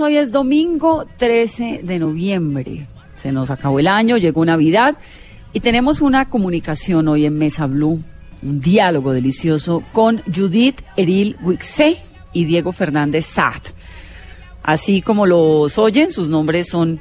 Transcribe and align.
Hoy 0.00 0.16
es 0.16 0.30
domingo 0.30 1.06
13 1.16 1.80
de 1.82 1.98
noviembre. 1.98 2.86
Se 3.16 3.32
nos 3.32 3.50
acabó 3.50 3.78
el 3.78 3.86
año, 3.86 4.16
llegó 4.18 4.44
Navidad 4.44 4.96
y 5.52 5.60
tenemos 5.60 6.00
una 6.02 6.28
comunicación 6.28 7.08
hoy 7.08 7.24
en 7.24 7.38
Mesa 7.38 7.66
Blue, 7.66 8.02
un 8.42 8.60
diálogo 8.60 9.12
delicioso 9.12 9.82
con 9.92 10.20
Judith 10.22 10.82
Eril 10.96 11.36
Wixé 11.40 11.98
y 12.32 12.44
Diego 12.44 12.72
Fernández 12.72 13.26
Saad. 13.26 13.62
Así 14.62 15.00
como 15.00 15.24
los 15.24 15.78
oyen, 15.78 16.10
sus 16.10 16.28
nombres 16.28 16.68
son 16.68 17.00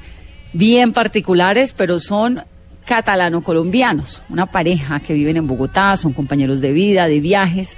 bien 0.53 0.93
particulares, 0.93 1.73
pero 1.73 1.99
son 1.99 2.43
catalano-colombianos, 2.85 4.23
una 4.29 4.45
pareja 4.45 5.01
que 5.01 5.13
viven 5.13 5.37
en 5.37 5.47
Bogotá, 5.47 5.97
son 5.97 6.13
compañeros 6.13 6.61
de 6.61 6.71
vida, 6.71 7.07
de 7.07 7.19
viajes, 7.19 7.75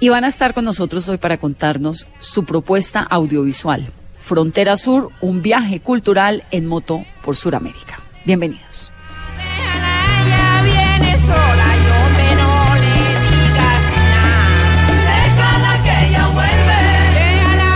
y 0.00 0.08
van 0.08 0.24
a 0.24 0.28
estar 0.28 0.52
con 0.52 0.64
nosotros 0.64 1.08
hoy 1.08 1.18
para 1.18 1.38
contarnos 1.38 2.08
su 2.18 2.44
propuesta 2.44 3.00
audiovisual, 3.00 3.90
Frontera 4.30 4.76
Sur, 4.76 5.10
un 5.20 5.42
viaje 5.42 5.80
cultural 5.80 6.44
en 6.52 6.64
moto 6.64 7.04
por 7.24 7.34
Sudamérica. 7.34 7.98
Bienvenidos. 8.24 8.92
Ella 9.40 10.62
viene 10.62 11.18
sola, 11.18 11.68
yo 11.86 11.96
me 12.16 12.28
no 12.40 12.74
le 12.76 12.94
digas 13.26 13.82
nada. 14.14 14.86
Déjala 15.10 15.72
que 15.82 15.94
ella 16.06 16.24
vuelve. 16.28 16.78
Déjala, 17.18 17.74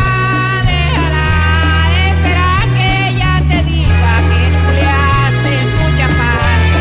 déjala, 0.71 1.27
espera 2.07 2.51
que 2.77 2.89
ella 3.09 3.33
te 3.51 3.59
diga 3.65 4.13
que 4.31 4.43
tú 4.55 4.71
le 4.79 4.87
haces 5.11 5.65
mucha 5.83 6.09
falta. 6.21 6.79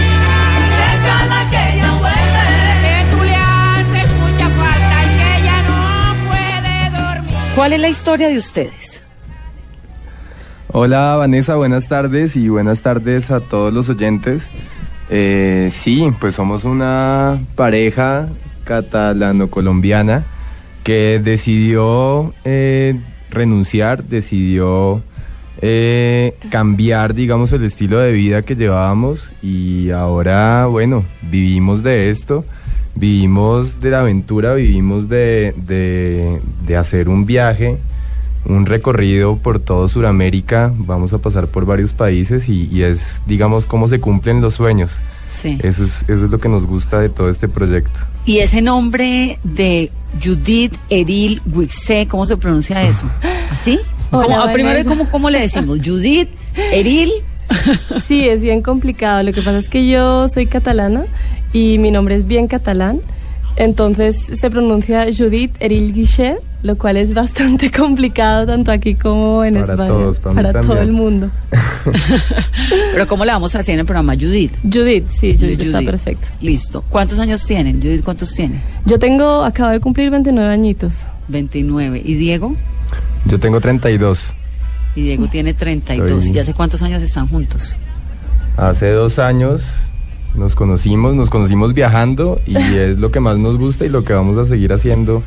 Déjala 0.84 1.40
que 1.50 1.62
ella 1.74 1.92
vuelve. 2.04 2.46
Que 2.86 2.96
tú 3.10 3.20
le 3.24 3.38
haces 3.58 4.10
mucha 4.22 4.48
falta 4.62 4.96
y 5.02 5.10
que 5.18 5.30
ella 5.42 5.58
no 5.64 5.82
puede 6.30 6.76
dormir. 6.92 7.56
¿Cuál 7.56 7.74
es 7.74 7.80
la 7.80 7.90
historia 7.90 8.30
de 8.30 8.38
ustedes? 8.38 9.04
Hola 10.76 11.18
Vanessa, 11.18 11.56
buenas 11.56 11.88
tardes 11.88 12.36
y 12.36 12.50
buenas 12.50 12.82
tardes 12.82 13.30
a 13.30 13.42
todos 13.42 13.72
los 13.72 13.90
oyentes. 13.90 14.42
Eh, 15.12 15.70
sí, 15.72 16.12
pues 16.20 16.34
somos 16.34 16.64
una 16.64 17.40
pareja 17.54 18.26
catalano-colombiana 18.64 20.26
que 20.84 21.22
decidió 21.24 22.34
eh, 22.44 23.00
renunciar, 23.30 24.04
decidió 24.06 25.04
eh, 25.62 26.34
cambiar, 26.50 27.14
digamos, 27.14 27.52
el 27.52 27.66
estilo 27.66 28.00
de 28.00 28.12
vida 28.12 28.42
que 28.42 28.56
llevábamos 28.56 29.20
y 29.44 29.92
ahora, 29.92 30.66
bueno, 30.66 31.06
vivimos 31.22 31.84
de 31.84 32.10
esto, 32.10 32.46
vivimos 32.96 33.80
de 33.80 33.92
la 33.92 34.00
aventura, 34.00 34.56
vivimos 34.56 35.08
de, 35.08 35.54
de, 35.56 36.42
de 36.66 36.78
hacer 36.78 37.10
un 37.10 37.28
viaje 37.28 37.78
un 38.46 38.66
recorrido 38.66 39.38
por 39.38 39.60
todo 39.60 39.88
Sudamérica, 39.90 40.72
vamos 40.76 41.14
a 41.14 41.18
pasar 41.20 41.48
por 41.48 41.66
varios 41.66 41.92
países 41.92 42.50
y, 42.50 42.68
y 42.72 42.84
es, 42.84 43.20
digamos, 43.26 43.66
cómo 43.66 43.88
se 43.90 44.00
cumplen 44.00 44.42
los 44.42 44.56
sueños. 44.56 44.92
Sí. 45.30 45.58
Eso 45.64 45.84
es, 45.86 46.04
eso 46.04 46.26
es 46.26 46.32
lo 46.32 46.40
que 46.40 46.50
nos 46.50 46.66
gusta 46.66 47.00
de 47.00 47.10
todo 47.10 47.30
este 47.30 47.48
proyecto. 47.48 48.00
Y 48.26 48.40
ese 48.40 48.62
nombre 48.62 49.40
de 49.44 49.92
Judith 50.24 50.76
Eril 50.90 51.42
Wixé, 51.52 52.08
¿cómo 52.08 52.26
se 52.26 52.38
pronuncia 52.38 52.84
eso? 52.84 53.10
¿Así? 53.52 53.80
Hola, 54.12 54.26
¿Cómo- 54.28 54.42
ah, 54.42 54.54
primero. 54.54 54.88
¿cómo, 54.88 55.10
¿cómo 55.10 55.30
le 55.30 55.40
decimos? 55.40 55.80
Judith 55.84 56.30
Eril. 56.56 57.12
Sí, 58.08 58.28
es 58.28 58.42
bien 58.42 58.62
complicado. 58.62 59.22
Lo 59.24 59.32
que 59.34 59.42
pasa 59.42 59.58
es 59.60 59.70
que 59.70 59.88
yo 59.88 60.28
soy 60.28 60.46
catalana 60.48 61.04
y 61.52 61.78
mi 61.78 61.92
nombre 61.92 62.16
es 62.16 62.26
bien 62.28 62.48
catalán. 62.48 63.00
Entonces 63.58 64.16
se 64.40 64.50
pronuncia 64.50 65.06
Judith 65.16 65.52
Eril 65.60 65.94
Guichet, 65.94 66.38
lo 66.64 66.78
cual 66.78 66.98
es 66.98 67.14
bastante 67.14 67.70
complicado 67.78 68.46
tanto 68.48 68.72
aquí 68.72 68.96
como 68.96 69.44
en 69.44 69.54
Para 69.56 69.66
España. 69.74 69.88
todos, 69.90 70.20
para 70.20 70.54
mí 70.62 70.68
todo 70.68 70.82
el 70.82 70.92
mundo. 70.92 71.30
Pero 72.92 73.08
¿cómo 73.08 73.26
le 73.26 73.32
vamos 73.32 73.54
a 73.56 73.60
hacer 73.60 73.74
en 73.74 73.80
el 73.82 73.86
programa 73.86 74.14
Judith? 74.16 74.54
Judith, 74.64 75.06
sí, 75.20 75.36
Judith, 75.38 75.60
está 75.62 75.78
Judith. 75.80 75.90
perfecto. 75.92 76.28
Listo. 76.42 76.84
¿Cuántos 76.90 77.20
años 77.20 77.46
tienen? 77.46 77.78
Judith, 77.82 78.04
¿cuántos 78.04 78.34
tiene? 78.34 78.62
Yo 78.86 78.98
tengo, 79.00 79.44
acabo 79.44 79.72
de 79.72 79.80
cumplir 79.80 80.10
29 80.10 80.52
añitos. 80.54 80.94
29. 81.28 82.02
¿Y 82.04 82.14
Diego? 82.16 82.56
Yo 83.26 83.40
tengo 83.40 83.60
32. 83.62 84.20
Y 84.96 85.02
Diego 85.04 85.28
tiene 85.28 85.54
32. 85.54 86.24
Soy- 86.26 86.36
¿Y 86.36 86.40
hace 86.40 86.54
cuántos 86.54 86.82
años 86.82 87.02
están 87.02 87.28
juntos? 87.28 87.76
Hace 88.58 88.92
dos 88.92 89.18
años 89.20 89.64
nos 90.36 90.56
conocimos, 90.56 91.16
nos 91.16 91.30
conocimos 91.30 91.74
viajando 91.74 92.40
y 92.46 92.56
es 92.58 93.00
lo 93.00 93.12
que 93.12 93.20
más 93.20 93.38
nos 93.38 93.58
gusta 93.58 93.86
y 93.86 93.90
lo 93.90 94.04
que 94.04 94.14
vamos 94.14 94.38
a 94.38 94.46
seguir 94.48 94.72
haciendo, 94.74 95.24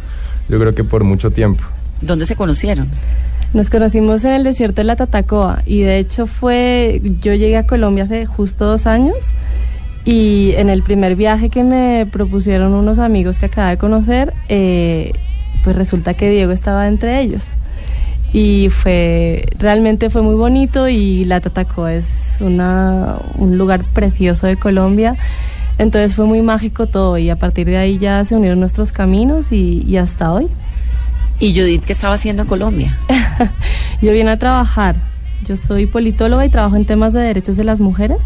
yo 0.48 0.58
creo 0.58 0.74
que 0.74 0.84
por 0.84 1.04
mucho 1.04 1.30
tiempo. 1.30 1.64
¿Dónde 2.00 2.26
se 2.26 2.36
conocieron? 2.36 2.88
Nos 3.54 3.70
conocimos 3.70 4.24
en 4.24 4.34
el 4.34 4.44
desierto 4.44 4.76
de 4.76 4.84
la 4.84 4.96
Tatacoa 4.96 5.62
y 5.64 5.80
de 5.80 5.98
hecho 5.98 6.26
fue, 6.26 7.00
yo 7.22 7.34
llegué 7.34 7.56
a 7.56 7.66
Colombia 7.66 8.04
hace 8.04 8.26
justo 8.26 8.66
dos 8.66 8.86
años 8.86 9.34
y 10.04 10.52
en 10.56 10.68
el 10.68 10.82
primer 10.82 11.16
viaje 11.16 11.48
que 11.48 11.64
me 11.64 12.06
propusieron 12.10 12.74
unos 12.74 12.98
amigos 12.98 13.38
que 13.38 13.46
acaba 13.46 13.70
de 13.70 13.78
conocer, 13.78 14.34
eh, 14.48 15.12
pues 15.64 15.74
resulta 15.74 16.14
que 16.14 16.30
Diego 16.30 16.52
estaba 16.52 16.86
entre 16.86 17.20
ellos. 17.20 17.42
Y 18.32 18.68
fue, 18.68 19.46
realmente 19.58 20.10
fue 20.10 20.22
muy 20.22 20.34
bonito 20.34 20.88
y 20.88 21.24
la 21.24 21.40
Tatacoa 21.40 21.94
es 21.94 22.06
una, 22.40 23.16
un 23.38 23.56
lugar 23.56 23.84
precioso 23.84 24.46
de 24.46 24.56
Colombia. 24.56 25.16
Entonces 25.78 26.14
fue 26.14 26.24
muy 26.24 26.42
mágico 26.42 26.86
todo 26.86 27.18
y 27.18 27.30
a 27.30 27.36
partir 27.36 27.66
de 27.66 27.76
ahí 27.76 27.98
ya 27.98 28.24
se 28.24 28.34
unieron 28.34 28.60
nuestros 28.60 28.92
caminos 28.92 29.52
y, 29.52 29.84
y 29.86 29.96
hasta 29.98 30.32
hoy. 30.32 30.48
¿Y 31.38 31.54
Judith 31.54 31.84
qué 31.84 31.92
estaba 31.92 32.14
haciendo 32.14 32.42
en 32.42 32.48
Colombia? 32.48 32.98
Yo 34.02 34.12
vine 34.12 34.30
a 34.30 34.38
trabajar. 34.38 34.96
Yo 35.44 35.56
soy 35.56 35.86
politóloga 35.86 36.46
y 36.46 36.48
trabajo 36.48 36.76
en 36.76 36.86
temas 36.86 37.12
de 37.12 37.20
derechos 37.20 37.56
de 37.56 37.64
las 37.64 37.78
mujeres. 37.78 38.18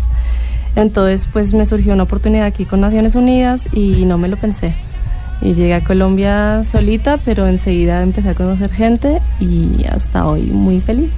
Entonces, 0.77 1.29
pues 1.33 1.53
me 1.53 1.67
surgió 1.67 1.93
una 1.93 2.05
oportunidad 2.05 2.47
aquí 2.47 2.65
con 2.65 2.81
Naciones 2.81 3.17
Unidas 3.17 3.69
y 3.73 4.05
no 4.05 4.17
me 4.17 4.29
lo 4.29 4.37
pensé. 4.37 4.75
Y 5.43 5.55
llegué 5.55 5.75
a 5.75 5.83
Colombia 5.83 6.63
solita, 6.71 7.19
pero 7.25 7.49
enseguida 7.49 8.03
empecé 8.03 8.31
a 8.31 8.35
conocer 8.35 8.71
gente 8.71 9.21
y 9.41 9.85
hasta 9.91 10.27
hoy 10.27 10.43
muy 10.43 10.81
feliz. 10.81 11.11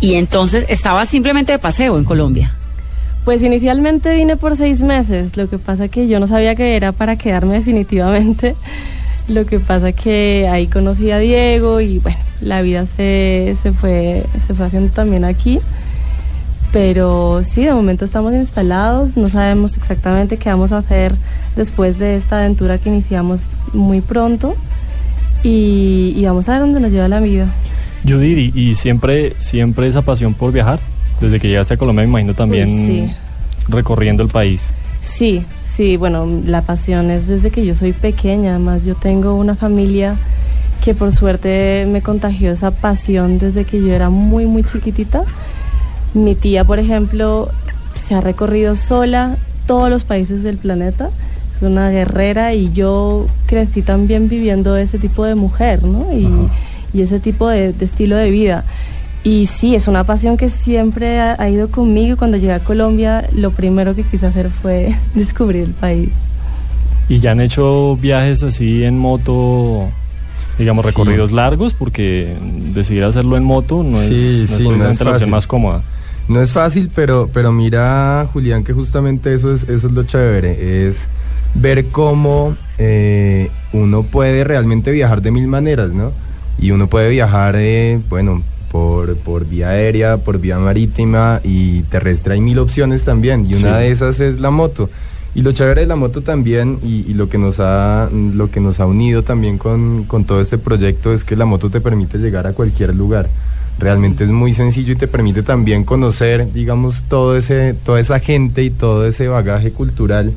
Y 0.00 0.14
entonces 0.14 0.64
estaba 0.68 1.04
simplemente 1.04 1.52
de 1.52 1.58
paseo 1.58 1.98
en 1.98 2.04
Colombia. 2.04 2.54
Pues 3.24 3.42
inicialmente 3.42 4.14
vine 4.14 4.36
por 4.36 4.56
seis 4.56 4.80
meses, 4.80 5.36
lo 5.36 5.48
que 5.48 5.58
pasa 5.58 5.88
que 5.88 6.08
yo 6.08 6.20
no 6.20 6.26
sabía 6.26 6.54
que 6.54 6.76
era 6.76 6.92
para 6.92 7.16
quedarme 7.16 7.54
definitivamente. 7.58 8.54
Lo 9.28 9.46
que 9.46 9.60
pasa 9.60 9.92
que 9.92 10.48
ahí 10.50 10.66
conocí 10.66 11.10
a 11.10 11.18
Diego 11.18 11.80
y 11.80 11.98
bueno, 11.98 12.18
la 12.40 12.62
vida 12.62 12.86
se, 12.96 13.56
se, 13.62 13.72
fue, 13.72 14.24
se 14.44 14.54
fue 14.54 14.66
haciendo 14.66 14.92
también 14.92 15.24
aquí. 15.24 15.60
Pero 16.72 17.42
sí, 17.44 17.64
de 17.64 17.72
momento 17.72 18.04
estamos 18.04 18.32
instalados, 18.32 19.16
no 19.16 19.28
sabemos 19.28 19.76
exactamente 19.76 20.36
qué 20.36 20.50
vamos 20.50 20.72
a 20.72 20.78
hacer 20.78 21.12
después 21.56 21.98
de 21.98 22.16
esta 22.16 22.38
aventura 22.38 22.78
que 22.78 22.88
iniciamos 22.88 23.42
muy 23.72 24.00
pronto 24.00 24.54
y, 25.42 26.14
y 26.16 26.24
vamos 26.24 26.48
a 26.48 26.52
ver 26.52 26.60
dónde 26.60 26.80
nos 26.80 26.92
lleva 26.92 27.08
la 27.08 27.20
vida. 27.20 27.46
Judith, 28.04 28.54
y, 28.54 28.70
y 28.70 28.74
siempre, 28.76 29.34
siempre 29.38 29.88
esa 29.88 30.02
pasión 30.02 30.34
por 30.34 30.52
viajar, 30.52 30.78
desde 31.20 31.38
que 31.40 31.48
llegaste 31.48 31.74
a 31.74 31.76
Colombia, 31.76 32.04
me 32.04 32.10
imagino 32.10 32.34
también 32.34 32.68
Uy, 32.68 32.86
sí. 32.86 33.10
recorriendo 33.68 34.22
el 34.22 34.28
país. 34.28 34.70
Sí, 35.02 35.44
sí, 35.76 35.96
bueno, 35.96 36.26
la 36.44 36.62
pasión 36.62 37.10
es 37.10 37.26
desde 37.26 37.50
que 37.50 37.64
yo 37.64 37.74
soy 37.74 37.92
pequeña, 37.92 38.50
además 38.50 38.84
yo 38.84 38.94
tengo 38.94 39.34
una 39.34 39.54
familia 39.54 40.16
que 40.82 40.94
por 40.94 41.12
suerte 41.12 41.86
me 41.86 42.00
contagió 42.00 42.52
esa 42.52 42.70
pasión 42.70 43.38
desde 43.38 43.64
que 43.64 43.80
yo 43.80 43.92
era 43.92 44.08
muy, 44.08 44.46
muy 44.46 44.64
chiquitita. 44.64 45.24
Mi 46.14 46.34
tía, 46.34 46.64
por 46.64 46.78
ejemplo, 46.78 47.50
se 48.06 48.14
ha 48.14 48.20
recorrido 48.20 48.76
sola 48.76 49.36
todos 49.66 49.90
los 49.90 50.04
países 50.04 50.42
del 50.42 50.56
planeta, 50.56 51.10
es 51.54 51.62
una 51.62 51.90
guerrera 51.90 52.54
y 52.54 52.72
yo 52.72 53.26
crecí 53.46 53.82
también 53.82 54.28
viviendo 54.28 54.76
ese 54.76 54.98
tipo 54.98 55.24
de 55.24 55.34
mujer, 55.34 55.84
¿no? 55.84 56.12
Y, 56.12 56.48
y 56.92 57.02
ese 57.02 57.20
tipo 57.20 57.46
de, 57.48 57.72
de 57.72 57.84
estilo 57.84 58.16
de 58.16 58.30
vida. 58.30 58.64
Y 59.22 59.46
sí, 59.46 59.74
es 59.74 59.86
una 59.86 60.04
pasión 60.04 60.36
que 60.36 60.48
siempre 60.48 61.20
ha, 61.20 61.36
ha 61.38 61.48
ido 61.50 61.68
conmigo. 61.70 62.16
Cuando 62.16 62.36
llegué 62.38 62.52
a 62.54 62.60
Colombia, 62.60 63.28
lo 63.34 63.50
primero 63.50 63.94
que 63.94 64.02
quise 64.02 64.26
hacer 64.26 64.50
fue 64.50 64.96
descubrir 65.14 65.64
el 65.64 65.72
país. 65.72 66.08
¿Y 67.08 67.18
ya 67.18 67.32
han 67.32 67.40
hecho 67.40 67.96
viajes 67.96 68.42
así 68.42 68.84
en 68.84 68.96
moto, 68.96 69.88
digamos, 70.58 70.84
Sí. 70.84 70.90
recorridos 70.90 71.32
largos? 71.32 71.74
Porque 71.74 72.34
decidir 72.72 73.04
hacerlo 73.04 73.36
en 73.36 73.44
moto 73.44 73.82
no 73.82 74.00
es, 74.00 74.08
Sí, 74.18 74.46
no 74.48 74.54
es 74.56 74.78
no 74.78 74.88
es 74.90 75.00
la 75.00 75.10
opción 75.10 75.30
más 75.30 75.46
cómoda. 75.46 75.82
No 76.28 76.40
es 76.40 76.52
fácil, 76.52 76.88
pero, 76.94 77.28
pero 77.32 77.50
mira, 77.50 78.28
Julián, 78.32 78.62
que 78.62 78.72
justamente 78.72 79.34
eso 79.34 79.52
es, 79.52 79.64
eso 79.64 79.88
es 79.88 79.92
lo 79.92 80.04
chévere, 80.04 80.86
es 80.88 80.98
ver 81.56 81.86
cómo 81.86 82.54
eh, 82.78 83.50
uno 83.72 84.04
puede 84.04 84.44
realmente 84.44 84.92
viajar 84.92 85.20
de 85.22 85.32
mil 85.32 85.48
maneras, 85.48 85.90
¿no? 85.90 86.12
Y 86.60 86.70
uno 86.70 86.86
puede 86.86 87.10
viajar, 87.10 87.56
eh, 87.58 87.98
bueno, 88.08 88.42
por, 88.70 89.16
por 89.16 89.46
vía 89.46 89.70
aérea, 89.70 90.16
por 90.18 90.38
vía 90.38 90.58
marítima 90.58 91.40
y 91.44 91.82
terrestre, 91.82 92.34
hay 92.34 92.40
mil 92.40 92.58
opciones 92.58 93.02
también, 93.04 93.46
y 93.48 93.54
una 93.54 93.78
Sí. 93.78 93.84
de 93.84 93.90
esas 93.90 94.20
es 94.20 94.40
la 94.40 94.50
moto. 94.50 94.88
Y 95.34 95.42
lo 95.42 95.52
chévere 95.52 95.82
de 95.82 95.86
la 95.86 95.96
moto 95.96 96.22
también, 96.22 96.78
y, 96.82 97.04
y 97.08 97.14
lo, 97.14 97.28
que 97.28 97.38
nos 97.38 97.60
ha, 97.60 98.08
lo 98.12 98.50
que 98.50 98.60
nos 98.60 98.80
ha 98.80 98.86
unido 98.86 99.22
también 99.22 99.58
con, 99.58 100.04
con 100.04 100.24
todo 100.24 100.40
este 100.40 100.58
proyecto, 100.58 101.12
es 101.12 101.22
que 101.24 101.36
la 101.36 101.44
moto 101.46 101.70
te 101.70 101.80
permite 101.80 102.18
llegar 102.18 102.46
a 102.46 102.52
cualquier 102.52 102.94
lugar. 102.94 103.28
Realmente 103.78 104.24
es 104.24 104.30
muy 104.30 104.52
sencillo 104.54 104.92
y 104.92 104.96
te 104.96 105.06
permite 105.08 105.42
también 105.42 105.84
conocer, 105.84 106.52
digamos, 106.52 107.02
todo 107.08 107.36
ese, 107.36 107.74
toda 107.84 107.98
esa 108.00 108.18
gente 108.20 108.62
y 108.62 108.70
todo 108.70 109.06
ese 109.06 109.26
bagaje 109.28 109.70
cultural 109.70 110.32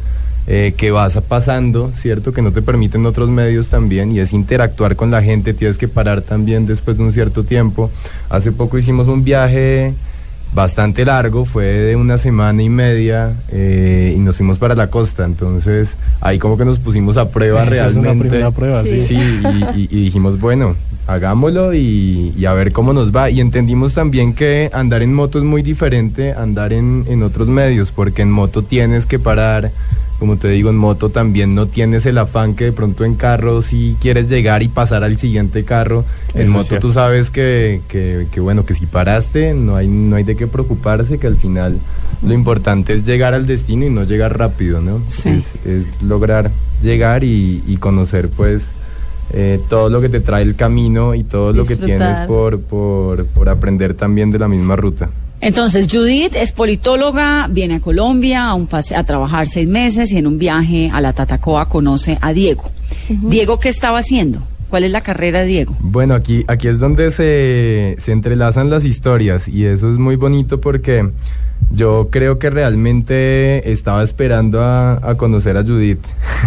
eh, 0.47 0.73
que 0.75 0.91
vas 0.91 1.17
pasando, 1.27 1.91
¿cierto? 1.95 2.33
Que 2.33 2.41
no 2.41 2.51
te 2.51 2.61
permiten 2.61 3.05
otros 3.05 3.29
medios 3.29 3.69
también 3.69 4.11
y 4.11 4.19
es 4.19 4.33
interactuar 4.33 4.95
con 4.95 5.09
la 5.11 5.21
gente, 5.23 5.53
tienes 5.53 5.77
que 5.77 5.87
parar 5.87 6.21
también 6.21 6.65
después 6.65 6.97
de 6.97 7.03
un 7.03 7.13
cierto 7.13 7.43
tiempo. 7.43 7.89
Hace 8.29 8.51
poco 8.51 8.77
hicimos 8.77 9.07
un 9.07 9.23
viaje 9.23 9.93
bastante 10.53 11.03
largo, 11.03 11.45
fue 11.45 11.65
de 11.65 11.95
una 11.95 12.17
semana 12.19 12.61
y 12.61 12.69
media 12.69 13.31
eh, 13.49 14.13
y 14.15 14.19
nos 14.19 14.35
fuimos 14.37 14.59
para 14.59 14.75
la 14.75 14.87
costa, 14.87 15.25
entonces 15.25 15.89
ahí 16.21 16.37
como 16.37 16.57
que 16.59 16.65
nos 16.65 16.77
pusimos 16.77 17.17
a 17.17 17.29
prueba 17.31 17.63
Esa 17.63 17.87
es 17.87 17.95
una 17.95 18.03
realmente. 18.03 18.29
primera 18.29 18.51
prueba, 18.51 18.83
sí. 18.85 19.03
Sí, 19.07 19.15
y, 19.15 19.79
y- 19.79 19.87
y 19.89 20.03
dijimos, 20.05 20.39
bueno, 20.39 20.75
hagámoslo 21.07 21.73
y, 21.73 22.33
y 22.37 22.45
a 22.45 22.53
ver 22.53 22.71
cómo 22.71 22.93
nos 22.93 23.13
va. 23.15 23.29
Y 23.31 23.39
entendimos 23.41 23.93
también 23.95 24.33
que 24.33 24.69
andar 24.73 25.01
en 25.01 25.13
moto 25.13 25.39
es 25.39 25.43
muy 25.43 25.63
diferente 25.63 26.33
a 26.33 26.43
andar 26.43 26.71
en, 26.71 27.05
en 27.09 27.23
otros 27.23 27.47
medios, 27.47 27.89
porque 27.91 28.21
en 28.21 28.29
moto 28.31 28.61
tienes 28.61 29.05
que 29.07 29.17
parar. 29.19 29.71
Como 30.23 30.37
te 30.37 30.47
digo, 30.47 30.69
en 30.69 30.77
moto 30.77 31.09
también 31.09 31.53
no 31.53 31.65
tienes 31.65 32.05
el 32.05 32.17
afán 32.17 32.55
que 32.55 32.63
de 32.63 32.71
pronto 32.71 33.03
en 33.03 33.15
carro 33.15 33.61
si 33.61 33.97
quieres 33.99 34.29
llegar 34.29 34.63
y 34.63 34.69
pasar 34.69 35.03
al 35.03 35.17
siguiente 35.17 35.65
carro. 35.65 36.05
En 36.33 36.43
Eso 36.43 36.53
moto 36.53 36.79
tú 36.79 36.93
sabes 36.93 37.29
que, 37.29 37.81
que, 37.89 38.27
que, 38.31 38.39
bueno, 38.39 38.65
que 38.65 38.73
si 38.73 38.85
paraste 38.85 39.53
no 39.53 39.75
hay, 39.75 39.89
no 39.89 40.15
hay 40.15 40.23
de 40.23 40.37
qué 40.37 40.47
preocuparse, 40.47 41.17
que 41.17 41.27
al 41.27 41.35
final 41.35 41.77
lo 42.25 42.33
importante 42.33 42.93
es 42.93 43.05
llegar 43.05 43.33
al 43.33 43.47
destino 43.47 43.85
y 43.85 43.89
no 43.89 44.05
llegar 44.05 44.39
rápido, 44.39 44.79
¿no? 44.79 45.01
Sí. 45.09 45.43
Es, 45.65 45.69
es 45.69 46.01
lograr 46.01 46.51
llegar 46.81 47.25
y, 47.25 47.61
y 47.67 47.75
conocer 47.75 48.29
pues 48.29 48.61
eh, 49.33 49.59
todo 49.67 49.89
lo 49.89 49.99
que 49.99 50.07
te 50.07 50.21
trae 50.21 50.43
el 50.43 50.55
camino 50.55 51.15
y 51.15 51.25
todo 51.25 51.51
lo 51.51 51.65
que 51.65 51.75
tienes 51.75 52.25
por, 52.27 52.61
por, 52.61 53.25
por 53.25 53.49
aprender 53.49 53.93
también 53.93 54.31
de 54.31 54.39
la 54.39 54.47
misma 54.47 54.77
ruta. 54.77 55.09
Entonces, 55.45 55.87
Judith 55.91 56.33
es 56.35 56.51
politóloga, 56.53 57.47
viene 57.49 57.75
a 57.75 57.79
Colombia 57.81 58.45
a, 58.47 58.53
un 58.53 58.65
pase- 58.67 58.95
a 58.95 59.03
trabajar 59.03 59.45
seis 59.47 59.67
meses 59.67 60.11
y 60.13 60.17
en 60.17 60.27
un 60.27 60.37
viaje 60.39 60.89
a 60.93 61.01
la 61.01 61.11
Tatacoa 61.13 61.67
conoce 61.67 62.17
a 62.21 62.31
Diego. 62.33 62.71
Diego, 63.09 63.59
¿qué 63.59 63.67
estaba 63.69 63.99
haciendo? 63.99 64.39
¿Cuál 64.69 64.85
es 64.85 64.91
la 64.91 65.01
carrera 65.01 65.39
de 65.41 65.45
Diego? 65.47 65.75
Bueno, 65.81 66.13
aquí, 66.15 66.45
aquí 66.47 66.67
es 66.69 66.79
donde 66.79 67.11
se, 67.11 67.97
se 68.03 68.11
entrelazan 68.13 68.69
las 68.69 68.85
historias 68.85 69.47
y 69.47 69.65
eso 69.65 69.91
es 69.91 69.97
muy 69.97 70.15
bonito 70.15 70.61
porque 70.61 71.09
yo 71.71 72.07
creo 72.09 72.39
que 72.39 72.49
realmente 72.49 73.71
estaba 73.71 74.01
esperando 74.03 74.61
a, 74.61 74.93
a 75.07 75.15
conocer 75.15 75.57
a 75.57 75.63
Judith. 75.63 75.99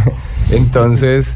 Entonces, 0.50 1.26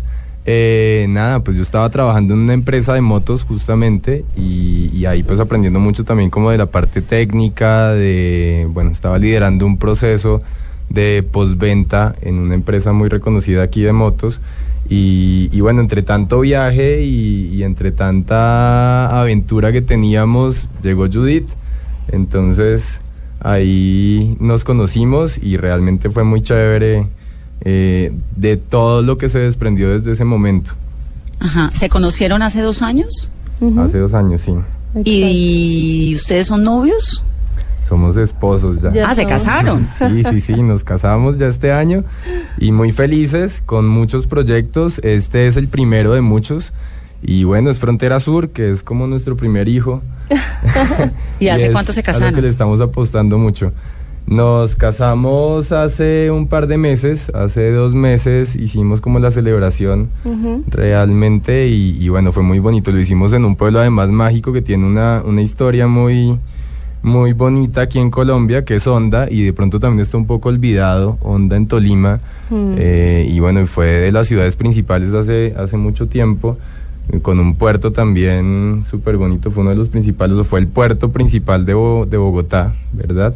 eh, 0.53 1.07
nada, 1.09 1.41
pues 1.41 1.57
yo 1.57 1.63
estaba 1.63 1.89
trabajando 1.91 2.35
en 2.35 2.41
una 2.41 2.55
empresa 2.55 2.95
de 2.95 3.01
motos 3.01 3.45
justamente 3.45 4.25
y, 4.37 5.05
ahí 5.07 5.23
pues 5.23 5.39
aprendiendo 5.39 5.79
mucho 5.79 6.05
también 6.05 6.29
como 6.29 6.51
de 6.51 6.59
la 6.59 6.67
parte 6.67 7.03
técnica, 7.03 7.93
de, 7.93 8.67
bueno, 8.71 8.91
estaba 8.91 9.19
liderando 9.19 9.65
un 9.65 9.79
proceso 9.79 10.43
de 10.89 11.23
postventa 11.23 12.17
en 12.21 12.39
una 12.39 12.55
empresa 12.55 12.93
muy 12.93 13.09
reconocida 13.09 13.63
aquí 13.63 13.83
de 13.83 13.93
motos. 13.93 14.41
Y, 14.89 15.49
y 15.53 15.61
bueno, 15.61 15.81
entre 15.81 16.03
tanto 16.03 16.41
viaje 16.41 17.03
y, 17.03 17.55
y 17.55 17.63
entre 17.63 17.93
tanta 17.93 19.21
aventura 19.21 19.71
que 19.71 19.83
teníamos, 19.83 20.69
llegó 20.83 21.09
Judith. 21.09 21.49
Entonces 22.09 22.85
ahí 23.39 24.37
nos 24.41 24.65
conocimos 24.65 25.39
y 25.39 25.57
realmente 25.57 26.11
fue 26.11 26.25
muy 26.25 26.43
chévere 26.43 27.07
eh, 27.63 28.13
de 28.37 28.57
todo 28.57 29.03
lo 29.03 29.19
que 29.19 29.29
se 29.29 29.39
desprendió 29.39 29.91
desde 29.91 30.13
ese 30.13 30.25
momento, 30.25 30.73
Ajá. 31.41 31.71
¿Se 31.71 31.89
conocieron 31.89 32.43
hace 32.43 32.61
dos 32.61 32.83
años? 32.83 33.31
Hace 33.79 33.99
dos 33.99 34.15
años, 34.15 34.43
sí. 34.43 34.53
¿Y 35.05 36.15
ustedes 36.15 36.47
son 36.47 36.63
novios? 36.65 37.25
Somos 37.89 38.17
esposos 38.17 38.81
ya. 38.81 38.93
Ya 38.93 39.11
ah, 39.11 39.15
se 39.15 39.27
casaron. 39.27 39.89
Sí, 39.99 40.23
sí, 40.31 40.41
sí, 40.41 40.63
nos 40.63 40.85
casamos 40.85 41.39
ya 41.39 41.49
este 41.49 41.73
año 41.73 42.05
y 42.59 42.73
muy 42.73 42.93
felices 42.93 43.63
con 43.67 43.89
muchos 43.89 44.27
proyectos. 44.27 45.01
Este 45.03 45.49
es 45.49 45.57
el 45.57 45.69
primero 45.69 46.13
de 46.13 46.21
muchos. 46.21 46.73
Y 47.23 47.45
bueno, 47.45 47.71
es 47.71 47.79
Frontera 47.79 48.21
Sur, 48.21 48.51
que 48.51 48.71
es 48.71 48.83
como 48.83 49.07
nuestro 49.07 49.37
primer 49.37 49.69
hijo. 49.69 50.03
¿Y 51.41 51.49
hace 51.49 51.67
es 51.67 51.73
cuánto 51.73 51.93
se 51.93 52.01
a 52.01 52.03
lo 52.03 52.07
que 52.07 52.13
casaron? 52.13 52.43
le 52.43 52.49
estamos 52.49 52.81
apostando 52.81 53.39
mucho. 53.39 53.73
Nos 54.27 54.77
casamos 54.77 55.73
hace 55.73 56.31
un 56.31 56.47
par 56.47 56.69
de 56.69 56.77
meses, 56.77 57.31
hace 57.35 57.73
dos 57.73 57.95
meses 57.95 58.55
hicimos 58.55 59.01
como 59.01 59.19
la 59.19 59.33
celebración 59.33 60.09
realmente 60.69 61.67
y, 61.69 61.97
y 62.01 62.09
bueno, 62.11 62.31
fue 62.31 62.45
muy 62.45 62.61
bonito. 62.61 62.93
Lo 62.93 63.01
hicimos 63.01 63.33
en 63.33 63.45
un 63.45 63.57
pueblo 63.57 63.81
además 63.81 64.09
mágico 64.11 64.53
que 64.53 64.63
tiene 64.63 64.87
una, 64.87 65.23
una 65.27 65.43
historia 65.43 65.89
muy, 65.89 66.39
muy 67.03 67.33
bonita 67.33 67.81
aquí 67.81 67.99
en 67.99 68.11
Colombia, 68.13 68.65
que 68.65 68.77
es 68.77 68.87
Honda, 68.87 69.27
y 69.29 69.43
de 69.45 69.53
pronto 69.53 69.81
también 69.81 70.03
está 70.03 70.17
un 70.17 70.27
poco 70.27 70.49
olvidado, 70.49 71.19
Honda 71.23 71.57
en 71.57 71.67
Tolima. 71.67 72.21
Mm. 72.51 72.75
Eh, 72.79 73.27
y 73.29 73.41
bueno, 73.41 73.67
fue 73.67 73.87
de 73.87 74.13
las 74.13 74.29
ciudades 74.29 74.55
principales 74.55 75.13
hace, 75.13 75.55
hace 75.57 75.77
mucho 75.77 76.07
tiempo, 76.07 76.57
con 77.23 77.41
un 77.41 77.57
puerto 77.57 77.91
también 77.91 78.85
súper 78.89 79.17
bonito, 79.17 79.51
fue 79.51 79.63
uno 79.63 79.71
de 79.71 79.77
los 79.77 79.89
principales, 79.89 80.47
fue 80.47 80.61
el 80.61 80.69
puerto 80.69 81.11
principal 81.11 81.67
de, 81.67 81.75
Bo- 81.75 82.07
de 82.07 82.17
Bogotá, 82.17 82.75
¿verdad? 82.93 83.35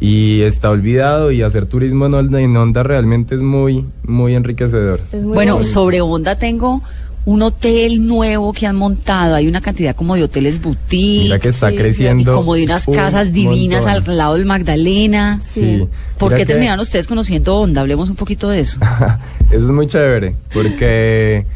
Y 0.00 0.42
está 0.42 0.70
olvidado 0.70 1.30
y 1.32 1.42
hacer 1.42 1.66
turismo 1.66 2.06
en 2.06 2.56
Honda 2.56 2.82
realmente 2.82 3.34
es 3.36 3.40
muy, 3.40 3.84
muy 4.02 4.34
enriquecedor. 4.34 5.00
Es 5.12 5.22
muy 5.22 5.34
Bueno, 5.34 5.54
bonito. 5.54 5.72
sobre 5.72 6.00
Honda 6.00 6.36
tengo 6.36 6.82
un 7.26 7.40
hotel 7.40 8.06
nuevo 8.06 8.52
que 8.52 8.66
han 8.66 8.76
montado. 8.76 9.34
Hay 9.36 9.48
una 9.48 9.62
cantidad 9.62 9.96
como 9.96 10.14
de 10.14 10.24
hoteles 10.24 10.60
boutique. 10.60 11.22
Mira 11.24 11.38
que 11.38 11.48
está 11.48 11.68
sí, 11.70 11.74
y 11.74 11.78
creciendo. 11.78 12.34
como 12.36 12.54
de 12.54 12.64
unas 12.64 12.86
un 12.86 12.94
casas 12.94 13.32
divinas 13.32 13.86
montón. 13.86 14.10
al 14.10 14.16
lado 14.18 14.34
del 14.34 14.44
Magdalena. 14.44 15.40
Sí. 15.40 15.86
¿Por 16.18 16.28
Mira 16.30 16.36
qué 16.36 16.42
que- 16.42 16.52
terminaron 16.52 16.80
ustedes 16.80 17.06
conociendo 17.06 17.56
Onda? 17.56 17.80
Hablemos 17.80 18.10
un 18.10 18.16
poquito 18.16 18.50
de 18.50 18.60
eso. 18.60 18.78
Eso 19.50 19.56
es 19.58 19.62
muy 19.62 19.86
chévere, 19.86 20.36
porque 20.52 21.46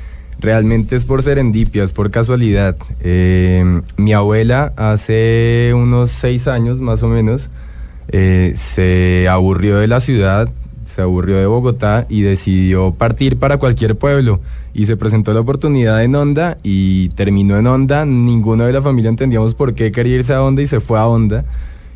realmente 0.40 0.96
es 0.96 1.04
por 1.04 1.22
serendipia, 1.22 1.84
es 1.84 1.90
por 1.92 2.10
casualidad. 2.10 2.76
Eh, 3.02 3.82
mi 3.98 4.12
abuela 4.14 4.72
hace 4.76 5.72
unos 5.74 6.12
seis 6.12 6.46
años 6.46 6.80
más 6.80 7.02
o 7.02 7.08
menos 7.08 7.42
eh, 8.08 8.54
se 8.56 9.28
aburrió 9.28 9.78
de 9.78 9.86
la 9.86 10.00
ciudad, 10.00 10.48
se 10.86 11.02
aburrió 11.02 11.36
de 11.36 11.46
Bogotá 11.46 12.06
y 12.08 12.22
decidió 12.22 12.92
partir 12.92 13.38
para 13.38 13.58
cualquier 13.58 13.96
pueblo. 13.96 14.40
Y 14.74 14.86
se 14.86 14.96
presentó 14.96 15.32
la 15.32 15.40
oportunidad 15.40 16.02
en 16.04 16.14
Honda 16.14 16.58
y 16.62 17.08
terminó 17.10 17.58
en 17.58 17.66
Honda. 17.66 18.04
Ninguno 18.04 18.64
de 18.64 18.72
la 18.72 18.82
familia 18.82 19.08
entendíamos 19.08 19.54
por 19.54 19.74
qué 19.74 19.92
quería 19.92 20.16
irse 20.16 20.32
a 20.32 20.42
Honda 20.42 20.62
y 20.62 20.66
se 20.66 20.80
fue 20.80 20.98
a 20.98 21.06
Honda. 21.06 21.44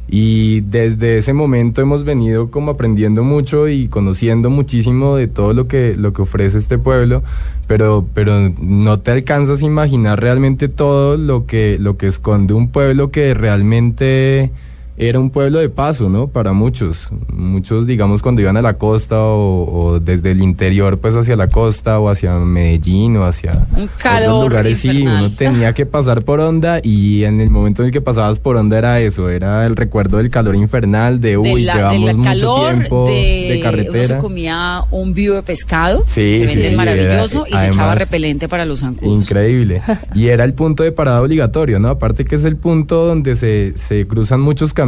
Y 0.09 0.61
desde 0.62 1.19
ese 1.19 1.33
momento 1.33 1.81
hemos 1.81 2.04
venido 2.04 2.50
como 2.50 2.73
aprendiendo 2.73 3.23
mucho 3.25 3.69
y 3.69 3.88
conociendo 3.88 4.50
muchísimo 4.50 5.16
de 5.16 5.26
todo 5.26 5.54
lo 5.54 5.69
que, 5.69 5.95
lo 5.97 6.12
que 6.12 6.23
ofrece 6.23 6.59
este 6.59 6.76
pueblo, 6.76 7.23
pero, 7.66 8.04
pero 8.12 8.52
no 8.61 9.00
te 9.00 9.12
alcanzas 9.12 9.62
a 9.62 9.64
imaginar 9.64 10.21
realmente 10.21 10.69
todo 10.69 11.16
lo 11.16 11.47
que, 11.47 11.78
lo 11.81 11.97
que 11.97 12.09
esconde 12.09 12.52
un 12.52 12.69
pueblo 12.69 13.11
que 13.11 13.33
realmente 13.33 14.50
era 14.97 15.19
un 15.19 15.31
pueblo 15.31 15.59
de 15.59 15.69
paso, 15.69 16.09
¿no? 16.09 16.29
Para 16.29 16.53
muchos. 16.53 17.09
Muchos, 17.33 17.87
digamos, 17.87 18.23
cuando 18.23 18.41
iban 18.43 18.57
a 18.57 18.63
la 18.63 18.75
costa 18.75 19.19
o, 19.21 19.65
o 19.65 20.01
desde 20.01 20.31
el 20.33 20.43
interior, 20.43 20.99
pues 20.99 21.15
hacia 21.15 21.35
la 21.37 21.49
costa 21.49 21.99
o 21.99 22.09
hacia 22.09 22.35
Medellín 22.39 23.17
o 23.17 23.25
hacia 23.25 23.53
Un 23.77 23.89
calor 23.99 24.29
otros 24.31 24.49
lugares, 24.51 24.79
sí, 24.79 24.89
infernal. 24.89 25.25
uno 25.27 25.35
tenía 25.37 25.73
que 25.73 25.87
pasar 25.87 26.23
por 26.23 26.41
onda 26.41 26.81
y 26.83 27.25
en 27.25 27.41
el 27.41 27.51
momento 27.51 27.83
en 27.83 27.87
el 27.87 27.93
que 27.93 28.01
pasabas 28.01 28.39
por 28.39 28.57
onda 28.57 28.79
era 28.79 29.01
eso, 29.01 29.29
era 29.31 29.67
el 29.67 29.77
recuerdo 29.77 30.19
del 30.19 30.31
calor 30.31 30.55
infernal, 30.57 31.21
de 31.21 31.39
uy, 31.39 31.61
de 31.63 31.67
la, 31.67 31.75
llevamos 31.75 32.07
del 32.07 32.17
mucho 32.17 32.29
calor, 32.31 32.75
tiempo 32.75 33.07
de, 33.07 33.13
de, 33.13 33.47
Uno 33.47 33.55
se 33.55 33.61
carretera. 33.63 34.19
comía 34.19 34.85
un 34.91 35.15
vivo 35.15 35.35
de 35.37 35.43
pescado, 35.43 36.01
Sí, 36.09 36.21
que 36.21 36.37
sí, 36.41 36.47
venden 36.47 36.71
sí, 36.71 36.77
maravilloso, 36.77 37.47
era- 37.47 37.57
y 37.57 37.61
se 37.61 37.69
echaba 37.69 37.89
además- 37.93 37.99
repelente 37.99 38.49
para 38.49 38.65
los 38.67 38.81
zancudos. 38.81 39.23
Increíble. 39.23 39.83
Y 40.15 40.29
era 40.29 40.45
el 40.45 40.53
punto 40.55 40.83
de 40.83 40.93
parada 40.93 41.23
obligatorio, 41.23 41.79
¿no? 41.79 41.89
Aparte 41.89 42.25
que 42.25 42.37
es 42.37 42.45
el 42.45 42.57
punto 42.57 43.07
donde 43.07 43.35
se, 43.37 43.73
se 43.89 44.07
cruzan 44.07 44.41
muchos 44.43 44.73
caminos, 44.75 44.82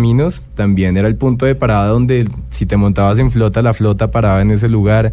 también 0.55 0.97
era 0.97 1.09
el 1.09 1.17
punto 1.17 1.47
de 1.47 1.55
parada 1.55 1.89
donde 1.89 2.29
si 2.51 2.67
te 2.67 2.77
montabas 2.77 3.19
en 3.19 3.31
flota, 3.31 3.63
la 3.63 3.75
flota 3.75 4.11
paraba 4.11 4.43
en 4.43 4.51
ese 4.51 4.69
lugar. 4.69 5.13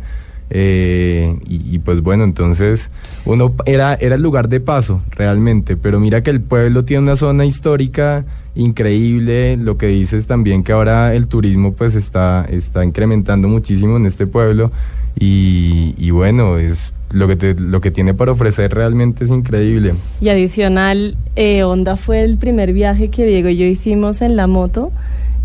Eh, 0.53 1.36
y, 1.48 1.79
pues 1.79 2.01
bueno, 2.01 2.24
entonces 2.25 2.89
uno 3.25 3.53
era, 3.65 3.96
era 3.96 4.15
el 4.15 4.22
lugar 4.22 4.50
de 4.50 4.60
paso 4.60 5.01
realmente, 5.12 5.77
pero 5.77 6.00
mira 6.00 6.22
que 6.24 6.29
el 6.29 6.41
pueblo 6.41 6.84
tiene 6.86 7.03
una 7.03 7.15
zona 7.15 7.46
histórica 7.46 8.25
increíble, 8.53 9.55
lo 9.58 9.77
que 9.77 9.88
dices 9.88 10.27
también 10.27 10.63
que 10.63 10.74
ahora 10.74 11.15
el 11.15 11.27
turismo 11.27 11.74
pues 11.74 11.96
está, 11.96 12.46
está 12.50 12.84
incrementando 12.84 13.48
muchísimo 13.48 13.96
en 13.98 14.05
este 14.05 14.27
pueblo. 14.27 14.72
Y, 15.20 15.93
y 15.98 16.12
bueno, 16.12 16.58
es 16.58 16.93
lo 17.12 17.27
que, 17.27 17.36
te- 17.36 17.53
lo 17.55 17.81
que 17.81 17.91
tiene 17.91 18.13
para 18.13 18.31
ofrecer 18.31 18.74
realmente 18.74 19.24
es 19.25 19.29
increíble. 19.29 19.93
Y 20.22 20.29
adicional, 20.29 21.15
eh, 21.36 21.63
Honda 21.63 21.96
fue 21.98 22.24
el 22.24 22.38
primer 22.38 22.72
viaje 22.74 23.10
que 23.10 23.25
Diego 23.25 23.50
y 23.50 23.58
yo 23.58 23.65
hicimos 23.65 24.22
en 24.22 24.36
la 24.38 24.48
moto, 24.48 24.91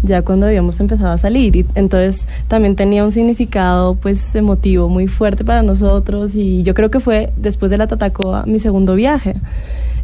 ya 0.07 0.23
cuando 0.23 0.47
habíamos 0.47 0.81
empezado 0.81 1.13
a 1.13 1.19
salir. 1.19 1.55
Y 1.57 1.67
entonces 1.75 2.27
también 2.49 2.77
tenía 2.77 3.05
un 3.05 3.13
significado 3.13 3.95
pues 3.95 4.35
emotivo 4.35 4.89
muy 4.89 5.07
fuerte 5.09 5.45
para 5.45 5.63
nosotros 5.63 6.35
y 6.35 6.63
yo 6.63 6.75
creo 6.75 6.91
que 6.91 7.01
fue 7.01 7.33
después 7.37 7.71
de 7.71 7.79
la 7.79 7.87
Tatacoa 7.87 8.45
mi 8.47 8.59
segundo 8.61 8.95
viaje. 8.95 9.35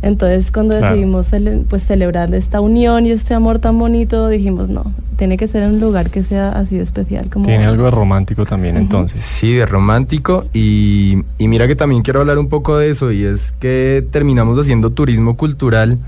Entonces 0.02 0.50
cuando 0.50 0.76
Claro. 0.76 0.94
decidimos 0.96 1.30
cele- 1.32 1.62
pues 1.68 1.84
celebrar 1.84 2.34
esta 2.34 2.60
unión 2.60 3.06
y 3.06 3.12
este 3.12 3.34
amor 3.34 3.60
tan 3.60 3.78
bonito, 3.78 4.28
dijimos 4.28 4.68
no, 4.68 4.84
tiene 5.16 5.36
que 5.36 5.46
ser 5.46 5.64
un 5.68 5.78
lugar 5.78 6.10
que 6.10 6.24
sea 6.24 6.48
así 6.50 6.76
de 6.76 6.82
especial 6.82 7.30
como 7.30 7.44
Tiene 7.44 7.60
Honda". 7.60 7.70
algo 7.70 7.84
de 7.84 7.90
romántico 7.92 8.44
también, 8.44 8.76
entonces. 8.76 9.20
Sí, 9.20 9.52
de 9.52 9.64
romántico 9.64 10.46
y, 10.52 11.18
y 11.38 11.46
mira 11.46 11.68
que 11.68 11.76
también 11.76 12.02
quiero 12.02 12.20
hablar 12.20 12.38
un 12.38 12.48
poco 12.48 12.76
de 12.78 12.90
eso 12.90 13.12
y 13.12 13.22
es 13.24 13.52
que 13.60 14.04
terminamos 14.10 14.58
haciendo 14.58 14.90
turismo 14.90 15.36
cultural 15.36 15.98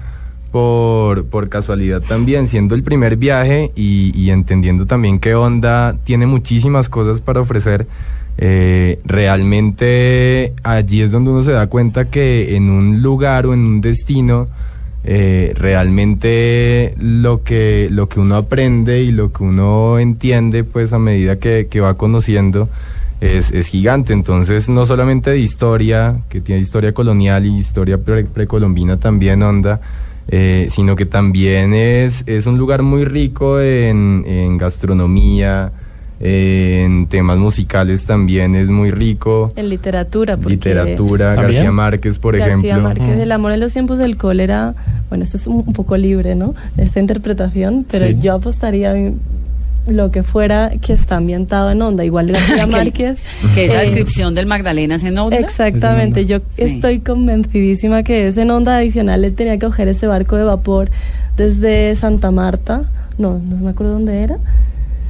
por, 0.55 1.25
por 1.25 1.49
casualidad 1.49 2.01
también, 2.01 2.47
siendo 2.47 2.77
el 2.77 2.85
primer 2.85 3.17
viaje 3.17 3.73
y, 3.75 4.13
y 4.15 4.31
entendiendo 4.31 4.87
también 4.87 5.19
que 5.19 5.35
Honda 5.35 5.97
tiene 6.05 6.27
muchísimas 6.27 6.89
cosas 6.89 7.21
para 7.21 7.41
ofrecer. 7.41 7.89
eh, 8.39 9.01
realmente 9.05 10.53
allí 10.63 11.01
es 11.03 11.11
donde 11.11 11.31
uno 11.33 11.43
se 11.43 11.51
da 11.51 11.67
cuenta 11.67 12.05
que 12.05 12.55
en 12.55 12.71
un 12.71 13.03
lugar 13.03 13.47
o 13.47 13.53
en 13.53 13.61
un 13.61 13.81
destino 13.81 14.47
eh, 15.03 15.53
realmente 15.57 16.95
lo 16.99 17.43
que, 17.43 17.89
lo 17.91 18.09
que 18.09 18.21
uno 18.21 18.37
aprende 18.37 19.03
y 19.03 19.11
lo 19.11 19.33
que 19.33 19.43
uno 19.43 19.99
entiende 19.99 20.63
pues 20.63 20.93
a 20.93 21.01
medida 21.01 21.37
que, 21.41 21.67
que 21.69 21.81
va 21.81 21.95
conociendo 21.95 22.69
es, 23.21 23.51
es 23.51 23.67
gigante. 23.67 24.13
Entonces 24.13 24.69
no 24.69 24.87
solamente 24.87 25.31
de 25.31 25.41
historia, 25.41 26.19
que 26.29 26.41
tiene 26.41 26.61
historia 26.61 26.93
colonial 26.93 27.45
y 27.45 27.59
historia 27.59 27.99
pre- 27.99 28.25
precolombina 28.25 28.99
también 28.99 29.43
onda, 29.43 29.81
eh, 30.29 30.69
sino 30.71 30.97
que 30.97 31.07
también 31.07 31.75
es, 31.75 32.23
es 32.27 32.47
un 32.47 32.59
lugar 32.59 32.83
muy 32.83 33.05
rico 33.05 33.61
en, 33.61 34.25
en 34.27 34.57
gastronomía, 34.59 35.71
en 36.21 37.07
temas 37.09 37.37
musicales 37.39 38.07
también 38.07 38.55
es 38.55 38.69
muy 38.69 38.91
rico. 38.91 39.53
en 39.57 39.69
literatura. 39.69 40.37
porque- 40.37 40.51
Literatura, 40.55 41.35
¿También? 41.35 41.55
García 41.57 41.73
Márquez, 41.73 42.19
por 42.19 42.37
García 42.37 42.55
ejemplo. 42.55 42.83
Márquez, 42.83 43.17
Mm. 43.17 43.21
El 43.21 43.33
amor 43.33 43.53
en 43.53 43.61
los 43.61 43.73
tiempos 43.73 43.99
del 43.99 44.17
cólera, 44.17 44.75
bueno, 45.09 45.25
esto 45.25 45.37
es 45.37 45.47
un, 45.47 45.65
un 45.67 45.73
poco 45.73 45.97
libre, 45.97 46.35
¿no? 46.35 46.55
Esta 46.79 47.01
interpretación, 47.01 47.85
pero 47.91 48.07
Sí. 48.07 48.17
yo 48.21 48.35
apostaría 48.35 48.95
lo 49.87 50.11
que 50.11 50.23
fuera 50.23 50.73
que 50.81 50.93
está 50.95 51.17
ambientado 51.17 51.71
en 51.71 51.83
onda, 51.83 52.05
igual 52.05 52.29
García 52.33 52.65
Que- 52.67 52.71
Márquez. 52.71 53.19
Que 53.55 53.65
esa 53.67 53.83
eh, 53.83 53.87
descripción 53.87 54.35
del 54.35 54.47
Magdalena 54.47 54.95
es 54.97 55.05
en 55.05 55.19
Onda. 55.19 55.37
Exactamente, 55.37 56.21
Es 56.21 56.31
en 56.31 56.39
yo. 56.39 56.45
Sí. 56.49 56.63
estoy 56.63 57.01
convencidísima 57.01 58.03
que 58.03 58.29
es 58.29 58.37
en 58.39 58.51
onda 58.51 58.77
adicional, 58.79 59.25
él 59.25 59.35
tenía 59.35 59.55
que 59.59 59.67
coger 59.67 59.89
ese 59.89 60.07
barco 60.07 60.37
de 60.37 60.45
vapor 60.45 60.91
desde 61.37 61.95
Santa 61.97 62.31
Marta, 62.31 62.85
no, 63.19 63.39
no 63.39 63.57
me 63.57 63.71
acuerdo 63.71 63.93
dónde 63.95 64.23
era. 64.23 64.39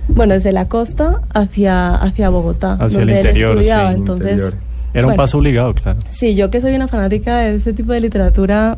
Bueno, 0.08 0.34
desde 0.34 0.52
la 0.52 0.68
costa 0.68 1.20
hacia, 1.32 1.94
hacia 1.94 2.28
Bogotá, 2.28 2.74
Hacia 2.74 3.00
el 3.00 3.06
donde 3.06 3.12
él 3.12 3.18
interior, 3.26 3.52
estudiaba. 3.56 3.88
sí, 3.90 3.94
Entonces, 3.96 4.30
interior. 4.32 4.54
Era 4.92 5.06
un 5.08 5.16
paso 5.16 5.38
obligado, 5.38 5.74
claro. 5.74 5.98
Sí, 6.12 6.34
yo 6.34 6.50
que 6.50 6.60
soy 6.60 6.74
una 6.74 6.86
fanática 6.88 7.38
de 7.38 7.54
ese 7.56 7.72
tipo 7.72 7.92
de 7.92 8.00
literatura, 8.00 8.76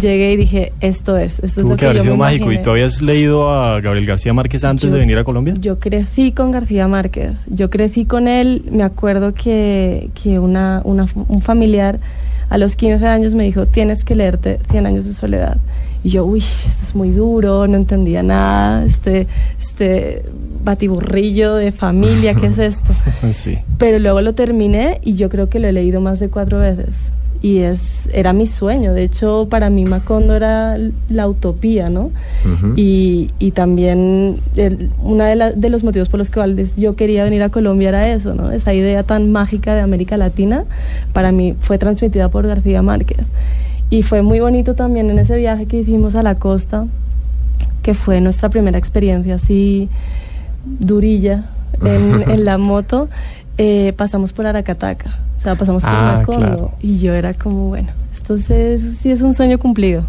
llegué 0.00 0.32
y 0.32 0.36
dije, 0.36 0.72
esto 0.80 1.16
es, 1.16 1.34
esto 1.34 1.46
es 1.46 1.54
Tuvo 1.54 1.70
lo 1.70 1.76
que 1.76 1.80
que 1.80 1.84
haber 1.86 1.96
yo 1.98 2.02
sido 2.04 2.14
me 2.14 2.20
mágico. 2.20 2.44
¿Y 2.44 2.46
imaginé. 2.46 2.64
tú 2.64 2.70
habías 2.70 3.02
leído 3.02 3.50
a 3.50 3.80
Gabriel 3.80 4.06
García 4.06 4.32
Márquez 4.32 4.64
antes 4.64 4.84
Yo- 4.84 4.92
de 4.92 4.98
venir 5.00 5.18
a 5.18 5.24
Colombia? 5.24 5.54
Yo 5.60 5.78
crecí 5.78 6.32
con 6.32 6.50
García 6.52 6.88
Márquez. 6.88 7.32
Yo 7.48 7.70
crecí 7.70 8.04
con 8.04 8.28
él. 8.28 8.64
Me 8.70 8.82
acuerdo 8.82 9.34
que, 9.34 10.10
que 10.20 10.38
una, 10.38 10.80
una- 10.84 11.06
un 11.28 11.40
familiar 11.42 11.98
a 12.48 12.58
los 12.58 12.76
15 12.76 13.06
años 13.06 13.34
me 13.34 13.44
dijo, 13.44 13.66
tienes 13.66 14.04
que 14.04 14.14
leerte 14.14 14.58
100 14.70 14.86
años 14.86 15.04
de 15.04 15.14
soledad. 15.14 15.56
Y 16.04 16.10
yo, 16.10 16.24
uy, 16.24 16.40
esto 16.40 16.82
es 16.84 16.94
muy 16.94 17.10
duro, 17.10 17.66
no 17.68 17.76
entendía 17.76 18.22
nada, 18.24 18.84
este, 18.84 19.28
este 19.60 20.24
batiburrillo 20.64 21.54
de 21.54 21.70
familia, 21.72 22.34
¿qué 22.34 22.46
es 22.46 22.58
esto? 22.58 22.92
sí. 23.32 23.58
Pero 23.78 23.98
luego 24.00 24.20
lo 24.20 24.34
terminé 24.34 24.98
y 25.02 25.14
yo 25.14 25.28
creo 25.28 25.48
que 25.48 25.60
lo 25.60 25.68
he 25.68 25.72
leído 25.72 26.00
más 26.00 26.18
de 26.20 26.28
cuatro 26.28 26.58
veces. 26.58 26.88
Y 27.42 27.58
es, 27.58 28.08
era 28.12 28.32
mi 28.32 28.46
sueño. 28.46 28.92
De 28.94 29.02
hecho, 29.02 29.48
para 29.50 29.68
mí 29.68 29.84
Macondo 29.84 30.36
era 30.36 30.78
la 31.08 31.26
utopía, 31.28 31.90
¿no? 31.90 32.12
Ujú. 32.44 32.74
Y, 32.76 33.30
y 33.40 33.50
también 33.50 34.36
el- 34.54 34.90
uno 35.02 35.24
de, 35.24 35.34
la- 35.34 35.50
de 35.50 35.68
los 35.68 35.82
motivos 35.82 36.08
por 36.08 36.18
los 36.18 36.30
cuales 36.30 36.76
yo 36.76 36.94
quería 36.94 37.24
venir 37.24 37.42
a 37.42 37.48
Colombia 37.48 37.88
era 37.88 38.08
eso, 38.08 38.34
¿no? 38.34 38.52
Esa 38.52 38.72
idea 38.74 39.02
tan 39.02 39.32
mágica 39.32 39.74
de 39.74 39.80
América 39.80 40.16
Latina, 40.16 40.64
para 41.12 41.32
mí 41.32 41.56
fue 41.58 41.78
transmitida 41.78 42.28
por 42.28 42.46
García 42.46 42.80
Márquez. 42.80 43.18
Y 43.90 44.02
fue 44.04 44.22
muy 44.22 44.38
bonito 44.38 44.74
también 44.76 45.10
en 45.10 45.18
ese 45.18 45.36
viaje 45.36 45.66
que 45.66 45.80
hicimos 45.80 46.14
a 46.14 46.22
la 46.22 46.36
costa, 46.36 46.86
que 47.82 47.94
fue 47.94 48.20
nuestra 48.20 48.50
primera 48.50 48.78
experiencia 48.78 49.34
así 49.34 49.88
durilla 50.64 51.44
en, 51.84 52.30
en 52.30 52.44
la 52.44 52.58
moto, 52.58 53.08
eh, 53.58 53.92
pasamos 53.96 54.32
por 54.32 54.46
Aracataca, 54.46 55.18
o 55.42 55.44
sea, 55.44 55.56
pasamos 55.56 55.82
por 55.82 55.92
Ah, 55.92 56.16
Macondo. 56.18 56.40
claro. 56.46 56.72
Y 56.80 56.98
yo 57.00 57.12
era 57.14 57.34
como, 57.34 57.68
bueno, 57.70 57.88
entonces 58.16 58.80
sí 59.00 59.10
es 59.10 59.20
un 59.22 59.34
sueño 59.34 59.58
cumplido. 59.58 60.06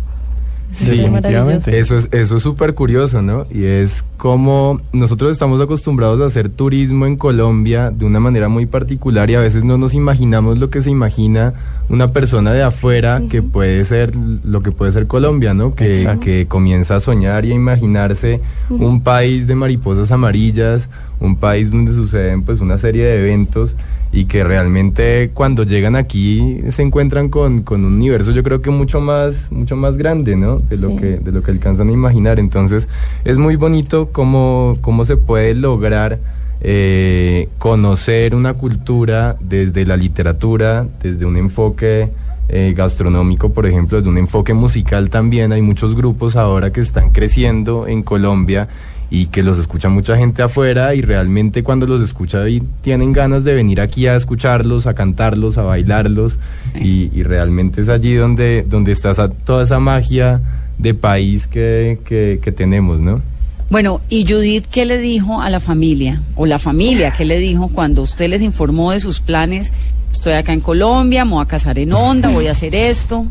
Sí, 0.75 0.85
definitivamente. 0.97 1.77
Eso 1.79 1.97
es 1.99 2.07
eso 2.11 2.37
es 2.37 2.41
súper 2.41 2.73
curioso, 2.73 3.21
¿no? 3.21 3.45
Y 3.51 3.63
es 3.63 4.03
como 4.17 4.81
nosotros 4.91 5.31
estamos 5.31 5.61
acostumbrados 5.61 6.19
a 6.21 6.25
hacer 6.25 6.49
turismo 6.49 7.05
en 7.05 7.15
Colombia 7.15 7.91
de 7.91 8.05
una 8.05 8.19
manera 8.19 8.49
muy 8.49 8.65
particular 8.65 9.29
y 9.29 9.35
a 9.35 9.39
veces 9.39 9.63
no 9.63 9.77
nos 9.77 9.93
imaginamos 9.93 10.57
lo 10.57 10.71
que 10.71 10.81
se 10.81 10.89
imagina 10.89 11.53
una 11.89 12.11
persona 12.11 12.51
de 12.53 12.63
afuera 12.63 13.21
que 13.29 13.43
puede 13.43 13.85
ser 13.85 14.15
lo 14.15 14.61
que 14.63 14.71
puede 14.71 14.91
ser 14.93 15.05
Colombia, 15.05 15.53
¿no? 15.53 15.75
Que, 15.75 15.91
Exacto. 15.93 16.21
que 16.21 16.47
comienza 16.47 16.95
a 16.95 16.99
soñar 17.01 17.45
y 17.45 17.51
a 17.51 17.55
imaginarse 17.55 18.41
un 18.71 19.01
país 19.01 19.45
de 19.45 19.53
mariposas 19.53 20.11
amarillas, 20.11 20.89
un 21.19 21.35
país 21.35 21.69
donde 21.69 21.93
suceden 21.93 22.41
pues 22.41 22.61
una 22.61 22.79
serie 22.79 23.05
de 23.05 23.19
eventos 23.19 23.75
y 24.15 24.25
que 24.25 24.43
realmente 24.43 25.31
cuando 25.33 25.63
llegan 25.63 25.95
aquí 25.95 26.59
se 26.69 26.83
encuentran 26.83 27.29
con, 27.29 27.63
con 27.63 27.83
un 27.83 27.93
universo 27.95 28.31
yo 28.31 28.43
creo 28.43 28.61
que 28.61 28.69
mucho 28.69 29.01
más 29.01 29.51
mucho 29.51 29.75
más 29.75 29.97
grande 29.97 30.35
no 30.35 30.57
de 30.59 30.77
lo 30.77 30.89
Sí. 30.89 30.95
que 30.97 31.05
de 31.17 31.31
lo 31.31 31.41
que 31.41 31.49
alcanzan 31.51 31.89
a 31.89 31.91
imaginar 31.91 32.39
entonces 32.39 32.87
es 33.25 33.37
muy 33.37 33.55
bonito 33.55 34.09
cómo 34.11 34.77
cómo 34.81 35.03
se 35.03 35.17
puede 35.17 35.55
lograr 35.55 36.19
eh, 36.61 37.49
conocer 37.57 38.35
una 38.35 38.53
cultura 38.53 39.35
desde 39.41 39.85
la 39.85 39.97
literatura 39.97 40.85
desde 41.01 41.25
un 41.25 41.35
enfoque 41.37 42.09
eh, 42.49 42.73
gastronómico, 42.75 43.53
por 43.53 43.65
ejemplo, 43.65 43.97
desde 43.97 44.09
un 44.09 44.17
enfoque 44.17 44.53
musical 44.53 45.09
también. 45.09 45.53
Hay 45.53 45.61
muchos 45.61 45.95
grupos 45.95 46.35
ahora 46.35 46.71
que 46.71 46.81
están 46.81 47.09
creciendo 47.11 47.87
en 47.87 48.03
Colombia 48.03 48.67
y 49.11 49.27
que 49.27 49.43
los 49.43 49.59
escucha 49.59 49.89
mucha 49.89 50.17
gente 50.17 50.41
afuera 50.41 50.95
y 50.95 51.01
realmente 51.01 51.61
cuando 51.63 51.85
los 51.85 52.01
escucha 52.01 52.41
ahí 52.41 52.63
tienen 52.81 53.11
ganas 53.13 53.43
de 53.43 53.53
venir 53.53 53.79
aquí 53.81 54.07
a 54.07 54.15
escucharlos, 54.15 54.87
a 54.87 54.93
cantarlos, 54.95 55.57
a 55.57 55.61
bailarlos 55.63 56.39
y, 56.81 57.11
y 57.13 57.23
realmente 57.23 57.81
es 57.81 57.89
allí 57.89 58.15
donde, 58.15 58.63
donde 58.67 58.91
está 58.91 59.11
esa- 59.11 59.29
toda 59.29 59.63
esa 59.63 59.79
magia 59.79 60.41
de 60.79 60.93
país 60.95 61.45
que, 61.47 61.99
que, 62.05 62.39
que 62.41 62.51
tenemos, 62.51 62.99
¿no? 62.99 63.21
Bueno, 63.69 64.01
¿y 64.09 64.25
Judith 64.27 64.65
qué 64.71 64.85
le 64.85 64.97
dijo 64.97 65.41
a 65.41 65.49
la 65.49 65.59
familia? 65.59 66.21
O 66.35 66.45
la 66.45 66.59
familia, 66.59 67.11
¿qué 67.15 67.25
le 67.25 67.39
dijo 67.39 67.69
cuando 67.69 68.01
usted 68.01 68.29
les 68.29 68.41
informó 68.41 68.91
de 68.91 68.99
sus 68.99 69.19
planes? 69.19 69.71
Estoy 70.13 70.33
acá 70.33 70.53
en 70.53 70.61
Colombia, 70.61 71.25
me 71.25 71.31
voy 71.31 71.43
a 71.43 71.47
casar 71.47 71.77
en 71.79 71.91
Onda, 71.91 72.29
voy 72.29 72.47
a 72.47 72.51
hacer 72.51 72.75
esto. 72.75 73.25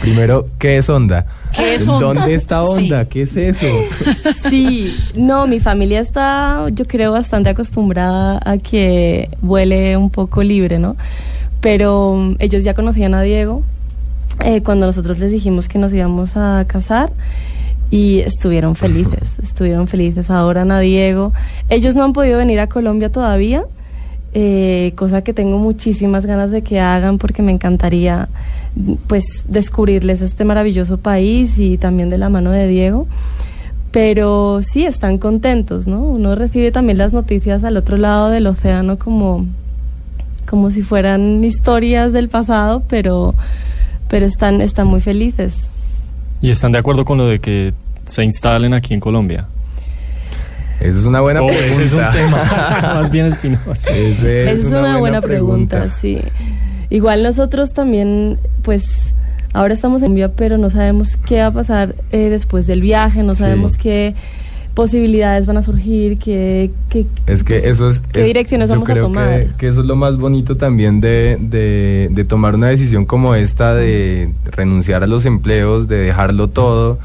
Primero, 0.00 0.48
¿qué 0.58 0.78
es 0.78 0.88
onda? 0.88 1.26
¿Qué 1.54 1.74
es 1.74 1.86
onda? 1.86 2.06
¿Dónde 2.06 2.34
está 2.34 2.64
Sí. 2.64 2.70
onda? 2.84 3.04
¿Qué 3.04 3.22
es 3.22 3.36
eso? 3.36 3.66
Sí, 4.48 4.96
no, 5.14 5.46
mi 5.46 5.60
familia 5.60 6.00
está, 6.00 6.66
yo 6.72 6.86
creo, 6.86 7.12
bastante 7.12 7.50
acostumbrada 7.50 8.40
a 8.44 8.56
que 8.58 9.28
vuele 9.42 9.96
un 9.96 10.10
poco 10.10 10.42
libre, 10.42 10.78
¿no? 10.78 10.96
Pero 11.60 12.14
mm, 12.16 12.36
ellos 12.38 12.64
ya 12.64 12.74
conocían 12.74 13.14
a 13.14 13.22
Diego 13.22 13.62
eh, 14.42 14.62
cuando 14.62 14.86
nosotros 14.86 15.18
les 15.18 15.30
dijimos 15.30 15.68
que 15.68 15.78
nos 15.78 15.92
íbamos 15.92 16.36
a 16.36 16.64
casar 16.66 17.12
y 17.90 18.20
estuvieron 18.20 18.74
felices, 18.74 19.38
estuvieron 19.42 19.86
felices, 19.86 20.30
adoran 20.30 20.72
a 20.72 20.80
Diego. 20.80 21.32
Ellos 21.68 21.94
no 21.94 22.04
han 22.04 22.14
podido 22.14 22.38
venir 22.38 22.58
a 22.58 22.68
Colombia 22.68 23.12
todavía, 23.12 23.64
eh, 24.32 24.92
cosa 24.94 25.22
que 25.22 25.34
tengo 25.34 25.58
muchísimas 25.58 26.24
ganas 26.24 26.50
de 26.50 26.62
que 26.62 26.78
hagan 26.80 27.18
porque 27.18 27.42
me 27.42 27.50
encantaría 27.50 28.28
pues 29.08 29.24
descubrirles 29.48 30.20
este 30.20 30.44
maravilloso 30.44 30.98
país 30.98 31.58
y 31.58 31.78
también 31.78 32.10
de 32.10 32.18
la 32.18 32.28
mano 32.28 32.50
de 32.50 32.68
Diego. 32.68 33.08
Pero 33.90 34.60
sí, 34.62 34.86
están 34.86 35.18
contentos, 35.18 35.88
¿no? 35.88 36.00
Uno 36.02 36.36
recibe 36.36 36.70
también 36.70 36.96
las 36.96 37.12
noticias 37.12 37.64
al 37.64 37.76
otro 37.76 37.96
lado 37.96 38.30
del 38.30 38.46
océano 38.46 38.98
como, 38.98 39.46
como 40.48 40.70
si 40.70 40.82
fueran 40.82 41.42
historias 41.44 42.12
del 42.12 42.28
pasado, 42.28 42.84
pero, 42.88 43.34
pero 44.08 44.26
están, 44.26 44.60
están 44.60 44.86
muy 44.86 45.00
felices. 45.00 45.68
¿Y 46.40 46.50
están 46.50 46.70
de 46.70 46.78
acuerdo 46.78 47.04
con 47.04 47.18
lo 47.18 47.26
de 47.26 47.40
que 47.40 47.74
se 48.04 48.22
instalen 48.22 48.74
aquí 48.74 48.94
en 48.94 49.00
Colombia? 49.00 49.48
Esa 50.80 50.98
es 50.98 51.04
una 51.04 51.20
buena 51.20 51.42
Oh, 51.42 51.46
pregunta. 51.46 51.72
ese 51.72 51.84
es 51.84 51.92
un 51.92 52.12
tema 52.12 52.80
más 52.94 53.10
bien 53.10 53.26
espinoso. 53.26 53.70
Esa 53.88 54.50
es 54.50 54.64
una, 54.64 54.98
buena, 54.98 55.20
pregunta. 55.20 55.88
sí. 55.90 56.18
Igual 56.88 57.22
nosotros 57.22 57.72
también, 57.72 58.38
pues, 58.62 58.86
ahora 59.52 59.74
estamos 59.74 60.00
en 60.02 60.06
Colombia, 60.08 60.32
pero 60.34 60.58
no 60.58 60.70
sabemos 60.70 61.16
qué 61.18 61.40
va 61.40 61.46
a 61.46 61.52
pasar 61.52 61.94
eh, 62.12 62.28
después 62.30 62.66
del 62.66 62.80
viaje, 62.80 63.22
no 63.22 63.34
Sí. 63.34 63.42
sabemos 63.42 63.76
qué 63.76 64.14
posibilidades 64.74 65.46
van 65.46 65.56
a 65.58 65.62
surgir, 65.62 66.16
qué, 66.18 66.70
qué 66.88 67.04
Es 67.26 67.42
que 67.44 67.56
eso 67.68 67.88
es... 67.90 67.98
¿Qué 68.00 68.20
es- 68.20 68.26
direcciones 68.26 68.68
yo 68.68 68.76
vamos 68.76 68.88
a 68.88 68.92
creo 68.92 69.04
tomar? 69.04 69.40
Que, 69.40 69.48
que 69.58 69.68
eso 69.68 69.80
es 69.82 69.86
lo 69.86 69.96
más 69.96 70.16
bonito 70.16 70.56
también 70.56 71.00
de, 71.00 71.36
de, 71.40 72.08
de 72.10 72.24
tomar 72.24 72.54
una 72.54 72.68
decisión 72.68 73.04
como 73.04 73.34
esta, 73.34 73.74
de 73.74 74.30
renunciar 74.46 75.02
a 75.02 75.06
los 75.06 75.26
empleos, 75.26 75.88
de 75.88 75.96
dejarlo 75.98 76.48
todo 76.48 76.98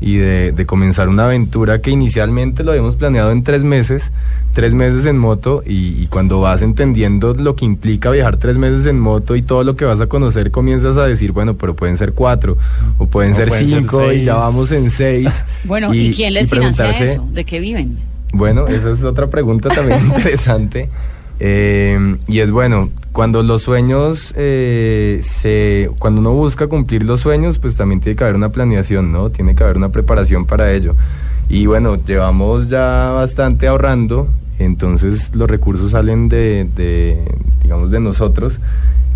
y 0.00 0.16
de, 0.16 0.52
de 0.52 0.66
comenzar 0.66 1.08
una 1.08 1.26
aventura 1.26 1.80
que 1.80 1.90
inicialmente 1.90 2.64
lo 2.64 2.70
habíamos 2.70 2.96
planeado 2.96 3.32
en 3.32 3.42
tres 3.42 3.62
meses, 3.62 4.10
tres 4.54 4.74
meses 4.74 5.06
en 5.06 5.18
moto 5.18 5.62
y, 5.64 6.02
y 6.02 6.06
cuando 6.06 6.40
vas 6.40 6.62
entendiendo 6.62 7.34
lo 7.34 7.54
que 7.54 7.64
implica 7.64 8.10
viajar 8.10 8.38
tres 8.38 8.56
meses 8.56 8.86
en 8.86 8.98
moto 8.98 9.36
y 9.36 9.42
todo 9.42 9.62
lo 9.62 9.76
que 9.76 9.84
vas 9.84 10.00
a 10.00 10.06
conocer, 10.06 10.50
comienzas 10.50 10.96
a 10.96 11.06
decir, 11.06 11.32
bueno, 11.32 11.54
pero 11.54 11.74
pueden 11.76 11.98
ser 11.98 12.12
cuatro 12.12 12.56
o 12.98 13.06
pueden 13.06 13.32
O 13.32 13.36
ser 13.36 13.48
pueden 13.48 13.68
ser 13.68 13.80
cinco 13.80 14.12
y 14.12 14.24
ya 14.24 14.36
vamos 14.36 14.72
en 14.72 14.90
seis. 14.90 15.28
Bueno, 15.64 15.92
¿y, 15.92 16.10
quién 16.14 16.32
les 16.32 16.48
financia 16.48 16.90
eso? 16.90 17.28
¿De 17.32 17.44
qué 17.44 17.60
viven? 17.60 17.98
bueno, 18.32 18.66
esa 18.66 18.92
es 18.92 19.04
otra 19.04 19.28
pregunta 19.28 19.68
también 19.68 20.00
interesante. 20.06 20.88
Eh, 21.42 22.18
y 22.28 22.40
es 22.40 22.50
bueno, 22.50 22.90
cuando 23.12 23.42
los 23.42 23.62
sueños, 23.62 24.34
eh, 24.36 25.20
se, 25.22 25.90
cuando 25.98 26.20
uno 26.20 26.32
busca 26.32 26.66
cumplir 26.66 27.04
los 27.04 27.20
sueños, 27.20 27.58
pues 27.58 27.76
también 27.76 28.00
tiene 28.00 28.14
que 28.14 28.24
haber 28.24 28.36
una 28.36 28.50
planeación, 28.50 29.10
¿no? 29.10 29.30
Tiene 29.30 29.54
que 29.54 29.64
haber 29.64 29.78
una 29.78 29.88
preparación 29.88 30.44
para 30.44 30.72
ello. 30.72 30.94
Y 31.48 31.66
bueno, 31.66 31.96
llevamos 32.04 32.68
ya 32.68 33.10
bastante 33.10 33.66
ahorrando, 33.66 34.28
entonces 34.58 35.34
los 35.34 35.50
recursos 35.50 35.92
salen 35.92 36.28
de, 36.28 36.68
de, 36.76 37.24
digamos, 37.62 37.90
de 37.90 38.00
nosotros. 38.00 38.60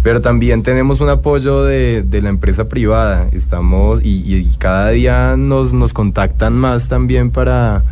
Pero 0.03 0.21
también 0.21 0.63
tenemos 0.63 1.01
un 1.01 1.09
apoyo 1.09 1.63
de, 1.65 2.03
de 2.03 2.21
la 2.21 2.31
empresa 2.31 2.69
privada. 2.69 3.29
Estamos 3.33 4.01
y, 4.03 4.35
y 4.35 4.57
cada 4.59 4.91
día 4.91 5.35
nos, 5.37 5.73
nos 5.73 5.93
contactan 5.93 6.55
más 6.55 6.89
también 6.89 7.31
para, 7.31 7.83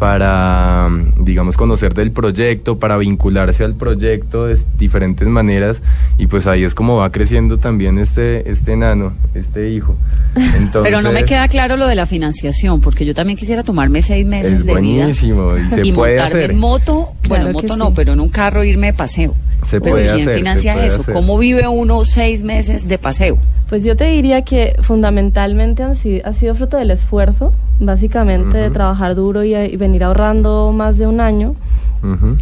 para, 0.00 0.88
digamos, 1.18 1.58
conocer 1.58 1.92
del 1.92 2.10
proyecto, 2.10 2.78
para 2.78 2.96
vincularse 2.96 3.64
al 3.64 3.74
proyecto 3.74 4.46
de 4.46 4.58
diferentes 4.78 5.28
maneras. 5.28 5.82
Y 6.16 6.26
pues 6.26 6.46
ahí 6.46 6.64
es 6.64 6.74
como 6.74 6.96
va 6.96 7.12
creciendo 7.12 7.58
también 7.58 7.98
este, 7.98 8.50
este 8.50 8.72
enano, 8.72 9.12
este 9.34 9.68
hijo. 9.68 9.96
Entonces, 10.34 10.82
Pero 10.90 11.02
no 11.02 11.12
me 11.12 11.24
queda 11.24 11.46
claro 11.48 11.76
lo 11.76 11.86
de 11.86 11.94
la 11.96 12.06
financiación, 12.06 12.80
porque 12.80 13.04
yo 13.04 13.14
también 13.14 13.36
quisiera 13.38 13.62
tomarme 13.62 14.00
seis 14.00 14.26
meses 14.26 14.52
Es 14.52 14.58
de 14.66 14.74
vida 14.74 15.02
buenísimo 15.04 15.52
y 15.58 15.68
se 15.68 15.86
y 15.86 15.92
puede 15.92 16.16
montarme 16.16 16.40
hacer. 16.40 16.50
en 16.52 16.58
moto, 16.58 16.92
bueno, 16.94 17.12
Claro 17.28 17.46
en 17.48 17.52
moto 17.52 17.74
sí. 17.74 17.78
no, 17.78 17.94
pero 17.94 18.12
en 18.14 18.20
un 18.20 18.28
carro 18.30 18.64
irme 18.64 18.86
de 18.88 18.92
paseo. 18.94 19.34
Se 19.66 19.82
pero 19.82 19.92
puede 19.96 20.04
¿quién 20.06 20.14
hacer, 20.22 20.28
se 20.30 20.34
financia 20.38 20.72
puede 20.72 20.86
eso? 20.86 21.00
hacer. 21.02 21.14
¿Cómo 21.14 21.36
vive 21.38 21.68
uno 21.68 22.04
seis 22.04 22.42
meses 22.42 22.88
de 22.88 22.96
paseo? 22.96 23.36
Pues 23.70 23.84
yo 23.84 23.96
te 23.96 24.04
diría 24.06 24.42
que 24.42 24.74
fundamentalmente 24.80 25.82
han 25.84 25.92
ha 25.92 26.32
sido 26.32 26.54
fruto 26.56 26.76
del 26.76 26.90
esfuerzo, 26.90 27.52
básicamente 27.78 28.58
de 28.58 28.68
trabajar 28.70 29.14
duro 29.14 29.42
y, 29.44 29.54
y 29.54 29.76
venir 29.76 30.04
ahorrando 30.04 30.72
más 30.72 30.98
de 30.98 31.06
un 31.06 31.20
año, 31.20 31.54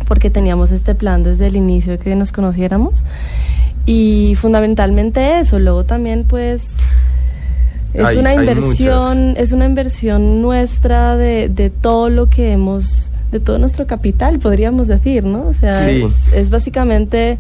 porque 0.07 0.31
teníamos 0.31 0.71
este 0.73 0.95
plan 0.95 1.23
desde 1.23 1.47
el 1.49 1.57
inicio 1.57 1.93
de 1.93 1.99
que 1.99 2.15
nos 2.17 2.33
conociéramos. 2.33 3.05
Y 3.85 4.35
fundamentalmente 4.37 5.39
eso, 5.39 5.59
luego 5.59 5.85
también 5.85 6.25
pues 6.27 6.63
es 7.95 8.05
Hay- 8.07 8.17
una 8.19 8.35
inversión, 8.35 9.35
es 9.37 9.53
una 9.53 9.67
inversión 9.67 10.41
nuestra 10.43 11.17
de, 11.17 11.49
de 11.51 11.69
todo 11.71 12.09
lo 12.11 12.29
que 12.29 12.53
hemos, 12.53 13.13
de 13.33 13.41
todo 13.41 13.59
nuestro 13.59 13.87
capital, 13.87 14.39
podríamos 14.39 14.89
decir, 14.89 15.25
¿no? 15.25 15.47
O 15.49 15.53
sea, 15.53 15.85
Sí. 15.85 16.05
es, 16.05 16.33
es 16.35 16.51
básicamente 16.51 17.39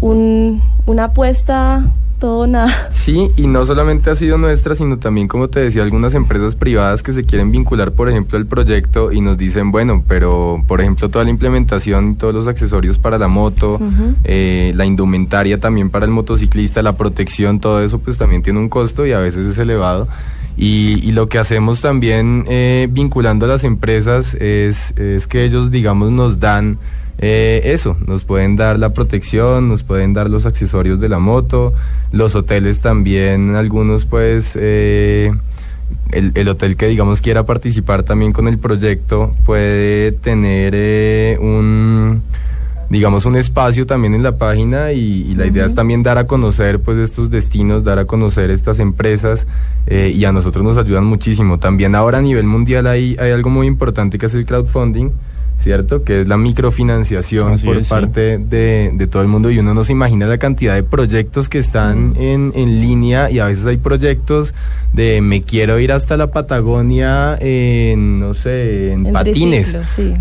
un, 0.00 0.62
una 0.86 1.04
apuesta, 1.04 1.84
todo 2.20 2.46
nada. 2.46 2.90
Sí, 2.92 3.30
y 3.36 3.48
no 3.48 3.66
solamente 3.66 4.10
ha 4.10 4.14
sido 4.14 4.38
nuestra, 4.38 4.76
sino 4.76 4.98
también, 4.98 5.26
como 5.26 5.48
te 5.48 5.58
decía, 5.58 5.82
algunas 5.82 6.14
empresas 6.14 6.54
privadas 6.54 7.02
que 7.02 7.12
se 7.12 7.24
quieren 7.24 7.50
vincular, 7.50 7.92
por 7.92 8.08
ejemplo, 8.08 8.38
al 8.38 8.46
proyecto 8.46 9.10
y 9.10 9.20
nos 9.20 9.36
dicen, 9.36 9.72
bueno, 9.72 10.04
pero, 10.06 10.62
por 10.68 10.80
ejemplo, 10.80 11.08
toda 11.08 11.24
la 11.24 11.30
implementación, 11.30 12.16
todos 12.16 12.34
los 12.34 12.46
accesorios 12.46 12.98
para 12.98 13.18
la 13.18 13.26
moto, 13.26 13.80
eh, 14.22 14.72
la 14.76 14.86
indumentaria 14.86 15.58
también 15.58 15.90
para 15.90 16.04
el 16.04 16.12
motociclista, 16.12 16.82
la 16.82 16.92
protección, 16.92 17.58
todo 17.58 17.82
eso, 17.82 17.98
pues 17.98 18.18
también 18.18 18.42
tiene 18.42 18.60
un 18.60 18.68
costo 18.68 19.06
y 19.06 19.12
a 19.12 19.18
veces 19.18 19.46
es 19.46 19.58
elevado. 19.58 20.06
Y, 20.56 21.00
y 21.02 21.12
lo 21.12 21.28
que 21.28 21.38
hacemos 21.38 21.80
también 21.80 22.44
eh, 22.48 22.86
vinculando 22.90 23.46
a 23.46 23.48
las 23.48 23.64
empresas 23.64 24.34
es, 24.34 24.92
es 24.96 25.26
que 25.26 25.44
ellos, 25.44 25.70
digamos, 25.70 26.10
nos 26.10 26.38
dan 26.38 26.78
eh, 27.20 27.60
eso, 27.66 27.96
nos 28.06 28.24
pueden 28.24 28.56
dar 28.56 28.78
la 28.78 28.92
protección, 28.92 29.68
nos 29.68 29.84
pueden 29.84 30.12
dar 30.12 30.28
los 30.28 30.44
accesorios 30.44 30.98
de 30.98 31.08
la 31.08 31.20
moto, 31.20 31.72
los 32.10 32.34
hoteles 32.34 32.80
también, 32.80 33.54
algunos 33.54 34.04
pues... 34.04 34.52
eh, 34.56 35.32
el, 36.12 36.30
el 36.34 36.48
hotel 36.48 36.76
que 36.76 36.86
digamos 36.86 37.20
quiera 37.20 37.44
participar 37.46 38.04
también 38.04 38.32
con 38.32 38.46
el 38.46 38.58
proyecto 38.58 39.34
puede 39.44 40.12
tener 40.12 40.72
eh, 40.76 41.36
un 41.40 42.22
digamos 42.88 43.24
un 43.24 43.36
espacio 43.36 43.86
también 43.86 44.14
en 44.14 44.22
la 44.22 44.36
página 44.38 44.92
y, 44.92 45.26
y 45.30 45.34
la 45.34 45.46
idea 45.46 45.66
es 45.66 45.74
también 45.74 46.04
dar 46.04 46.16
a 46.18 46.28
conocer 46.28 46.80
pues 46.80 46.98
estos 46.98 47.28
destinos 47.28 47.82
dar 47.82 47.98
a 47.98 48.04
conocer 48.04 48.50
estas 48.50 48.78
empresas 48.78 49.46
eh, 49.88 50.12
y 50.14 50.24
a 50.24 50.32
nosotros 50.32 50.64
nos 50.64 50.76
ayudan 50.76 51.06
muchísimo. 51.06 51.58
También 51.58 51.96
ahora 51.96 52.18
a 52.18 52.22
nivel 52.22 52.46
mundial 52.46 52.86
hay, 52.86 53.16
hay 53.18 53.32
algo 53.32 53.50
muy 53.50 53.66
importante 53.66 54.16
que 54.16 54.26
es 54.26 54.34
el 54.34 54.46
crowdfunding 54.46 55.10
¿cierto? 55.62 56.02
Que 56.04 56.22
es 56.22 56.28
la 56.28 56.36
microfinanciación 56.36 57.52
Así 57.52 57.66
por 57.66 57.76
es, 57.76 57.86
sí. 57.88 57.90
parte 57.90 58.38
de, 58.38 58.90
de 58.94 59.06
todo 59.06 59.22
el 59.22 59.28
mundo 59.28 59.50
y 59.50 59.58
uno 59.58 59.74
no 59.74 59.84
se 59.84 59.92
imagina 59.92 60.26
la 60.26 60.38
cantidad 60.38 60.74
de 60.74 60.82
proyectos 60.82 61.48
que 61.48 61.58
están 61.58 62.14
en, 62.18 62.52
en 62.54 62.80
línea 62.80 63.30
y 63.30 63.38
a 63.40 63.46
veces 63.46 63.66
hay 63.66 63.76
proyectos 63.76 64.54
de 64.92 65.20
me 65.20 65.42
quiero 65.42 65.78
ir 65.78 65.92
hasta 65.92 66.16
la 66.16 66.28
Patagonia 66.32 67.36
en, 67.40 68.18
no 68.20 68.34
sé, 68.34 68.92
en, 68.92 69.06
En 69.06 69.12
patines. 69.12 69.72
triciclo, 69.72 69.86
sí. 69.86 70.14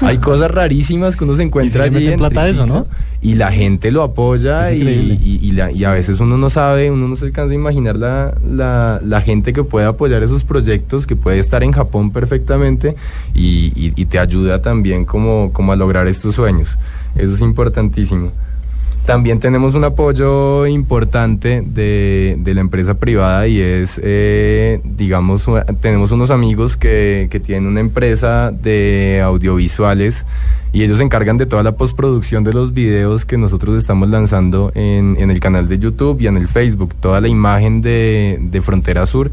Hay 0.04 0.18
cosas 0.18 0.50
rarísimas 0.50 1.16
que 1.16 1.24
uno 1.24 1.34
se 1.36 1.42
encuentra 1.44 1.86
Y 1.86 1.90
se 1.90 1.96
allí 1.96 2.06
en 2.08 2.18
plata 2.18 2.42
a 2.42 2.48
eso, 2.48 2.62
triciclo, 2.64 2.80
¿no? 2.80 3.12
Y 3.22 3.34
la 3.36 3.52
gente 3.52 3.92
lo 3.92 4.02
apoya 4.02 4.72
y, 4.72 4.82
y, 4.82 5.38
y 5.40 5.52
la- 5.52 5.70
y 5.70 5.84
a 5.84 5.92
veces 5.92 6.18
uno 6.18 6.36
no 6.36 6.50
sabe, 6.50 6.90
uno 6.90 7.06
no 7.06 7.14
se 7.14 7.26
alcanza 7.26 7.52
a 7.52 7.54
imaginar 7.54 7.94
la, 7.96 8.34
la, 8.44 9.00
la 9.04 9.20
gente 9.22 9.52
que 9.52 9.62
puede 9.62 9.86
apoyar 9.86 10.24
esos 10.24 10.42
proyectos, 10.42 11.06
que 11.06 11.14
puede 11.14 11.38
estar 11.38 11.62
en 11.62 11.70
Japón 11.70 12.10
perfectamente 12.10 12.96
y, 13.32 13.72
y- 13.76 13.92
y 13.94 14.04
te 14.06 14.18
ayuda 14.18 14.60
también 14.60 14.71
como, 15.06 15.52
como 15.52 15.72
a 15.72 15.76
lograr 15.76 16.06
estos 16.06 16.34
sueños. 16.34 16.78
Eso 17.14 17.34
es 17.34 17.40
importantísimo. 17.40 18.30
También 19.04 19.40
tenemos 19.40 19.74
un 19.74 19.82
apoyo 19.82 20.64
importante 20.68 21.60
de, 21.66 22.36
de 22.38 22.54
la 22.54 22.60
empresa 22.60 22.94
privada 22.94 23.48
y 23.48 23.60
es, 23.60 24.00
eh, 24.00 24.80
digamos, 24.84 25.44
tenemos 25.80 26.12
unos 26.12 26.30
amigos 26.30 26.76
que, 26.76 27.26
que 27.28 27.40
tienen 27.40 27.66
una 27.66 27.80
empresa 27.80 28.52
de 28.52 29.20
audiovisuales 29.24 30.24
y 30.72 30.84
ellos 30.84 30.98
se 30.98 31.04
encargan 31.04 31.36
de 31.36 31.46
toda 31.46 31.64
la 31.64 31.72
postproducción 31.72 32.44
de 32.44 32.52
los 32.52 32.72
videos 32.74 33.24
que 33.24 33.36
nosotros 33.36 33.76
estamos 33.76 34.08
lanzando 34.08 34.70
en, 34.76 35.16
en 35.18 35.32
el 35.32 35.40
canal 35.40 35.68
de 35.68 35.80
YouTube 35.80 36.20
y 36.20 36.28
en 36.28 36.36
el 36.36 36.46
Facebook. 36.46 36.94
Toda 37.00 37.20
la 37.20 37.26
imagen 37.26 37.82
de, 37.82 38.38
de 38.40 38.62
Frontera 38.62 39.04
Sur 39.06 39.32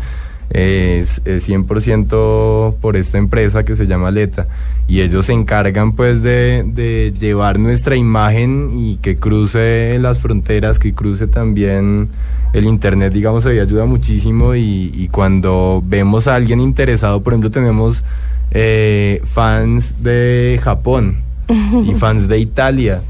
es, 0.50 1.22
es 1.26 1.48
100% 1.48 2.76
por 2.82 2.96
esta 2.96 3.18
empresa 3.18 3.64
que 3.64 3.76
se 3.76 3.86
llama 3.88 4.12
Leta 4.12 4.48
y 4.88 5.02
ellos 5.02 5.28
se 5.28 5.34
encargan 5.34 5.94
pues 5.96 6.24
de, 6.24 6.64
de 6.66 7.14
llevar 7.20 7.60
nuestra 7.60 7.96
imagen 7.96 8.72
y 8.76 8.96
que 8.98 9.16
cruce 9.16 9.98
las 10.00 10.20
fronteras, 10.20 10.80
que 10.80 10.94
cruce 10.94 11.28
también 11.28 12.10
el 12.54 12.66
internet, 12.66 13.14
digamos, 13.14 13.46
ahí 13.46 13.60
ayuda 13.60 13.86
muchísimo 13.86 14.56
y, 14.56 14.92
y 14.96 15.08
cuando 15.10 15.84
vemos 15.86 16.28
a 16.28 16.34
alguien 16.34 16.60
interesado, 16.60 17.22
por 17.22 17.34
ejemplo, 17.34 17.52
tenemos 17.52 18.04
eh, 18.50 19.22
fans 19.34 19.94
de 20.02 20.60
Japón 20.64 21.18
y 21.86 21.94
fans 21.96 22.28
de 22.28 22.40
Italia 22.40 23.02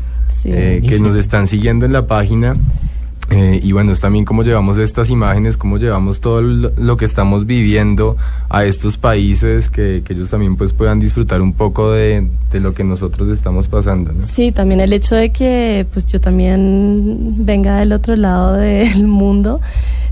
Sí. 0.42 0.50
eh, 0.54 0.82
que 0.88 1.00
nos 1.00 1.18
están 1.18 1.48
siguiendo 1.48 1.86
en 1.86 1.92
la 1.92 2.08
página. 2.08 2.54
Eh, 3.32 3.60
y 3.64 3.72
bueno, 3.74 3.92
es 3.92 4.00
también 4.00 4.26
cómo 4.26 4.44
llevamos 4.44 4.78
estas 4.80 5.10
imágenes, 5.12 5.56
cómo 5.56 5.78
llevamos 5.78 6.20
todo 6.20 6.42
lo 6.42 6.98
que 6.98 7.06
estamos 7.06 7.46
viviendo 7.46 8.18
a 8.50 8.66
estos 8.66 8.98
países, 8.98 9.70
que, 9.70 10.02
que 10.04 10.14
ellos 10.14 10.30
también 10.32 10.56
pues 10.56 10.74
puedan 10.74 11.00
disfrutar 11.00 11.42
un 11.42 11.54
poco 11.54 11.92
de, 11.92 12.28
de 12.52 12.60
lo 12.60 12.74
que 12.74 12.84
nosotros 12.84 13.30
estamos 13.30 13.68
pasando. 13.68 14.12
¿no? 14.14 14.26
Sí, 14.26 14.52
también 14.52 14.80
el 14.80 14.94
hecho 14.94 15.16
de 15.16 15.30
que 15.32 15.86
pues 15.94 16.08
yo 16.08 16.20
también 16.20 17.46
venga 17.46 17.78
del 17.78 17.92
otro 17.94 18.16
lado 18.16 18.54
del 18.54 19.06
mundo 19.08 19.60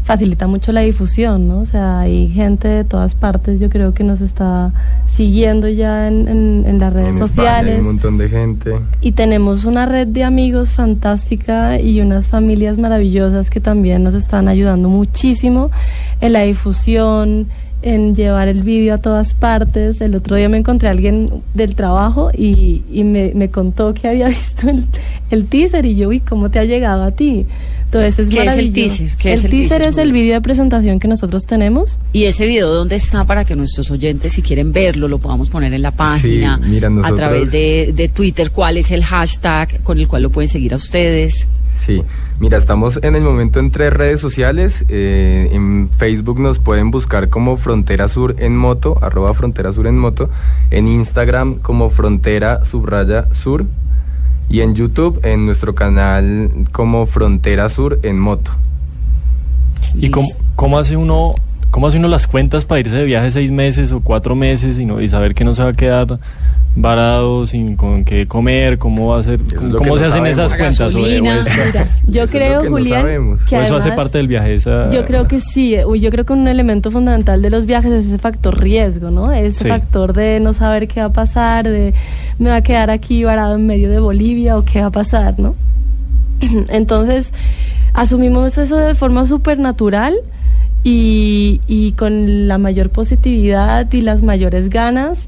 facilita 0.04 0.48
mucho 0.48 0.72
la 0.72 0.80
difusión, 0.82 1.50
¿no? 1.50 1.60
O 1.60 1.66
sea, 1.66 2.00
hay 2.00 2.30
gente 2.30 2.70
de 2.70 2.86
todas 2.86 3.14
partes, 3.14 3.60
yo 3.60 3.70
creo 3.70 3.94
que 3.94 4.06
nos 4.06 4.22
está 4.22 4.72
siguiendo 5.06 5.68
ya 5.68 6.08
en, 6.08 6.30
en- 6.30 6.64
en 6.66 6.80
las 6.80 6.94
redes 6.94 7.18
en 7.18 7.24
España 7.24 7.50
hay 7.50 7.56
sociales. 7.66 7.80
un 7.80 7.86
montón 7.88 8.18
de 8.18 8.30
gente. 8.30 8.72
Y 9.02 9.12
tenemos 9.12 9.66
una 9.66 9.86
red 9.86 10.08
de 10.08 10.24
amigos 10.24 10.70
fantástica 10.70 11.78
y 11.82 12.00
unas 12.00 12.30
familias 12.30 12.78
maravillosas 12.78 13.07
que 13.50 13.60
también 13.60 14.04
nos 14.04 14.14
están 14.14 14.48
ayudando 14.48 14.90
muchísimo 14.90 15.72
en 16.22 16.34
la 16.34 16.42
difusión, 16.42 17.48
en 17.82 18.16
llevar 18.16 18.48
el 18.48 18.64
vídeo 18.64 18.96
a 18.96 18.98
todas 18.98 19.34
partes. 19.34 20.02
El 20.02 20.16
otro 20.16 20.36
día 20.36 20.50
me 20.50 20.58
encontré 20.58 20.88
a 20.88 20.92
alguien 20.92 21.30
del 21.54 21.76
trabajo 21.76 22.32
y, 22.36 22.84
y 22.92 23.04
me, 23.04 23.32
me 23.36 23.50
contó 23.50 23.94
que 23.94 24.08
había 24.08 24.28
visto 24.38 24.70
el, 24.70 24.86
el 25.30 25.46
teaser 25.46 25.86
y 25.86 25.96
yo, 25.96 26.10
uy, 26.10 26.20
¿cómo 26.20 26.50
te 26.50 26.60
ha 26.60 26.66
llegado 26.66 27.04
a 27.04 27.12
ti? 27.12 27.46
Entonces 27.86 28.20
es 28.20 28.28
¿Qué 28.28 28.34
es 28.36 28.40
el 28.42 28.46
maravilloso. 28.48 28.98
teaser? 28.98 29.18
¿Qué 29.18 29.32
el 29.32 29.38
es 29.40 29.46
el 29.46 29.52
teaser 29.52 29.70
teaser, 29.78 29.90
es 29.94 29.98
el 29.98 30.12
vídeo 30.12 30.34
de 30.34 30.42
presentación 30.42 31.00
que 31.00 31.08
nosotros 31.08 31.46
tenemos. 31.46 31.98
¿Y 32.12 32.26
ese 32.26 32.46
video 32.46 32.74
dónde 32.74 32.98
está 32.98 33.24
para 33.24 33.46
que 33.46 33.56
nuestros 33.56 33.90
oyentes, 33.92 34.34
si 34.34 34.42
quieren 34.42 34.74
verlo, 34.74 35.08
lo 35.08 35.20
podamos 35.20 35.50
poner 35.50 35.72
en 35.74 35.82
la 35.84 35.92
página? 35.92 36.58
mira, 36.58 36.88
A 36.88 36.90
nosotros- 36.90 37.18
través 37.18 37.52
de, 37.52 37.94
de 37.96 38.10
Twitter, 38.10 38.52
¿cuál 38.52 38.76
es 38.76 38.92
el 38.92 39.06
hashtag 39.06 39.82
con 39.84 40.00
el 40.00 40.08
cual 40.10 40.24
lo 40.24 40.30
pueden 40.32 40.50
seguir 40.50 40.74
a 40.74 40.78
ustedes? 40.78 41.48
Sí, 41.86 42.02
mira, 42.40 42.58
estamos 42.58 43.00
en 43.02 43.16
el 43.16 43.24
momento 43.24 43.60
en 43.60 43.72
tres 43.72 43.94
redes 43.94 44.20
sociales. 44.20 44.86
eh, 44.90 45.50
en 45.52 45.90
Facebook 45.98 46.40
nos 46.40 46.60
pueden 46.60 46.92
buscar 46.92 47.30
como 47.30 47.58
Frontera 47.58 48.08
Sur 48.08 48.36
en 48.40 48.56
moto, 48.56 48.98
arroba 49.02 49.34
Frontera 49.34 49.72
Sur 49.72 49.88
en 49.88 49.98
moto. 49.98 50.30
En 50.72 50.88
Instagram 50.88 51.56
como 51.56 51.90
Frontera 51.90 52.66
Subraya 52.66 53.34
Sur. 53.34 53.66
Y 54.50 54.62
en 54.62 54.76
YouTube 54.76 55.20
en 55.24 55.46
nuestro 55.46 55.76
canal 55.76 56.50
como 56.72 57.06
Frontera 57.06 57.70
Sur 57.70 58.00
en 58.04 58.20
moto. 58.20 58.52
¿Y 59.94 60.10
cómo, 60.10 60.28
cómo 60.56 60.78
hace 60.80 60.96
uno 60.96 61.36
cómo 61.72 61.88
hace 61.88 61.98
uno 61.98 62.08
las 62.08 62.28
cuentas 62.28 62.66
para 62.66 62.80
irse 62.80 62.96
de 62.96 63.04
viaje 63.04 63.30
seis 63.30 63.52
meses 63.52 63.92
o 63.92 64.00
cuatro 64.00 64.36
meses 64.36 64.80
y, 64.80 64.86
no, 64.86 65.02
y 65.02 65.08
saber 65.08 65.36
que 65.36 65.44
no 65.44 65.54
se 65.54 65.64
va 65.64 65.70
a 65.70 65.74
quedar 65.74 66.20
varado 66.76 67.46
sin 67.46 67.76
con 67.76 68.04
qué 68.06 68.28
comer? 68.28 68.78
¿Cómo 68.78 69.08
va 69.08 69.20
a 69.20 69.24
ser? 69.24 69.40
Es 69.42 69.54
¿Cómo 69.76 69.98
se 69.98 70.06
hacen 70.06 70.26
esas 70.28 70.54
cuentas? 70.54 70.94
Gasolina. 70.94 71.40
Mira, 71.66 71.88
yo 72.08 72.24
Eso 72.24 72.32
creo, 72.32 72.62
que 72.62 72.70
Julián, 72.70 73.38
que 73.50 73.62
eso 73.62 73.76
hace 73.76 73.92
parte 73.94 74.18
del 74.20 74.28
viaje. 74.28 74.56
Esa, 74.56 74.90
Yo 74.92 75.06
creo 75.06 75.28
que 75.28 75.40
sí, 75.40 75.72
yo 75.76 76.10
creo 76.12 76.26
que 76.26 76.34
un 76.34 76.48
elemento 76.48 76.92
fundamental 76.92 77.42
de 77.42 77.50
los 77.50 77.66
viajes 77.66 77.92
es 77.92 78.06
ese 78.08 78.18
factor 78.20 78.62
riesgo, 78.62 79.10
¿no? 79.12 79.32
Ese 79.34 79.64
Sí. 79.64 79.68
factor 79.70 80.14
de 80.14 80.40
no 80.40 80.54
saber 80.54 80.88
qué 80.88 81.00
va 81.00 81.08
a 81.08 81.12
pasar, 81.14 81.68
de 81.68 81.94
me 82.38 82.50
va 82.52 82.58
a 82.58 82.62
quedar 82.62 82.92
aquí 82.92 83.24
varado 83.24 83.56
en 83.56 83.66
medio 83.66 83.90
de 83.90 84.00
Bolivia 84.00 84.58
o 84.58 84.64
qué 84.64 84.82
va 84.82 84.88
a 84.88 84.92
pasar, 84.92 85.40
¿no? 85.40 85.56
Entonces, 86.70 87.32
asumimos 87.94 88.58
eso 88.60 88.78
de 88.78 88.94
forma 88.94 89.26
súper 89.26 89.58
natural 89.58 90.14
y, 90.84 91.60
y 91.68 91.94
con 91.94 92.48
la 92.48 92.60
mayor 92.60 92.90
positividad 92.92 93.92
y 93.92 94.02
las 94.02 94.22
mayores 94.22 94.70
ganas. 94.70 95.28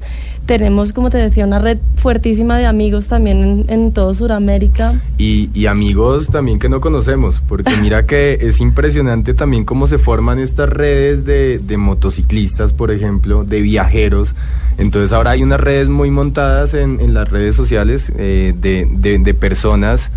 Tenemos, 0.50 0.94
como 0.94 1.12
te 1.12 1.20
decía, 1.20 1.46
una 1.46 1.60
red 1.60 1.78
fuertísima 1.98 2.58
de 2.58 2.66
amigos 2.66 3.06
también 3.06 3.66
en, 3.68 3.92
todo 3.92 4.16
Sudamérica. 4.16 5.00
Y, 5.20 5.52
y 5.54 5.68
amigos 5.68 6.28
también 6.30 6.58
que 6.58 6.70
no 6.70 6.82
conocemos, 6.82 7.40
porque 7.48 7.72
mira 7.80 8.08
que 8.08 8.40
es 8.42 8.60
impresionante 8.60 9.36
también 9.36 9.64
cómo 9.64 9.86
se 9.86 10.00
forman 10.00 10.40
estas 10.40 10.68
redes 10.68 11.24
de, 11.24 11.60
de 11.60 11.78
motociclistas, 11.78 12.74
por 12.74 12.90
ejemplo, 12.90 13.44
de 13.44 13.62
viajeros. 13.62 14.34
Entonces 14.80 15.14
ahora 15.14 15.30
hay 15.32 15.44
unas 15.44 15.60
redes 15.60 15.88
muy 15.88 16.10
montadas 16.10 16.74
en, 16.74 17.14
las 17.14 17.30
redes 17.30 17.54
sociales 17.56 18.12
eh, 18.18 18.56
de, 18.60 18.88
de- 18.92 19.20
de 19.20 19.34
personas 19.36 20.10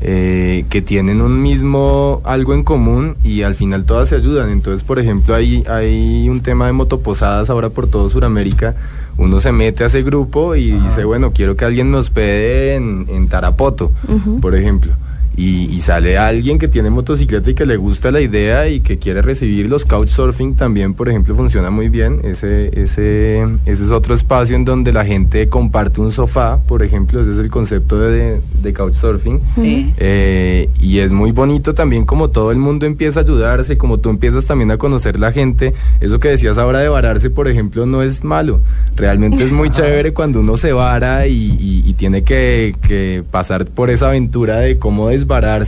eh, 0.00 0.64
que 0.68 0.82
tienen 0.82 1.20
un 1.20 1.40
mismo 1.42 2.22
algo 2.24 2.54
en 2.54 2.64
común 2.64 3.14
y 3.22 3.42
al 3.42 3.54
final 3.54 3.84
todas 3.84 4.08
se 4.08 4.16
ayudan. 4.16 4.50
Entonces, 4.50 4.82
por 4.82 4.98
ejemplo, 4.98 5.32
hay, 5.32 5.62
hay 5.68 6.28
un 6.28 6.40
tema 6.40 6.66
de 6.66 6.72
motoposadas 6.72 7.50
ahora 7.50 7.68
por 7.68 7.86
todo 7.86 8.10
Sudamérica. 8.10 8.74
Uno 9.18 9.40
se 9.40 9.50
mete 9.52 9.84
a 9.84 9.86
ese 9.86 10.02
grupo 10.02 10.54
y 10.54 10.72
dice, 10.72 11.04
bueno, 11.04 11.32
quiero 11.32 11.56
que 11.56 11.64
alguien 11.64 11.90
me 11.90 11.98
hospede 11.98 12.74
en, 12.74 13.06
en 13.08 13.28
Tarapoto, 13.28 13.92
por 14.40 14.54
ejemplo. 14.54 14.92
Y, 15.36 15.64
y 15.76 15.82
sale 15.82 16.16
alguien 16.16 16.58
que 16.58 16.66
tiene 16.66 16.88
motocicleta 16.88 17.50
y 17.50 17.54
que 17.54 17.66
le 17.66 17.76
gusta 17.76 18.10
la 18.10 18.20
idea 18.22 18.68
y 18.68 18.80
que 18.80 18.98
quiere 18.98 19.20
recibir 19.20 19.68
los 19.68 19.84
couchsurfing 19.84 20.54
también, 20.56 20.94
por 20.94 21.08
ejemplo, 21.10 21.34
funciona 21.36 21.68
muy 21.70 21.88
bien. 21.90 22.20
Ese, 22.24 22.68
ese, 22.80 23.42
ese 23.66 23.84
es 23.84 23.90
otro 23.90 24.14
espacio 24.14 24.56
en 24.56 24.64
donde 24.64 24.92
la 24.94 25.04
gente 25.04 25.48
comparte 25.48 26.00
un 26.00 26.10
sofá, 26.10 26.58
por 26.66 26.82
ejemplo, 26.82 27.20
ese 27.20 27.32
es 27.32 27.38
el 27.38 27.50
concepto 27.50 27.98
de, 28.00 28.40
de 28.62 28.72
couchsurfing. 28.72 29.40
Sí. 29.54 29.92
Eh, 29.98 30.70
y 30.80 31.00
es 31.00 31.12
muy 31.12 31.32
bonito 31.32 31.74
también 31.74 32.06
como 32.06 32.30
todo 32.30 32.50
el 32.50 32.58
mundo 32.58 32.86
empieza 32.86 33.20
a 33.20 33.22
ayudarse, 33.22 33.76
como 33.76 33.98
tú 33.98 34.08
empiezas 34.10 34.46
también 34.46 34.70
a 34.70 34.78
conocer 34.78 35.18
la 35.20 35.32
gente. 35.32 35.74
Eso 36.00 36.18
que 36.18 36.28
decías 36.28 36.56
ahora 36.58 36.78
de 36.78 36.88
vararse, 36.88 37.28
por 37.28 37.46
ejemplo, 37.48 37.84
no 37.84 38.02
es 38.02 38.24
malo. 38.24 38.60
Realmente 38.96 39.44
es 39.44 39.52
muy 39.52 39.70
chévere 39.76 40.12
cuando 40.14 40.40
uno 40.40 40.56
se 40.56 40.72
vara 40.72 41.26
y, 41.26 41.34
y- 41.60 41.82
y 41.86 41.92
tiene 41.92 42.22
que, 42.22 42.74
que 42.86 43.22
pasar 43.30 43.66
por 43.66 43.90
esa 43.90 44.08
aventura 44.08 44.56
de 44.60 44.78
cómo 44.78 45.10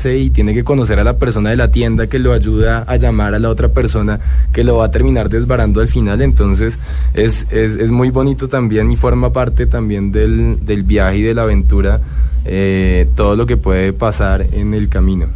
y 0.05 0.31
tiene 0.31 0.55
que 0.55 0.65
conocer 0.65 0.99
a 0.99 1.05
la 1.05 1.17
persona 1.17 1.51
de 1.51 1.57
la 1.57 1.71
tienda 1.71 2.07
que 2.07 2.19
lo 2.19 2.33
ayuda 2.33 2.85
a 2.87 2.97
llamar 2.97 3.35
a 3.35 3.39
la 3.39 3.51
otra 3.51 3.69
persona 3.69 4.21
que 4.53 4.65
lo 4.65 4.77
va 4.77 4.87
a 4.87 4.91
terminar 4.91 5.29
desvarando 5.29 5.81
al 5.81 5.89
final. 5.89 6.23
Entonces 6.23 6.79
es, 7.15 7.47
es, 7.51 7.73
es 7.73 7.91
muy 7.91 8.11
bonito 8.11 8.49
también 8.49 8.91
y 8.91 8.97
forma 8.97 9.33
parte 9.33 9.67
también 9.67 10.13
del, 10.13 10.65
del 10.65 10.83
viaje 10.83 11.19
y 11.19 11.23
de 11.23 11.35
la 11.35 11.43
aventura 11.43 12.01
eh, 12.45 13.09
todo 13.15 13.37
lo 13.37 13.47
que 13.47 13.57
puede 13.57 13.93
pasar 13.93 14.47
en 14.53 14.75
el 14.75 14.89
camino. 14.89 15.27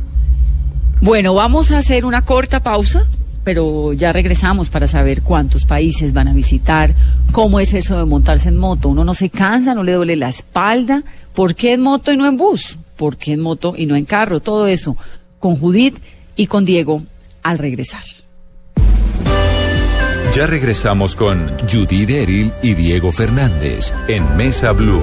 Bueno, 1.00 1.34
vamos 1.34 1.72
a 1.72 1.78
hacer 1.78 2.04
una 2.04 2.22
corta 2.22 2.60
pausa, 2.60 3.04
pero 3.44 3.92
ya 3.92 4.12
regresamos 4.12 4.70
para 4.70 4.86
saber 4.86 5.22
cuántos 5.22 5.64
países 5.64 6.12
van 6.12 6.28
a 6.28 6.32
visitar, 6.32 6.94
cómo 7.32 7.60
es 7.60 7.74
eso 7.74 7.98
de 7.98 8.04
montarse 8.04 8.48
en 8.48 8.56
moto. 8.56 8.88
Uno 8.88 9.04
no 9.04 9.14
se 9.14 9.30
cansa, 9.30 9.74
no 9.74 9.82
le 9.82 9.92
duele 9.92 10.16
la 10.16 10.28
espalda. 10.28 11.02
¿Por 11.34 11.54
qué 11.54 11.74
en 11.74 11.82
moto 11.82 12.12
y 12.12 12.16
no 12.16 12.26
en 12.26 12.36
bus? 12.36 12.78
¿Por 12.96 13.16
qué 13.16 13.32
en 13.32 13.40
moto 13.40 13.74
y 13.76 13.86
no 13.86 13.96
en 13.96 14.04
carro? 14.04 14.40
Todo 14.40 14.66
eso 14.66 14.96
con 15.38 15.56
Judith 15.56 15.96
y 16.36 16.46
con 16.46 16.64
Diego 16.64 17.02
al 17.42 17.58
regresar. 17.58 18.04
Ya 20.34 20.46
regresamos 20.46 21.14
con 21.14 21.46
Judy 21.70 22.06
Deril 22.06 22.52
y 22.62 22.72
Diego 22.72 23.12
Fernández 23.12 23.92
en 24.08 24.34
Mesa 24.34 24.72
Blue. 24.72 25.02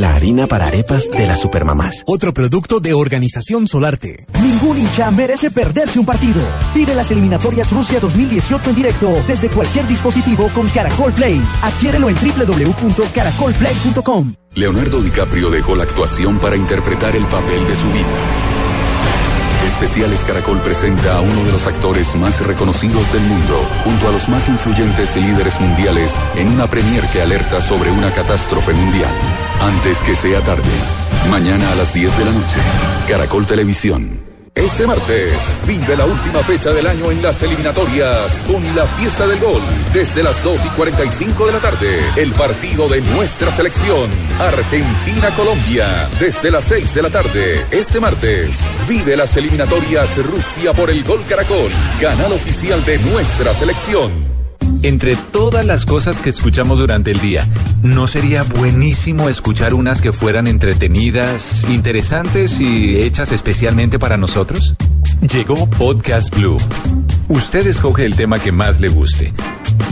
la 0.00 0.14
harina 0.14 0.46
para 0.46 0.66
arepas 0.66 1.10
de 1.10 1.26
las 1.26 1.40
supermamás. 1.40 2.04
Otro 2.06 2.32
producto 2.32 2.78
de 2.80 2.94
Organización 2.94 3.66
Solarte. 3.66 4.24
Ningún 4.42 4.78
hincha 4.78 5.10
merece 5.10 5.50
perderse 5.50 5.98
un 5.98 6.06
partido. 6.06 6.40
Vive 6.74 6.94
las 6.94 7.10
eliminatorias 7.10 7.70
Rusia 7.72 8.00
2018 8.00 8.70
en 8.70 8.76
directo 8.76 9.22
desde 9.26 9.50
cualquier 9.50 9.86
dispositivo 9.86 10.48
con 10.54 10.66
Caracol 10.68 11.12
Play. 11.12 11.42
Adquiérelo 11.62 12.08
en 12.08 12.16
www.caracolplay.com. 12.16 14.34
Leonardo 14.54 15.00
DiCaprio 15.00 15.48
dejó 15.50 15.74
la 15.74 15.84
actuación 15.84 16.38
para 16.38 16.56
interpretar 16.56 17.16
el 17.16 17.24
papel 17.26 17.66
de 17.66 17.76
su 17.76 17.86
vida. 17.88 18.41
Especiales 19.82 20.24
Caracol 20.24 20.60
presenta 20.60 21.16
a 21.16 21.20
uno 21.20 21.42
de 21.42 21.50
los 21.50 21.66
actores 21.66 22.14
más 22.14 22.40
reconocidos 22.46 23.12
del 23.12 23.22
mundo, 23.22 23.66
junto 23.82 24.08
a 24.08 24.12
los 24.12 24.28
más 24.28 24.48
influyentes 24.48 25.16
líderes 25.16 25.60
mundiales, 25.60 26.20
en 26.36 26.46
una 26.46 26.68
premier 26.68 27.04
que 27.08 27.20
alerta 27.20 27.60
sobre 27.60 27.90
una 27.90 28.12
catástrofe 28.12 28.72
mundial. 28.72 29.10
Antes 29.60 30.00
que 30.04 30.14
sea 30.14 30.40
tarde, 30.42 30.62
mañana 31.28 31.72
a 31.72 31.74
las 31.74 31.92
10 31.92 32.16
de 32.16 32.24
la 32.24 32.30
noche, 32.30 32.60
Caracol 33.08 33.44
Televisión. 33.44 34.21
Este 34.54 34.86
martes 34.86 35.60
vive 35.66 35.96
la 35.96 36.04
última 36.04 36.40
fecha 36.40 36.72
del 36.72 36.86
año 36.86 37.10
en 37.10 37.22
las 37.22 37.42
eliminatorias 37.42 38.44
con 38.44 38.62
la 38.76 38.86
fiesta 38.86 39.26
del 39.26 39.40
gol. 39.40 39.62
Desde 39.94 40.22
las 40.22 40.44
2 40.44 40.66
y 40.66 40.68
45 40.68 41.46
de 41.46 41.52
la 41.52 41.58
tarde, 41.58 41.98
el 42.16 42.32
partido 42.32 42.86
de 42.86 43.00
nuestra 43.00 43.50
selección, 43.50 44.10
Argentina-Colombia. 44.38 46.08
Desde 46.20 46.50
las 46.50 46.64
6 46.64 46.94
de 46.94 47.02
la 47.02 47.10
tarde, 47.10 47.66
este 47.70 47.98
martes, 47.98 48.60
vive 48.86 49.16
las 49.16 49.34
eliminatorias 49.38 50.18
Rusia 50.18 50.74
por 50.74 50.90
el 50.90 51.02
Gol 51.02 51.24
Caracol, 51.26 51.72
canal 51.98 52.32
oficial 52.32 52.84
de 52.84 52.98
nuestra 52.98 53.54
selección. 53.54 54.31
Entre 54.82 55.14
todas 55.14 55.64
las 55.64 55.86
cosas 55.86 56.18
que 56.18 56.30
escuchamos 56.30 56.80
durante 56.80 57.12
el 57.12 57.20
día, 57.20 57.46
¿no 57.82 58.08
sería 58.08 58.42
buenísimo 58.42 59.28
escuchar 59.28 59.74
unas 59.74 60.00
que 60.00 60.12
fueran 60.12 60.48
entretenidas, 60.48 61.64
interesantes 61.70 62.58
y 62.58 62.96
hechas 63.00 63.30
especialmente 63.30 64.00
para 64.00 64.16
nosotros? 64.16 64.74
Llegó 65.20 65.70
Podcast 65.70 66.34
Blue. 66.36 66.56
Usted 67.28 67.64
escoge 67.68 68.04
el 68.04 68.16
tema 68.16 68.40
que 68.40 68.50
más 68.50 68.80
le 68.80 68.88
guste. 68.88 69.32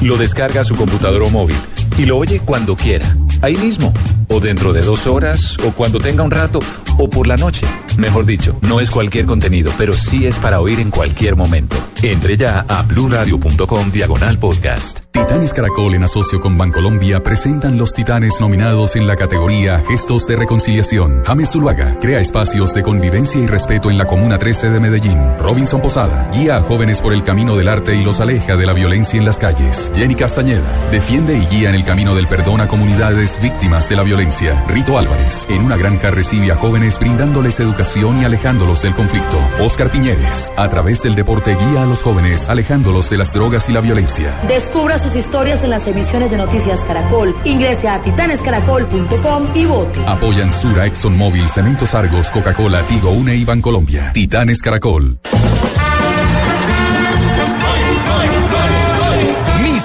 Lo 0.02 0.16
descarga 0.16 0.62
a 0.62 0.64
su 0.64 0.74
computador 0.74 1.22
o 1.22 1.30
móvil 1.30 1.56
y 1.96 2.06
lo 2.06 2.18
oye 2.18 2.40
cuando 2.40 2.74
quiera, 2.74 3.16
ahí 3.42 3.56
mismo, 3.58 3.92
o 4.28 4.40
dentro 4.40 4.72
de 4.72 4.82
dos 4.82 5.06
horas, 5.06 5.56
o 5.64 5.70
cuando 5.70 6.00
tenga 6.00 6.24
un 6.24 6.30
rato, 6.32 6.58
o 6.98 7.08
por 7.08 7.28
la 7.28 7.36
noche. 7.36 7.66
Mejor 8.00 8.24
dicho, 8.24 8.56
no 8.62 8.80
es 8.80 8.90
cualquier 8.90 9.26
contenido, 9.26 9.70
pero 9.76 9.92
sí 9.92 10.26
es 10.26 10.38
para 10.38 10.62
oír 10.62 10.80
en 10.80 10.90
cualquier 10.90 11.36
momento. 11.36 11.76
Entre 12.02 12.38
ya 12.38 12.64
a 12.66 12.80
bluradio.com 12.80 13.92
diagonal 13.92 14.38
podcast. 14.38 15.00
Titanes 15.10 15.52
Caracol 15.52 15.94
en 15.94 16.04
asocio 16.04 16.40
con 16.40 16.56
Bancolombia 16.56 17.22
presentan 17.22 17.76
los 17.76 17.92
titanes 17.92 18.40
nominados 18.40 18.96
en 18.96 19.06
la 19.06 19.16
categoría 19.16 19.82
Gestos 19.86 20.26
de 20.26 20.36
Reconciliación. 20.36 21.22
James 21.26 21.50
Zuluaga 21.50 21.98
crea 22.00 22.20
espacios 22.20 22.72
de 22.72 22.82
convivencia 22.82 23.38
y 23.38 23.46
respeto 23.46 23.90
en 23.90 23.98
la 23.98 24.06
Comuna 24.06 24.38
13 24.38 24.70
de 24.70 24.80
Medellín. 24.80 25.18
Robinson 25.38 25.82
Posada 25.82 26.30
guía 26.32 26.56
a 26.56 26.62
jóvenes 26.62 27.02
por 27.02 27.12
el 27.12 27.22
camino 27.22 27.54
del 27.54 27.68
arte 27.68 27.94
y 27.94 28.02
los 28.02 28.22
aleja 28.22 28.56
de 28.56 28.64
la 28.64 28.72
violencia 28.72 29.18
en 29.18 29.26
las 29.26 29.38
calles. 29.38 29.92
Jenny 29.94 30.14
Castañeda 30.14 30.88
defiende 30.90 31.36
y 31.36 31.44
guía 31.54 31.68
en 31.68 31.74
el 31.74 31.84
camino 31.84 32.14
del 32.14 32.28
perdón 32.28 32.62
a 32.62 32.68
comunidades 32.68 33.38
víctimas 33.42 33.90
de 33.90 33.96
la 33.96 34.04
violencia. 34.04 34.64
Rito 34.68 34.98
Álvarez 34.98 35.46
en 35.50 35.60
una 35.60 35.76
granja 35.76 36.10
recibe 36.10 36.50
a 36.50 36.56
jóvenes 36.56 36.98
brindándoles 36.98 37.60
educación 37.60 37.89
y 37.96 38.24
alejándolos 38.24 38.82
del 38.82 38.94
conflicto. 38.94 39.38
Oscar 39.60 39.90
Piñeres 39.90 40.52
a 40.56 40.68
través 40.68 41.02
del 41.02 41.14
deporte 41.14 41.56
guía 41.56 41.82
a 41.82 41.86
los 41.86 42.02
jóvenes 42.02 42.48
alejándolos 42.48 43.10
de 43.10 43.18
las 43.18 43.32
drogas 43.32 43.68
y 43.68 43.72
la 43.72 43.80
violencia. 43.80 44.38
Descubra 44.46 44.98
sus 44.98 45.16
historias 45.16 45.64
en 45.64 45.70
las 45.70 45.86
emisiones 45.86 46.30
de 46.30 46.36
Noticias 46.36 46.84
Caracol. 46.84 47.34
Ingrese 47.44 47.88
a 47.88 48.00
titanescaracol.com 48.00 49.48
y 49.54 49.66
vote. 49.66 50.00
Apoyan 50.06 50.52
Sura, 50.52 50.86
ExxonMobil, 50.86 51.48
Cementos 51.48 51.94
Argos, 51.94 52.30
Coca-Cola, 52.30 52.82
Tigo, 52.82 53.10
Une 53.10 53.34
y 53.34 53.44
Bancolombia. 53.44 54.12
Titanes 54.12 54.62
Caracol. 54.62 55.18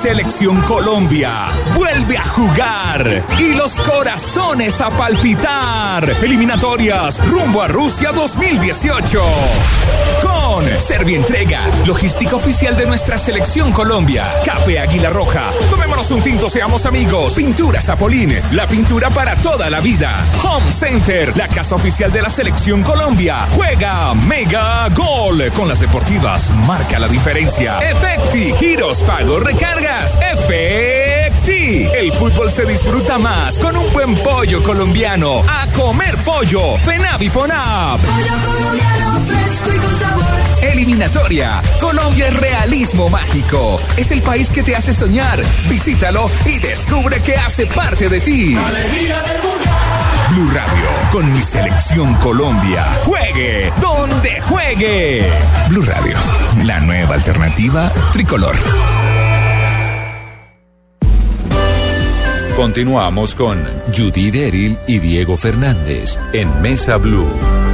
Selección 0.08 0.62
Colombia 0.62 1.48
vuelve 1.74 2.16
a 2.16 2.24
jugar 2.26 3.24
y 3.40 3.56
los 3.56 3.80
corazones 3.80 4.80
a 4.80 4.92
palpitar. 4.92 6.08
Eliminatorias 6.22 7.28
rumbo 7.28 7.64
a 7.64 7.68
Rusia 7.68 8.12
2018. 8.12 9.24
Con 10.22 10.45
Servientrega, 10.56 11.70
logística 11.86 12.38
oficial 12.38 12.78
de 12.78 12.86
nuestra 12.86 13.18
selección 13.18 13.74
Colombia. 13.74 14.32
Café 14.46 14.80
Águila 14.80 15.10
Roja. 15.10 15.50
Tomémonos 15.70 16.10
un 16.12 16.22
tinto, 16.22 16.48
seamos 16.48 16.86
amigos. 16.86 17.34
Pintura 17.34 17.82
Zapolín, 17.82 18.34
la 18.54 18.66
pintura 18.66 19.10
para 19.10 19.36
toda 19.36 19.70
la 19.70 19.82
vida. 19.82 20.26
Home 20.44 20.72
Center, 20.72 21.36
la 21.36 21.50
casa 21.50 21.76
oficial 21.76 22.10
de 22.10 22.22
la 22.22 22.30
selección 22.30 22.84
Colombia. 22.84 23.48
Juega 23.52 24.14
Mega 24.14 24.88
Gol. 24.96 25.52
Con 25.52 25.68
las 25.68 25.82
deportivas 25.82 26.50
marca 26.66 27.00
la 27.00 27.10
diferencia. 27.10 27.80
Efecti, 27.80 28.54
giros, 28.54 29.04
pagos, 29.04 29.44
recargas. 29.44 30.18
Efecti. 30.22 31.84
El 31.94 32.14
fútbol 32.14 32.50
se 32.50 32.66
disfruta 32.66 33.20
más 33.20 33.60
con 33.60 33.76
un 33.76 33.92
buen 33.92 34.16
pollo 34.16 34.64
colombiano. 34.64 35.42
A 35.48 35.68
comer 35.74 36.16
pollo. 36.24 36.78
Fenavi 36.78 37.30
Fonab. 37.30 38.00
Eliminatoria. 40.72 41.62
Colombia 41.80 42.28
es 42.28 42.40
realismo 42.40 43.10
mágico. 43.10 43.80
Es 43.98 44.12
el 44.12 44.22
país 44.22 44.52
que 44.52 44.64
te 44.64 44.76
hace 44.76 44.94
soñar. 44.94 45.42
Visítalo 45.70 46.30
y 46.46 46.60
descubre 46.60 47.22
que 47.22 47.36
hace 47.36 47.66
parte 47.68 48.10
de 48.10 48.20
ti. 48.20 48.58
Blue 50.32 50.52
Radio 50.52 50.86
con 51.12 51.32
mi 51.32 51.42
selección 51.42 52.14
Colombia. 52.16 52.86
Juegue 53.04 53.72
donde 53.80 54.42
juegue. 54.42 55.30
Blue 55.70 55.84
Radio, 55.86 56.18
la 56.64 56.80
nueva 56.80 57.16
alternativa 57.16 57.92
tricolor. 58.12 58.56
Continuamos 62.56 63.36
con 63.36 63.62
Judy 63.96 64.32
Deril 64.32 64.78
y 64.88 65.00
Diego 65.00 65.36
Fernández 65.36 66.18
en 66.32 66.62
Mesa 66.62 66.96
Blue. 66.98 67.65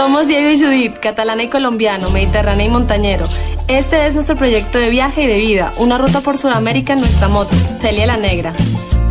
Somos 0.00 0.26
Diego 0.26 0.48
y 0.48 0.58
Judith, 0.58 0.98
catalana 0.98 1.42
y 1.42 1.50
colombiano, 1.50 2.08
mediterráneo 2.08 2.64
y 2.64 2.70
montañero. 2.70 3.28
Este 3.68 4.06
es 4.06 4.14
nuestro 4.14 4.34
proyecto 4.34 4.78
de 4.78 4.88
viaje 4.88 5.24
y 5.24 5.26
de 5.26 5.36
vida, 5.36 5.74
una 5.76 5.98
ruta 5.98 6.22
por 6.22 6.38
Sudamérica 6.38 6.94
en 6.94 7.00
nuestra 7.00 7.28
moto, 7.28 7.54
Celia 7.82 8.06
la 8.06 8.16
Negra. 8.16 8.54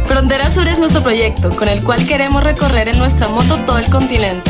Frontera 0.08 0.52
Sur 0.52 0.67
es 0.67 0.80
nuestro 0.80 1.04
proyecto, 1.04 1.56
con 1.56 1.67
el 1.67 1.84
cual 1.84 2.08
queremos 2.08 2.43
recorrer 2.43 2.88
en 2.88 2.97
nuestra 2.97 3.28
moto 3.28 3.60
todo 3.67 3.78
el 3.78 3.88
continente. 3.91 4.49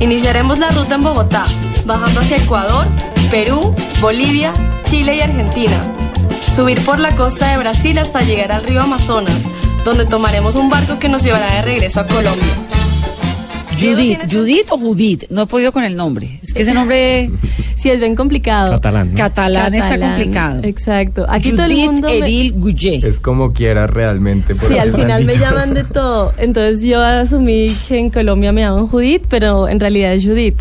Iniciaremos 0.00 0.58
la 0.58 0.70
ruta 0.70 0.96
en 0.96 1.04
Bogotá, 1.04 1.44
bajando 1.84 2.18
hacia 2.18 2.38
Ecuador, 2.38 2.88
Perú, 3.30 3.72
Bolivia, 4.00 4.52
Chile 4.86 5.14
y 5.14 5.20
Argentina. 5.20 5.80
Subir 6.52 6.84
por 6.84 6.98
la 6.98 7.14
costa 7.14 7.52
de 7.52 7.58
Brasil 7.58 7.96
hasta 7.98 8.22
llegar 8.22 8.50
al 8.50 8.64
río 8.64 8.82
Amazonas, 8.82 9.44
donde 9.84 10.04
tomaremos 10.04 10.56
un 10.56 10.68
barco 10.68 10.98
que 10.98 11.08
nos 11.08 11.22
llevará 11.22 11.54
de 11.54 11.62
regreso 11.62 12.00
a 12.00 12.08
Colombia. 12.08 12.56
Judith, 13.80 14.18
Judith 14.30 14.66
o 14.70 14.78
Judith, 14.78 15.24
no 15.30 15.42
he 15.42 15.46
podido 15.46 15.72
con 15.72 15.82
el 15.84 15.96
nombre. 15.96 16.38
Es 16.42 16.52
que 16.52 16.62
ese 16.62 16.72
nombre 16.74 17.30
Sí, 17.76 17.88
es 17.88 17.98
bien 18.00 18.14
complicado. 18.14 18.72
Catalán. 18.72 19.10
¿no? 19.12 19.16
catalán, 19.16 19.74
está 19.74 19.98
complicado. 19.98 20.60
Exacto. 20.64 21.24
Aquí 21.28 21.50
todo 21.52 21.64
el 21.64 21.72
Judith 21.72 21.86
mundo 21.86 22.08
me- 22.08 22.18
Eril 22.18 22.52
Gouget. 22.52 23.04
Es 23.04 23.18
como 23.20 23.52
quiera 23.54 23.86
realmente. 23.86 24.54
por 24.54 24.68
Sí, 24.70 24.76
al 24.78 24.92
me 24.92 24.98
final 24.98 25.24
me 25.24 25.38
llaman 25.38 25.72
de 25.74 25.84
todo. 25.84 26.34
Entonces 26.36 26.82
yo 26.82 27.00
asumí 27.00 27.74
que 27.88 27.98
en 27.98 28.10
Colombia 28.10 28.52
me 28.52 28.60
llaman 28.60 28.86
Judith, 28.86 29.22
pero 29.30 29.66
en 29.68 29.80
realidad 29.80 30.12
es 30.12 30.24
Judith. 30.24 30.60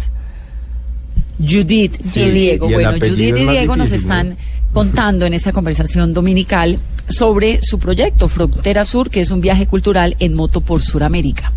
Judith 1.42 1.96
Sí, 2.12 2.22
y 2.22 2.30
Diego. 2.32 2.70
y 2.70 2.74
Bueno, 2.74 2.92
Judith 2.94 3.38
y 3.38 3.46
Diego 3.46 3.76
nos 3.76 3.92
están 3.92 4.38
contando 4.74 5.26
en 5.26 5.34
esta 5.34 5.52
conversación 5.52 6.14
dominical 6.14 6.78
sobre 7.08 7.62
su 7.62 7.80
proyecto 7.80 8.28
Frontera 8.28 8.86
Sur, 8.86 9.10
que 9.10 9.22
es 9.22 9.32
un 9.32 9.42
viaje 9.42 9.66
cultural 9.66 10.16
en 10.20 10.36
moto 10.36 10.62
por 10.62 10.82
Sudamérica. 10.82 11.52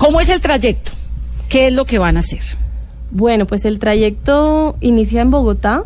¿Cómo 0.00 0.18
es 0.18 0.30
el 0.30 0.40
trayecto? 0.40 0.92
¿Qué 1.50 1.66
es 1.66 1.74
lo 1.74 1.84
que 1.84 1.98
van 1.98 2.16
a 2.16 2.20
hacer? 2.20 2.40
Bueno, 3.10 3.46
pues 3.46 3.66
el 3.66 3.78
trayecto 3.78 4.76
inicia 4.80 5.20
en 5.20 5.30
Bogotá 5.30 5.84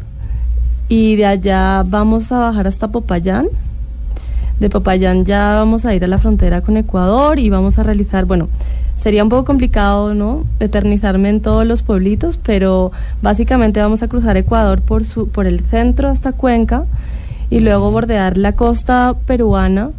y 0.89 1.17
de 1.17 1.27
allá 1.27 1.83
vamos 1.85 2.31
a 2.31 2.39
bajar 2.39 2.69
hasta 2.69 2.87
Popayán. 2.87 3.49
De 4.61 4.71
Popayán 4.71 5.25
ya 5.25 5.55
vamos 5.55 5.85
a 5.85 5.97
ir 5.97 6.05
a 6.05 6.07
la 6.07 6.19
frontera 6.19 6.61
con 6.61 6.77
Ecuador 6.77 7.41
y 7.41 7.51
vamos 7.51 7.81
a 7.81 7.83
realizar, 7.83 8.25
bueno, 8.25 8.49
sería 8.95 9.25
un 9.25 9.31
poco 9.31 9.47
complicado, 9.47 10.15
¿no? 10.15 10.45
Eternizarme 10.61 11.29
en 11.31 11.41
todos 11.41 11.67
los 11.67 11.83
pueblitos, 11.83 12.37
pero 12.37 12.93
básicamente 13.21 13.81
vamos 13.81 14.05
a 14.05 14.09
cruzar 14.09 14.37
Ecuador 14.37 14.81
por 14.81 15.05
su 15.05 15.29
por 15.29 15.49
el 15.49 15.59
centro 15.59 16.09
hasta 16.09 16.31
Cuenca 16.31 16.85
y 17.51 17.59
luego 17.59 17.91
bordear 17.91 18.39
la 18.39 18.53
costa 18.53 19.17
peruana, 19.27 19.91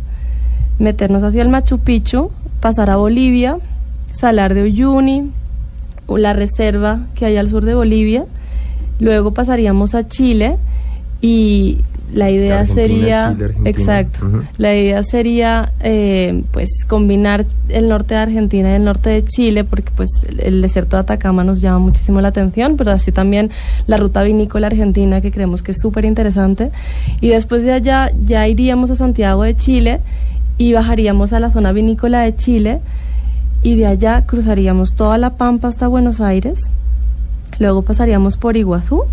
meternos 0.80 1.22
hacia 1.22 1.42
el 1.42 1.50
Machu 1.50 1.80
Picchu, 1.80 2.32
pasar 2.62 2.90
a 2.90 2.96
Bolivia, 2.96 3.58
Salar 4.16 4.54
de 4.54 4.64
Uyuni, 4.64 5.32
o 6.08 6.18
la 6.18 6.34
reserva 6.34 7.08
que 7.16 7.26
hay 7.26 7.38
al 7.38 7.50
sur 7.50 7.66
de 7.66 7.74
Bolivia. 7.74 8.26
Luego 9.00 9.34
pasaríamos 9.34 9.96
a 9.96 10.08
Chile 10.08 10.58
y 11.22 11.80
la 12.14 12.30
idea 12.30 12.60
Argentina, 12.62 13.36
sería, 13.36 13.36
Chile, 13.36 13.70
exacto, 13.70 14.44
la 14.58 14.76
idea 14.76 15.02
sería 15.04 15.72
eh, 15.80 16.44
pues 16.52 16.70
combinar 16.88 17.46
el 17.68 17.90
norte 17.90 18.14
de 18.14 18.22
Argentina 18.22 18.72
y 18.72 18.76
el 18.76 18.86
norte 18.86 19.10
de 19.10 19.26
Chile 19.26 19.64
porque 19.64 19.92
pues 19.96 20.10
el, 20.30 20.40
el 20.40 20.62
desierto 20.62 20.98
de 20.98 21.02
Atacama 21.02 21.44
nos 21.44 21.62
llama 21.62 21.80
muchísimo 21.80 22.22
la 22.22 22.28
atención, 22.28 22.78
pero 22.78 22.92
así 22.92 23.12
también 23.12 23.50
la 23.88 23.98
ruta 23.98 24.22
vinícola 24.22 24.68
argentina 24.68 25.20
que 25.20 25.32
creemos 25.32 25.64
que 25.64 25.72
es 25.72 25.80
súper 25.82 26.06
interesante 26.06 26.72
y 27.22 27.30
después 27.30 27.64
de 27.64 27.74
allá 27.74 28.12
ya 28.24 28.48
iríamos 28.48 28.92
a 28.92 28.96
Santiago 28.96 29.44
de 29.44 29.56
Chile 29.58 30.00
y 30.58 30.74
bajaríamos 30.74 31.34
a 31.34 31.40
la 31.40 31.50
zona 31.50 31.72
vinícola 31.72 32.22
de 32.22 32.36
Chile 32.36 32.82
y 33.66 33.76
de 33.76 33.88
allá 33.88 34.28
cruzaríamos 34.28 34.94
toda 34.94 35.18
la 35.18 35.32
Pampa 35.38 35.68
hasta 35.70 35.88
Buenos 35.88 36.22
Aires, 36.22 36.70
luego 37.58 37.82
pasaríamos 37.82 38.38
por 38.38 38.56
Iguazú. 38.58 39.06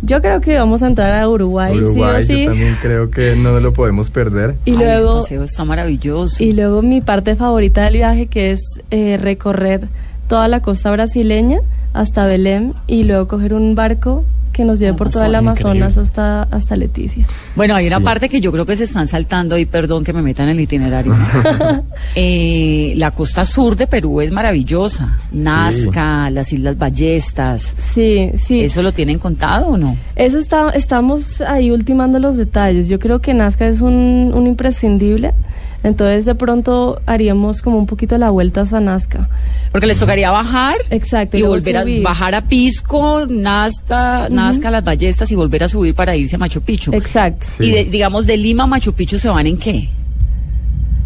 Yo 0.00 0.22
creo 0.22 0.40
que 0.40 0.56
vamos 0.56 0.82
a 0.82 0.86
entrar 0.86 1.12
a 1.20 1.28
Uruguay, 1.28 1.76
Uruguay, 1.76 2.26
sí 2.26 2.32
o 2.32 2.36
sí. 2.36 2.42
yo 2.44 2.50
también 2.50 2.76
creo 2.80 3.10
que 3.10 3.36
no 3.36 3.60
lo 3.60 3.74
podemos 3.74 4.08
perder. 4.08 4.56
Y 4.64 4.70
Ay, 4.70 4.78
luego, 4.78 5.18
ese 5.18 5.22
paseo 5.24 5.42
está 5.44 5.64
maravilloso. 5.66 6.42
y 6.42 6.52
luego 6.54 6.80
mi 6.80 7.02
parte 7.02 7.36
favorita 7.36 7.84
del 7.84 7.92
viaje 7.94 8.26
que 8.26 8.52
es 8.52 8.62
eh, 8.90 9.18
recorrer 9.20 9.86
toda 10.28 10.48
la 10.48 10.60
costa 10.60 10.90
brasileña 10.90 11.60
hasta 11.92 12.24
Belém 12.24 12.72
y 12.86 13.04
luego 13.04 13.28
coger 13.28 13.52
un 13.52 13.74
barco 13.74 14.24
que 14.52 14.64
nos 14.64 14.78
lleve 14.78 14.94
por 14.94 15.08
todo 15.10 15.24
el 15.24 15.34
Amazonas 15.34 15.96
hasta, 15.96 16.42
hasta 16.44 16.76
Leticia. 16.76 17.26
Bueno, 17.56 17.74
hay 17.74 17.86
una 17.86 17.98
Sí. 17.98 18.04
parte 18.04 18.28
que 18.28 18.40
yo 18.40 18.52
creo 18.52 18.66
que 18.66 18.76
se 18.76 18.84
están 18.84 19.08
saltando 19.08 19.56
y 19.58 19.64
perdón 19.66 20.04
que 20.04 20.12
me 20.12 20.22
metan 20.22 20.48
en 20.48 20.56
el 20.56 20.60
itinerario. 20.60 21.16
Eh, 22.14 22.92
la 22.96 23.10
costa 23.12 23.44
sur 23.44 23.76
de 23.76 23.86
Perú 23.86 24.20
es 24.20 24.30
maravillosa. 24.32 25.18
Nazca, 25.32 26.28
las 26.30 26.52
Islas 26.52 26.76
Ballestas. 26.76 27.74
Sí, 27.94 28.30
sí. 28.46 28.60
¿Eso 28.60 28.82
lo 28.82 28.92
tienen 28.92 29.18
contado 29.18 29.68
o 29.68 29.76
no? 29.78 29.96
Eso 30.16 30.38
está, 30.38 30.70
estamos 30.70 31.40
ahí 31.40 31.70
ultimando 31.70 32.18
los 32.18 32.36
detalles. 32.36 32.88
Yo 32.88 32.98
creo 32.98 33.20
que 33.20 33.32
Nazca 33.34 33.66
es 33.66 33.80
un, 33.80 34.32
un 34.34 34.46
imprescindible. 34.46 35.32
Entonces 35.84 36.24
de 36.24 36.34
pronto 36.36 37.00
haríamos 37.06 37.60
como 37.60 37.76
un 37.78 37.86
poquito 37.86 38.16
la 38.18 38.30
vuelta 38.30 38.64
a 38.70 38.80
Nazca. 38.80 39.28
Porque 39.72 39.86
les 39.86 39.98
tocaría 39.98 40.30
bajar 40.30 40.76
Exacto, 40.90 41.36
y 41.36 41.42
volver 41.42 41.76
a 41.78 41.82
subir. 41.82 42.02
bajar 42.02 42.34
a 42.34 42.42
Pisco, 42.42 43.26
Nazca. 43.26 44.28
Nazca, 44.30 44.70
las 44.70 44.84
Ballestas 44.84 45.30
y 45.32 45.34
volver 45.34 45.64
a 45.64 45.68
subir 45.68 45.94
para 45.94 46.14
irse 46.14 46.36
a 46.36 46.38
Machu 46.38 46.60
Picchu. 46.60 46.92
Exacto. 46.94 47.46
Y 47.58 47.70
de- 47.72 47.84
digamos 47.86 48.26
de 48.26 48.36
Lima 48.36 48.64
a 48.64 48.66
Machu 48.66 48.92
Picchu 48.92 49.18
se 49.18 49.28
van 49.28 49.46
en 49.46 49.56
qué? 49.58 49.88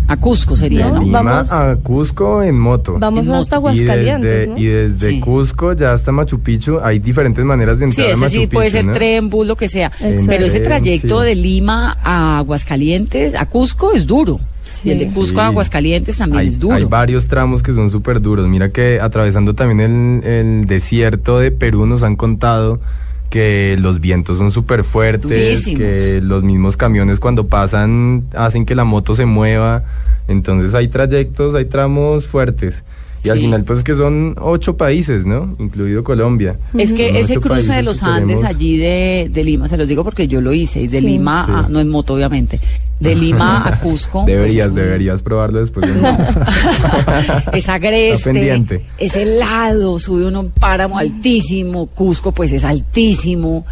A 0.09 0.17
Cusco 0.17 0.55
sería, 0.55 0.87
de 0.87 0.93
¿no? 0.93 1.01
Lima 1.03 1.21
Vamos- 1.23 1.51
a 1.53 1.77
Cusco 1.83 2.43
en 2.43 2.59
moto. 2.59 2.97
Vamos 3.01 3.27
En 3.27 3.33
hasta 3.33 3.59
moto. 3.61 3.75
Y 3.75 3.81
Aguascalientes, 3.81 4.31
desde, 4.31 4.47
¿no? 4.47 4.59
y 4.59 4.65
desde 4.67 5.11
Sí. 5.11 5.21
Cusco 5.21 5.73
ya 5.73 5.93
hasta 5.93 6.13
Machu 6.13 6.39
Picchu 6.41 6.79
hay 6.83 6.99
diferentes 7.01 7.45
maneras 7.45 7.79
de 7.79 7.87
Sí, 7.91 8.03
entrar 8.03 8.07
a 8.07 8.11
ese 8.11 8.21
Machu 8.21 8.31
sí 8.33 8.39
Picchu. 8.41 8.53
puede 8.55 8.71
ser 8.71 8.85
¿no? 8.85 8.93
tren, 8.93 9.29
bus, 9.31 9.47
lo 9.47 9.57
que 9.57 9.69
sea. 9.69 9.87
Exacto. 10.01 10.25
Pero 10.29 10.45
ese 10.45 10.61
trayecto 10.61 11.21
sí. 11.23 11.27
de 11.27 11.35
Lima 11.35 11.97
a 12.05 12.39
Aguascalientes, 12.39 13.35
a 13.35 13.47
Cusco 13.47 13.93
es 13.93 14.07
duro. 14.07 14.39
Y 14.85 14.91
el 14.91 14.99
de 15.01 15.09
Cusco 15.09 15.41
a 15.41 15.45
Sí. 15.45 15.51
Aguascalientes 15.51 16.17
también 16.19 16.41
hay, 16.43 16.49
es 16.49 16.59
duro. 16.61 16.75
hay 16.77 16.85
varios 16.85 17.27
tramos 17.27 17.63
que 17.63 17.73
son 17.73 17.91
súper 17.91 18.21
duros. 18.21 18.47
Mira 18.47 18.69
que 18.69 19.01
atravesando 19.01 19.55
también 19.55 19.81
el, 19.81 20.25
el 20.25 20.67
desierto 20.67 21.41
de 21.41 21.51
Perú 21.51 21.87
nos 21.87 22.03
han 22.05 22.15
contado 22.15 22.79
que 23.27 23.77
los 23.79 24.01
vientos 24.01 24.39
son 24.39 24.51
súper 24.51 24.85
fuertes, 24.85 25.23
Durísimos. 25.23 25.79
que 25.79 26.21
los 26.23 26.43
mismos 26.43 26.77
camiones 26.77 27.21
cuando 27.21 27.47
pasan 27.49 28.25
hacen 28.35 28.65
que 28.67 28.75
la 28.75 28.85
moto 28.85 29.15
se 29.15 29.27
mueva. 29.27 29.85
Entonces 30.29 30.75
hay 30.75 30.89
trayectos, 30.89 31.55
hay 31.55 31.67
tramos 31.67 32.27
fuertes. 32.27 32.83
Y 33.27 33.31
al 33.31 33.39
final 33.39 33.65
pues 33.65 33.83
que 33.85 33.95
son 33.95 34.37
ocho 34.41 34.77
países, 34.77 35.27
¿no? 35.27 35.55
Incluido 35.59 36.03
Colombia. 36.05 36.59
Es 36.77 36.93
que 36.93 37.09
Son 37.09 37.17
ese 37.17 37.37
cruce 37.41 37.73
de 37.75 37.83
los 37.83 38.03
Andes 38.03 38.41
tenemos. 38.41 38.45
allí 38.45 38.77
de, 38.79 39.29
de 39.31 39.45
Lima, 39.45 39.69
se 39.69 39.77
los 39.77 39.89
digo 39.89 40.05
porque 40.05 40.29
yo 40.29 40.41
lo 40.41 40.53
hice, 40.53 40.81
y 40.83 40.89
de 40.89 41.01
Sí. 41.01 41.07
Lima, 41.07 41.45
a- 41.65 41.69
no 41.69 41.81
en 41.81 41.89
moto 41.89 42.15
obviamente, 42.15 42.61
de 43.01 43.15
Lima 43.15 43.67
a 43.69 43.79
Cusco. 43.81 44.25
pues, 44.25 44.37
Deberías, 44.37 44.65
es 44.67 44.71
un- 44.71 44.77
deberías 44.77 45.23
probarlo 45.23 45.61
después. 45.61 45.87
de 45.93 46.01
es 47.53 47.69
agreste, 47.69 48.33
pendiente. 48.33 48.87
es 48.99 49.15
helado, 49.17 49.99
sube 49.99 50.27
uno 50.27 50.39
a 50.39 50.41
un 50.43 50.51
páramo 50.51 50.99
altísimo, 50.99 51.87
Cusco 51.87 52.33
pues 52.33 52.53
es 52.53 52.65
altísimo, 52.65 53.67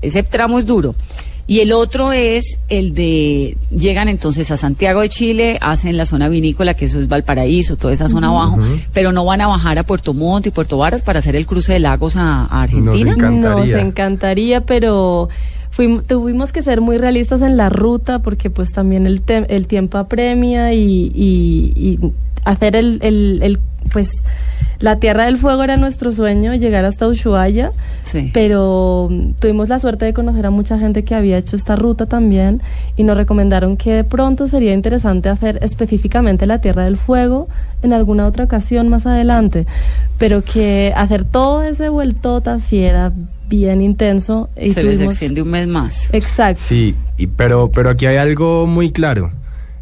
ese 0.00 0.22
tramo 0.22 0.58
es 0.58 0.66
duro. 0.66 0.94
Y 1.52 1.60
el 1.60 1.72
otro 1.72 2.12
es 2.12 2.58
el 2.70 2.94
de, 2.94 3.56
llegan 3.70 4.08
entonces 4.08 4.50
a 4.50 4.56
Santiago 4.56 5.02
de 5.02 5.08
Chile, 5.10 5.58
hacen 5.60 5.96
la 5.98 6.06
zona 6.06 6.28
vinícola, 6.28 6.72
que 6.74 6.86
eso 6.86 6.98
es 6.98 7.08
Valparaíso, 7.08 7.76
toda 7.76 7.92
esa 7.92 8.08
zona 8.08 8.28
abajo, 8.28 8.56
pero 8.94 9.12
no 9.12 9.24
van 9.26 9.40
a 9.42 9.46
bajar 9.48 9.78
a 9.78 9.82
Puerto 9.84 10.14
Montt 10.14 10.46
y 10.46 10.50
Puerto 10.50 10.78
Varas 10.78 11.02
para 11.02 11.18
hacer 11.18 11.36
el 11.36 11.44
cruce 11.44 11.74
de 11.74 11.78
lagos 11.80 12.16
a, 12.16 12.46
a 12.46 12.62
Argentina. 12.62 13.12
Nos 13.56 13.68
encantaría, 13.80 14.62
pero 14.62 15.28
fuimos, 15.70 16.06
tuvimos 16.06 16.52
que 16.52 16.62
ser 16.62 16.80
muy 16.80 16.96
realistas 16.96 17.42
en 17.42 17.56
la 17.58 17.68
ruta 17.68 18.20
porque 18.20 18.48
pues 18.48 18.72
también 18.72 19.06
el, 19.06 19.22
tem- 19.24 19.46
el 19.50 19.66
tiempo 19.66 19.98
apremia 19.98 20.72
y, 20.72 21.12
y- 21.14 21.72
y 21.76 21.98
hacer 22.44 22.76
el, 22.76 22.98
el- 23.02 23.40
el, 23.42 23.58
pues 23.92 24.08
la 24.82 24.96
Tierra 24.98 25.24
del 25.24 25.38
Fuego 25.38 25.62
era 25.64 25.76
nuestro 25.78 26.12
sueño, 26.12 26.52
llegar 26.54 26.84
hasta 26.84 27.06
Ushuaia, 27.08 27.72
Sí. 28.02 28.30
pero 28.34 29.08
mm, 29.10 29.32
tuvimos 29.40 29.68
la 29.70 29.78
suerte 29.78 30.04
de 30.04 30.12
conocer 30.12 30.44
a 30.44 30.50
mucha 30.50 30.78
gente 30.78 31.04
que 31.04 31.14
había 31.14 31.38
hecho 31.38 31.56
esta 31.56 31.76
ruta 31.76 32.04
también 32.06 32.60
y 32.96 33.04
nos 33.04 33.16
recomendaron 33.16 33.76
que 33.76 33.92
de 33.92 34.04
pronto 34.04 34.46
sería 34.48 34.74
interesante 34.74 35.28
hacer 35.30 35.58
específicamente 35.62 36.46
la 36.46 36.60
Tierra 36.60 36.84
del 36.84 36.96
Fuego 36.96 37.48
en 37.82 37.92
alguna 37.94 38.26
otra 38.26 38.44
ocasión 38.44 38.88
más 38.88 39.06
adelante, 39.06 39.66
pero 40.18 40.42
que 40.42 40.92
hacer 40.96 41.24
todo 41.24 41.62
ese 41.62 41.88
vueltota 41.88 42.58
si 42.58 42.82
era 42.82 43.12
bien 43.48 43.82
intenso 43.82 44.48
y 44.56 44.70
Se 44.72 44.82
les 44.82 44.96
tuvimos- 44.98 45.12
extiende 45.12 45.42
un 45.42 45.50
mes 45.50 45.68
más. 45.68 46.08
Exacto. 46.12 46.62
Sí, 46.66 46.94
y, 47.16 47.28
pero, 47.28 47.70
pero 47.72 47.90
aquí 47.90 48.06
hay 48.06 48.16
algo 48.16 48.66
muy 48.66 48.90
claro 48.90 49.30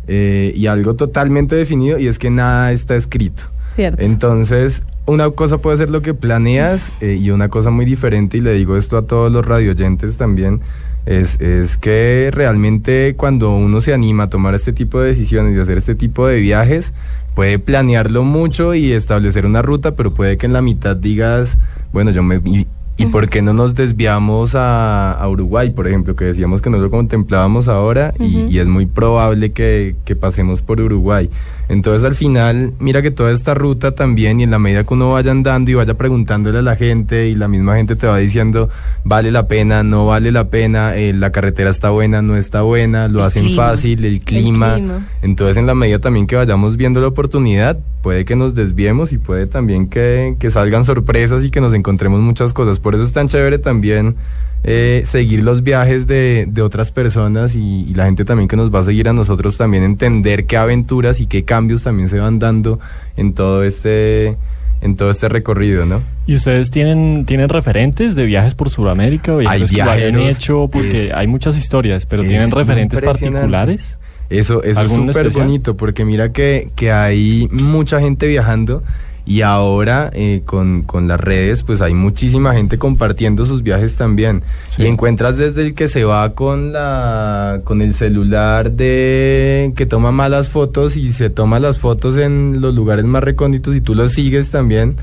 eh, 0.09 0.53
y 0.57 0.67
algo 0.67 0.95
totalmente 0.95 1.55
definido 1.57 1.99
y 1.99 2.09
es 2.09 2.19
que 2.19 2.31
nada 2.31 2.73
está 2.73 2.97
escrito. 2.97 3.45
Cierto. 3.77 4.03
Entonces, 4.03 4.83
una 5.11 5.31
cosa 5.31 5.59
puede 5.59 5.77
ser 5.79 5.91
lo 5.91 6.03
que 6.03 6.15
planeas 6.15 6.81
eh, 7.01 7.19
y 7.21 7.31
una 7.31 7.49
cosa 7.49 7.71
muy 7.71 7.85
diferente, 7.85 8.39
y 8.39 8.41
le 8.41 8.53
digo 8.55 8.77
esto 8.77 8.97
a 8.97 9.03
todos 9.03 9.31
los 9.31 9.45
radioyentes 9.45 10.17
también, 10.17 10.61
es, 11.07 11.41
es 11.41 11.77
que 11.77 12.31
realmente 12.33 13.15
cuando 13.17 13.55
uno 13.55 13.81
se 13.81 13.93
anima 13.93 14.25
a 14.25 14.31
tomar 14.31 14.55
este 14.55 14.73
tipo 14.73 15.01
de 15.01 15.09
decisiones 15.09 15.57
y 15.57 15.61
hacer 15.61 15.79
este 15.79 15.95
tipo 15.95 16.27
de 16.27 16.41
viajes, 16.41 16.93
puede 17.35 17.59
planearlo 17.59 18.23
mucho 18.25 18.75
y 18.75 18.93
establecer 18.93 19.47
una 19.47 19.63
ruta, 19.63 19.93
pero 19.97 20.13
puede 20.13 20.37
que 20.37 20.47
en 20.47 20.53
la 20.53 20.63
mitad 20.63 20.97
digas, 20.97 21.57
bueno, 21.93 22.11
yo 22.11 22.23
me... 22.23 22.37
Y, 22.45 22.67
¿Y 22.97 23.07
por 23.07 23.31
qué 23.31 23.41
no 23.41 23.55
nos 23.55 23.75
desviamos 23.75 24.55
a, 24.55 25.13
a 25.13 25.27
Uruguay, 25.31 25.71
por 25.71 25.89
ejemplo, 25.89 26.15
que 26.17 26.27
decíamos 26.27 26.61
que 26.61 26.69
no 26.69 26.77
lo 26.77 26.91
contemplábamos 26.91 27.67
ahora 27.67 28.13
y- 28.19 28.59
es 28.59 28.67
muy 28.67 28.85
probable 28.85 29.53
que, 29.53 29.95
que 30.05 30.15
pasemos 30.17 30.61
por 30.61 30.83
Uruguay? 30.83 31.31
Entonces 31.71 32.03
al 32.03 32.17
final, 32.17 32.73
mira 32.81 33.01
que 33.01 33.13
toda 33.13 33.31
esta 33.31 33.55
ruta 33.55 33.93
también 33.93 34.41
y 34.41 34.43
en 34.43 34.51
la 34.51 34.59
medida 34.59 34.83
que 34.83 34.93
uno 34.93 35.13
vaya 35.13 35.31
andando 35.31 35.71
y 35.71 35.75
vaya 35.75 35.95
preguntándole 35.95 36.59
a 36.59 36.63
la 36.63 36.75
gente 36.75 37.29
y 37.29 37.37
la 37.37 37.47
misma 37.47 37.77
gente 37.77 37.95
te 37.95 38.09
va 38.09 38.19
diciendo, 38.19 38.69
vale 39.05 39.31
la 39.31 39.47
pena, 39.47 39.85
no 39.85 40.05
vale 40.05 40.33
la 40.33 40.49
pena, 40.49 40.97
eh, 40.97 41.13
la 41.13 41.31
carretera 41.31 41.71
está 41.71 41.91
buena, 41.91 42.23
no 42.23 42.35
está 42.35 42.63
buena, 42.63 43.07
lo 43.07 43.21
El 43.21 43.27
hacen 43.27 43.45
clima. 43.45 43.69
fácil, 43.69 44.05
el 44.05 44.21
clima. 44.21 44.75
clima. 44.75 45.07
Entonces 45.23 45.59
en 45.59 45.67
la 45.69 45.77
medida 45.77 46.01
también 46.01 46.27
que 46.27 46.35
vayamos 46.35 46.77
viendo 46.77 47.01
la 47.01 47.07
oportunidad, 47.07 47.79
puede 48.03 48.25
que 48.25 48.35
nos 48.35 48.57
desviemos 48.57 49.13
y 49.13 49.19
puede 49.19 49.47
también 49.47 49.89
que, 49.89 50.35
que 50.41 50.51
salgan 50.51 50.85
sorpresas 50.85 51.45
y 51.45 51.53
que 51.53 51.61
nos 51.61 51.73
encontremos 51.73 52.19
muchas 52.19 52.53
cosas. 52.53 52.81
Por 52.81 52.97
eso 52.97 53.05
es 53.05 53.13
tan 53.13 53.29
chévere 53.29 53.59
también 53.59 54.17
eh, 54.63 55.03
seguir 55.07 55.43
los 55.43 55.63
viajes 55.63 56.07
de, 56.07 56.47
de 56.49 56.63
otras 56.63 56.91
personas 56.91 57.55
y, 57.55 57.87
y 57.89 57.95
la 57.95 58.05
gente 58.05 58.25
también 58.25 58.47
que 58.49 58.57
nos 58.57 58.73
va 58.75 58.81
a 58.81 58.83
seguir 58.83 59.09
a 59.09 59.13
nosotros 59.13 59.57
también 59.57 59.83
entender 59.83 60.45
qué 60.45 60.57
aventuras 60.59 61.19
y 61.21 61.27
qué 61.27 61.45
cambios 61.45 61.83
también 61.83 62.09
se 62.09 62.19
van 62.19 62.39
dando 62.39 62.79
en 63.17 63.33
todo 63.33 63.65
este 63.65 64.37
en 64.83 64.97
todo 64.97 65.11
este 65.11 65.29
recorrido, 65.29 65.85
¿no? 65.85 66.01
¿Y 66.27 66.35
ustedes 66.37 66.71
tienen, 66.71 67.27
tienen 67.27 67.51
referentes 67.51 68.15
de 68.15 68.25
viajes 68.25 68.55
por 68.55 68.71
Sudamérica? 68.71 69.37
Viajeros 69.37 69.71
Hay 69.71 69.77
que 69.77 69.83
lo 69.85 69.91
hayan 69.91 70.13
viajeros, 70.15 70.37
hecho, 70.39 70.69
porque 70.73 71.07
es- 71.07 71.13
hay 71.13 71.27
muchas 71.27 71.59
historias, 71.59 72.07
pero 72.07 72.23
¿tienen 72.25 72.51
referentes 72.51 73.01
particulares? 73.03 73.99
Eso, 74.31 74.63
eso 74.63 74.71
es 74.71 74.79
¿Algún 74.79 75.09
súper 75.13 75.31
bonito 75.33 75.77
porque 75.77 76.05
mira 76.07 76.33
que, 76.33 76.69
que 76.77 76.93
hay 76.93 77.49
mucha 77.51 78.01
gente 78.01 78.27
viajando 78.29 78.83
Y 79.27 79.43
ahora 79.43 80.11
eh, 80.13 80.43
con, 80.45 80.83
con 80.83 81.07
las 81.07 81.21
redes, 81.21 81.63
pues 81.63 81.81
hay 81.81 81.95
muchísima 81.95 82.55
gente 82.55 82.79
compartiendo 82.79 83.47
sus 83.47 83.63
viajes 83.63 83.97
también. 83.97 84.43
Y 84.79 84.87
encuentras 84.87 85.37
desde 85.37 85.63
el 85.63 85.75
que 85.75 85.89
se 85.89 86.05
va 86.05 86.35
con 86.35 86.73
la 86.73 87.61
con 87.65 87.83
el 87.83 87.95
celular 87.95 88.73
de 88.73 89.73
que 89.77 89.87
toma 89.87 90.11
malas 90.11 90.49
fotos 90.49 90.97
y 90.97 91.13
se 91.13 91.31
toma 91.31 91.61
las 91.61 91.79
fotos 91.79 92.17
en 92.17 92.61
los 92.61 92.75
lugares 92.75 93.05
más 93.05 93.23
recónditos 93.23 93.77
y 93.77 93.81
tú 93.81 93.95
los 93.95 94.13
sigues 94.13 94.51
también. 94.51 94.97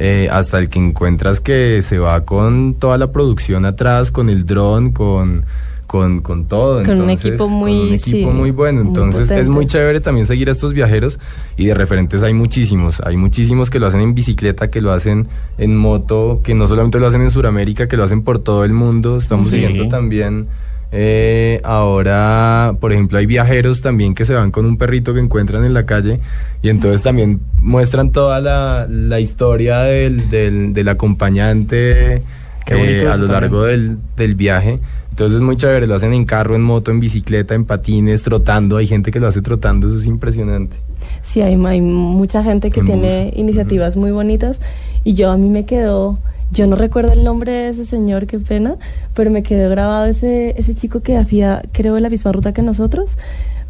eh, 0.00 0.28
hasta 0.30 0.58
el 0.58 0.68
que 0.68 0.78
encuentras 0.78 1.40
que 1.40 1.82
se 1.82 1.98
va 1.98 2.20
con 2.20 2.74
toda 2.74 2.96
la 2.98 3.10
producción 3.10 3.64
atrás, 3.64 4.12
con 4.12 4.30
el 4.30 4.46
dron, 4.46 4.92
con, 4.92 5.44
con, 5.88 6.20
con 6.20 6.44
todo. 6.44 6.84
Con 6.84 7.00
un 7.00 7.10
equipo 7.10 7.48
muy, 7.48 7.72
con 7.72 7.88
un 7.88 7.94
equipo 7.94 8.30
sí, 8.30 8.36
muy 8.36 8.50
bueno. 8.52 8.84
muy 8.84 8.88
Entonces 8.88 9.30
es 9.30 9.48
muy 9.48 9.66
chévere 9.66 10.00
también 10.00 10.26
seguir 10.26 10.48
a 10.48 10.52
estos 10.52 10.72
viajeros 10.74 11.18
y 11.56 11.64
de 11.66 11.74
referentes 11.74 12.22
hay 12.22 12.34
muchísimos. 12.34 13.00
Hay 13.04 13.16
muchísimos 13.16 13.70
que 13.70 13.80
lo 13.80 13.86
hacen 13.86 14.02
en 14.02 14.14
bicicleta, 14.14 14.68
que 14.70 14.80
lo 14.80 14.92
hacen 14.92 15.26
en 15.56 15.76
moto, 15.76 16.40
que 16.44 16.54
no 16.54 16.66
solamente 16.68 17.00
lo 17.00 17.06
hacen 17.08 17.22
en 17.22 17.30
Sudamérica, 17.32 17.88
que 17.88 17.96
lo 17.96 18.04
hacen 18.04 18.22
por 18.22 18.38
todo 18.38 18.64
el 18.64 18.72
mundo. 18.74 19.16
Estamos 19.18 19.46
Sí. 19.46 19.50
siguiendo 19.52 19.88
también. 19.88 20.46
eh, 20.90 21.60
ahora, 21.64 22.74
por 22.80 22.92
ejemplo, 22.92 23.18
hay 23.18 23.26
viajeros 23.26 23.80
también 23.82 24.14
que 24.14 24.24
se 24.24 24.32
van 24.32 24.50
con 24.50 24.64
un 24.64 24.78
perrito 24.78 25.12
que 25.12 25.20
encuentran 25.20 25.64
en 25.64 25.74
la 25.74 25.84
calle 25.84 26.18
y 26.62 26.70
entonces 26.70 27.02
también 27.02 27.40
muestran 27.60 28.10
toda 28.10 28.40
la, 28.40 28.86
la 28.88 29.20
historia 29.20 29.80
del, 29.80 30.30
del, 30.30 30.72
del 30.72 30.88
acompañante 30.88 32.16
eh, 32.16 32.22
a 32.70 32.74
lo 32.74 33.26
también. 33.26 33.32
largo 33.32 33.64
del, 33.64 33.98
del 34.16 34.34
viaje. 34.34 34.78
Entonces 35.18 35.38
es 35.38 35.42
muy 35.42 35.56
chévere, 35.56 35.88
lo 35.88 35.96
hacen 35.96 36.14
en 36.14 36.24
carro, 36.24 36.54
en 36.54 36.62
moto, 36.62 36.92
en 36.92 37.00
bicicleta, 37.00 37.56
en 37.56 37.64
patines, 37.64 38.22
trotando. 38.22 38.76
Hay 38.76 38.86
gente 38.86 39.10
que 39.10 39.18
lo 39.18 39.26
hace 39.26 39.42
trotando, 39.42 39.88
eso 39.88 39.98
es 39.98 40.06
impresionante. 40.06 40.76
Sí, 41.24 41.40
hay, 41.40 41.54
hay 41.66 41.80
mucha 41.80 42.44
gente 42.44 42.70
que 42.70 42.78
En 42.78 42.86
tiene 42.86 43.24
bus. 43.24 43.36
iniciativas 43.36 43.96
muy 43.96 44.12
bonitas 44.12 44.60
y 45.02 45.14
yo 45.14 45.32
a 45.32 45.36
mí 45.36 45.48
me 45.48 45.66
quedó, 45.66 46.20
yo 46.52 46.68
no 46.68 46.76
recuerdo 46.76 47.10
el 47.10 47.24
nombre 47.24 47.50
de 47.50 47.68
ese 47.70 47.84
señor, 47.84 48.28
qué 48.28 48.38
pena, 48.38 48.76
pero 49.14 49.32
me 49.32 49.42
quedó 49.42 49.68
grabado 49.70 50.06
ese, 50.06 50.54
ese 50.56 50.76
chico 50.76 51.00
que 51.00 51.16
hacía, 51.16 51.62
creo, 51.72 51.98
la 51.98 52.10
misma 52.10 52.30
ruta 52.30 52.52
que 52.52 52.62
nosotros, 52.62 53.16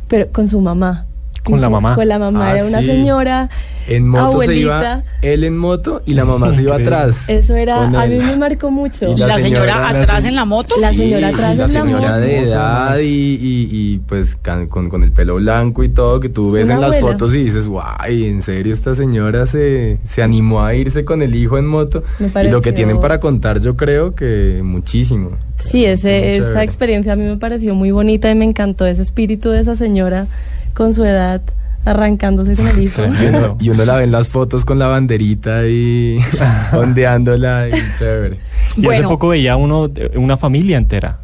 pero 0.06 0.28
con 0.30 0.48
su 0.48 0.60
mamá. 0.60 1.06
Con 1.52 1.60
la 1.60 1.68
mamá. 1.70 1.94
Con 1.94 2.08
la 2.08 2.18
mamá, 2.18 2.48
Ah, 2.50 2.54
era 2.56 2.64
una 2.66 2.80
sí. 2.80 2.86
señora, 2.86 3.48
En 3.86 4.06
moto 4.08 4.40
se 4.42 4.54
iba 4.56 4.76
abuelita. 4.80 5.04
él 5.22 5.44
en 5.44 5.56
moto 5.56 6.02
y 6.04 6.14
la 6.14 6.24
mamá 6.24 6.54
se 6.54 6.62
iba 6.62 6.76
atrás. 6.76 7.16
Eso 7.28 7.56
era, 7.56 7.84
a 7.84 8.06
mí 8.06 8.16
me 8.16 8.36
marcó 8.36 8.70
mucho. 8.70 9.06
Y 9.14 9.18
La, 9.18 9.38
señora, 9.38 9.74
señora- 9.74 9.88
atrás 10.02 10.24
en 10.24 10.34
la 10.34 10.44
moto. 10.44 10.74
La 10.80 10.90
Sí, 10.90 10.98
señora 10.98 11.28
atrás 11.28 11.54
y 11.54 11.58
la 11.58 11.64
en 11.66 11.72
la 11.72 11.80
señora 11.80 12.08
moto. 12.08 12.20
de 12.20 12.38
edad 12.38 12.98
y, 12.98 13.04
y- 13.06 13.68
y, 13.70 13.98
pues 14.06 14.36
can- 14.42 14.66
con, 14.66 14.88
con 14.90 15.02
el 15.02 15.12
pelo 15.12 15.36
blanco 15.36 15.82
y 15.84 15.88
todo 15.88 16.20
que 16.20 16.28
tú 16.28 16.50
ves 16.52 16.64
Una 16.66 16.74
en 16.74 16.80
las 16.82 16.90
abuela. 16.96 17.12
fotos 17.12 17.34
y 17.34 17.44
dices, 17.44 17.66
guay, 17.66 18.26
en 18.26 18.42
serio 18.42 18.74
esta 18.74 18.94
señora 18.94 19.46
se, 19.46 19.98
se 20.08 20.22
animó 20.22 20.62
a 20.62 20.74
irse 20.74 21.04
con 21.04 21.22
el 21.22 21.34
hijo 21.34 21.56
en 21.58 21.66
moto. 21.66 22.02
Me 22.18 22.30
Y 22.44 22.50
lo 22.50 22.60
que 22.60 22.72
tienen 22.72 23.00
para 23.00 23.20
contar 23.20 23.60
yo 23.60 23.76
creo 23.76 24.14
que 24.14 24.60
muchísimo. 24.62 25.30
Sí, 25.60 25.84
ese, 25.84 26.36
esa 26.36 26.44
chévere. 26.46 26.62
experiencia 26.64 27.12
a 27.14 27.16
mí 27.16 27.24
me 27.24 27.36
pareció 27.36 27.74
muy 27.74 27.90
bonita 27.90 28.30
y 28.30 28.34
me 28.36 28.44
encantó 28.44 28.86
ese 28.86 29.02
espíritu 29.02 29.50
de 29.50 29.60
esa 29.60 29.74
señora 29.74 30.26
con 30.74 30.94
su 30.94 31.04
edad 31.04 31.40
arrancándose 31.84 32.54
con 32.54 32.66
el 32.68 32.82
hijo. 32.82 33.02
Y 33.04 33.26
uno, 33.26 33.56
y 33.60 33.70
uno 33.70 33.84
la 33.84 33.96
ve 33.96 34.04
en 34.04 34.12
las 34.12 34.28
fotos 34.28 34.64
con 34.64 34.78
la 34.78 34.88
banderita 34.88 35.66
y 35.66 36.18
ondeándola 36.72 37.68
y 37.68 37.72
chévere. 37.98 38.38
Y 38.76 38.86
hace 38.86 39.02
poco 39.04 39.28
veía 39.28 39.56
uno, 39.56 39.88
de- 39.88 40.10
una 40.16 40.36
familia 40.36 40.76
entera. 40.76 41.18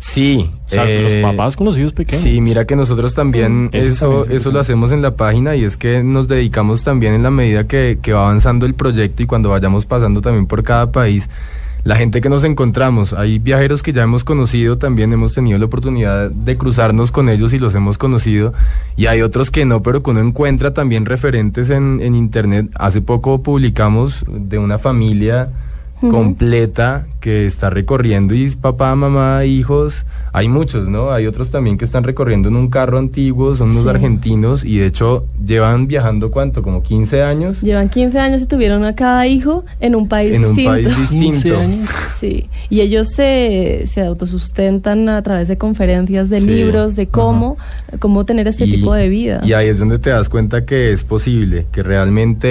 Sí. 0.00 0.48
O 0.66 0.68
sea, 0.68 0.88
eh, 0.88 1.02
los 1.02 1.14
papás 1.16 1.56
con 1.56 1.66
los 1.66 1.76
hijos 1.76 1.92
pequeños. 1.92 2.22
Sí, 2.22 2.40
mira 2.40 2.64
que 2.64 2.76
nosotros 2.76 3.14
también 3.14 3.64
Mm, 3.66 3.70
eso 3.72 3.80
eso, 3.82 4.24
también 4.24 4.54
lo 4.54 4.60
hacemos 4.60 4.92
en 4.92 5.02
la 5.02 5.16
página 5.16 5.56
y 5.56 5.64
es 5.64 5.76
que 5.76 6.02
nos 6.04 6.28
dedicamos 6.28 6.84
también 6.84 7.14
en 7.14 7.22
la 7.24 7.30
medida 7.30 7.64
que, 7.66 7.98
que 8.00 8.12
va 8.12 8.24
avanzando 8.26 8.64
el 8.64 8.74
proyecto 8.74 9.22
y 9.22 9.26
cuando 9.26 9.50
vayamos 9.50 9.86
pasando 9.86 10.20
también 10.22 10.46
por 10.46 10.62
cada 10.62 10.90
país, 10.92 11.28
la 11.88 11.96
gente 11.96 12.20
que 12.20 12.28
nos 12.28 12.44
encontramos, 12.44 13.14
hay 13.14 13.38
viajeros 13.38 13.82
que 13.82 13.94
ya 13.94 14.02
hemos 14.02 14.22
conocido, 14.22 14.76
también 14.76 15.10
hemos 15.14 15.32
tenido 15.32 15.56
la 15.56 15.64
oportunidad 15.64 16.30
de 16.30 16.58
cruzarnos 16.58 17.10
con 17.10 17.30
ellos 17.30 17.54
y 17.54 17.58
los 17.58 17.74
hemos 17.74 17.96
conocido 17.96 18.52
y 18.94 19.06
hay 19.06 19.22
otros 19.22 19.50
que 19.50 19.64
no, 19.64 19.82
pero 19.82 20.02
que 20.02 20.10
uno 20.10 20.20
encuentra 20.20 20.74
también 20.74 21.06
referentes 21.06 21.70
en, 21.70 22.00
en 22.02 22.14
internet. 22.14 22.68
Hace 22.74 23.00
poco 23.00 23.42
publicamos 23.42 24.22
de 24.28 24.58
una 24.58 24.76
familia 24.76 25.48
Completa 26.00 27.06
que 27.20 27.46
está 27.46 27.70
recorriendo 27.70 28.34
y 28.34 28.44
es 28.44 28.54
papá, 28.56 28.94
mamá, 28.94 29.44
hijos. 29.44 30.04
Hay 30.32 30.46
muchos, 30.46 30.86
¿no? 30.88 31.10
Hay 31.10 31.26
otros 31.26 31.50
también 31.50 31.76
que 31.78 31.84
están 31.84 32.04
recorriendo 32.04 32.48
en 32.48 32.54
un 32.56 32.68
carro 32.70 32.98
antiguo, 32.98 33.56
son 33.56 33.70
unos 33.70 33.84
Sí. 33.84 33.88
argentinos 33.88 34.64
y 34.64 34.78
de 34.78 34.86
hecho 34.86 35.24
llevan 35.44 35.88
viajando 35.88 36.30
cuánto, 36.30 36.62
como 36.62 36.82
15 36.82 37.22
años. 37.22 37.60
Llevan 37.60 37.88
15 37.88 38.18
años 38.20 38.42
y 38.42 38.46
tuvieron 38.46 38.84
a 38.84 38.94
cada 38.94 39.26
hijo 39.26 39.64
en 39.80 39.96
un 39.96 40.06
país 40.06 40.34
En 40.34 40.44
un 40.44 40.54
distinto. 40.54 40.70
país 40.70 40.96
distinto. 41.10 41.24
15 41.26 41.56
años. 41.56 41.90
Sí, 42.20 42.48
y 42.70 42.80
ellos 42.80 43.08
se, 43.08 43.84
se 43.92 44.02
autosustentan 44.02 45.08
a 45.08 45.22
través 45.22 45.48
de 45.48 45.58
conferencias, 45.58 46.28
de 46.30 46.40
Sí. 46.40 46.46
libros, 46.46 46.94
de 46.94 47.08
cómo, 47.08 47.56
cómo 47.98 48.24
tener 48.24 48.46
este 48.46 48.66
Y- 48.66 48.72
tipo 48.76 48.94
de 48.94 49.08
vida. 49.08 49.40
Y 49.44 49.54
ahí 49.54 49.66
es 49.68 49.78
donde 49.78 49.98
te 49.98 50.10
das 50.10 50.28
cuenta 50.28 50.64
que 50.64 50.92
es 50.92 51.02
posible, 51.02 51.66
que 51.72 51.82
realmente 51.82 52.48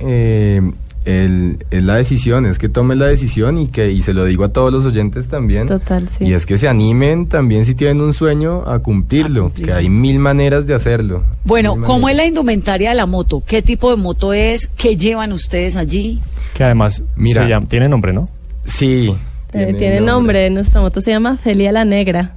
eh, 0.00 0.62
el- 1.04 1.64
es 1.70 1.82
la 1.82 1.96
decisión, 1.96 2.46
es 2.46 2.58
que 2.58 2.68
tomes 2.68 2.98
la 2.98 3.06
decisión 3.06 3.58
y 3.58 3.68
que 3.68 3.90
y 3.90 4.02
se 4.02 4.12
lo 4.12 4.24
digo 4.24 4.44
a 4.44 4.48
todos 4.52 4.72
los 4.72 4.84
oyentes 4.84 5.28
también. 5.28 5.66
Total, 5.68 6.08
sí. 6.08 6.24
Y 6.26 6.32
es 6.34 6.46
que 6.46 6.58
se 6.58 6.68
animen 6.68 7.26
también 7.26 7.64
si 7.64 7.74
tienen 7.74 8.00
un 8.00 8.12
sueño 8.12 8.62
a 8.66 8.78
cumplirlo, 8.80 9.52
que 9.54 9.72
hay 9.72 9.88
mil 9.88 10.18
maneras 10.18 10.66
de 10.66 10.74
hacerlo. 10.74 11.22
Bueno, 11.44 11.76
¿cómo 11.82 12.08
es 12.08 12.16
la 12.16 12.26
indumentaria 12.26 12.90
de 12.90 12.96
la 12.96 13.06
moto? 13.06 13.42
¿Qué 13.46 13.62
tipo 13.62 13.90
de 13.90 13.96
moto 13.96 14.32
es? 14.32 14.66
¿Qué 14.68 14.96
llevan 14.96 15.32
ustedes 15.32 15.76
allí? 15.76 16.20
Que 16.54 16.64
además 16.64 17.02
Mira. 17.16 17.42
se 17.44 17.48
llama- 17.48 17.66
tiene 17.68 17.88
nombre, 17.88 18.12
¿no? 18.12 18.28
Sí. 18.66 19.14
Eh, 19.52 19.74
tiene 19.78 20.00
nombre. 20.00 20.48
nuestra 20.50 20.80
moto 20.80 21.00
se 21.00 21.10
llama 21.10 21.36
Celia 21.42 21.72
la 21.72 21.84
Negra. 21.84 22.34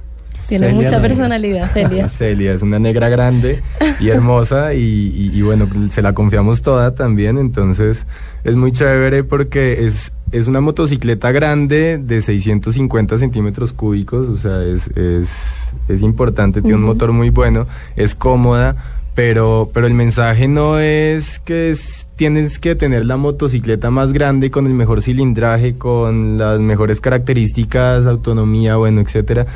Tiene 0.48 0.68
Celia 0.68 0.82
mucha 0.82 1.00
personalidad, 1.02 1.70
Celia. 1.72 2.08
Celia 2.18 2.52
es 2.52 2.62
una 2.62 2.78
negra 2.78 3.08
grande 3.08 3.62
y 4.00 4.08
hermosa 4.08 4.74
y, 4.74 4.78
y- 4.80 5.30
y 5.34 5.42
bueno, 5.42 5.68
se 5.90 6.02
la 6.02 6.12
confiamos 6.12 6.62
toda 6.62 6.94
también, 6.94 7.38
entonces 7.38 8.06
es 8.44 8.56
muy 8.56 8.72
chévere 8.72 9.24
porque 9.24 9.86
es, 9.86 10.12
es 10.32 10.46
una 10.46 10.60
motocicleta 10.60 11.32
grande 11.32 11.98
de 11.98 12.20
650 12.22 13.18
centímetros 13.18 13.72
cúbicos, 13.72 14.28
o 14.28 14.36
sea, 14.36 14.62
es, 14.62 14.86
es, 14.96 15.28
es 15.88 16.00
importante, 16.02 16.60
tiene 16.60 16.76
un 16.76 16.84
motor 16.84 17.12
muy 17.12 17.30
bueno, 17.30 17.66
es 17.96 18.14
cómoda, 18.14 18.76
pero, 19.14 19.70
pero 19.72 19.86
el 19.86 19.94
mensaje 19.94 20.48
no 20.48 20.78
es 20.78 21.38
que 21.40 21.70
es- 21.70 22.02
tienes 22.16 22.60
que 22.60 22.76
tener 22.76 23.04
la 23.06 23.16
motocicleta 23.16 23.90
más 23.90 24.12
grande 24.12 24.48
con 24.50 24.66
el 24.68 24.74
mejor 24.74 25.02
cilindraje, 25.02 25.76
con 25.78 26.38
las 26.38 26.60
mejores 26.60 27.00
características, 27.00 28.06
autonomía, 28.06 28.76
bueno, 28.76 29.00
etcétera. 29.00 29.46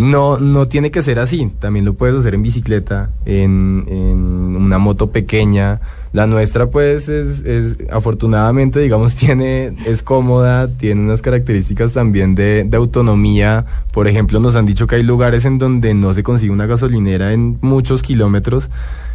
No, 0.00 0.38
no 0.38 0.66
tiene 0.66 0.90
que 0.90 1.02
ser 1.02 1.18
así. 1.18 1.52
También 1.58 1.84
lo 1.84 1.92
puedes 1.92 2.16
hacer 2.16 2.34
en 2.34 2.42
bicicleta, 2.42 3.10
en, 3.26 3.84
en 3.86 4.56
una 4.56 4.78
moto 4.78 5.10
pequeña. 5.10 5.78
La 6.14 6.26
nuestra, 6.26 6.68
pues, 6.68 7.08
es, 7.10 7.40
es 7.44 7.76
afortunadamente, 7.92 8.80
digamos, 8.80 9.14
tiene, 9.16 9.74
es 9.86 10.02
cómoda, 10.02 10.68
tiene 10.68 11.02
unas 11.02 11.20
características 11.20 11.92
también 11.92 12.34
de, 12.34 12.64
de 12.64 12.76
autonomía. 12.78 13.66
Por 13.92 14.08
ejemplo, 14.08 14.40
nos 14.40 14.56
han 14.56 14.64
dicho 14.64 14.86
que 14.86 14.96
hay 14.96 15.02
lugares 15.02 15.44
en 15.44 15.58
donde 15.58 15.92
no 15.92 16.14
se 16.14 16.22
consigue 16.22 16.50
una 16.50 16.64
gasolinera 16.64 17.34
en 17.34 17.58
muchos 17.60 18.02
kilómetros. 18.02 18.70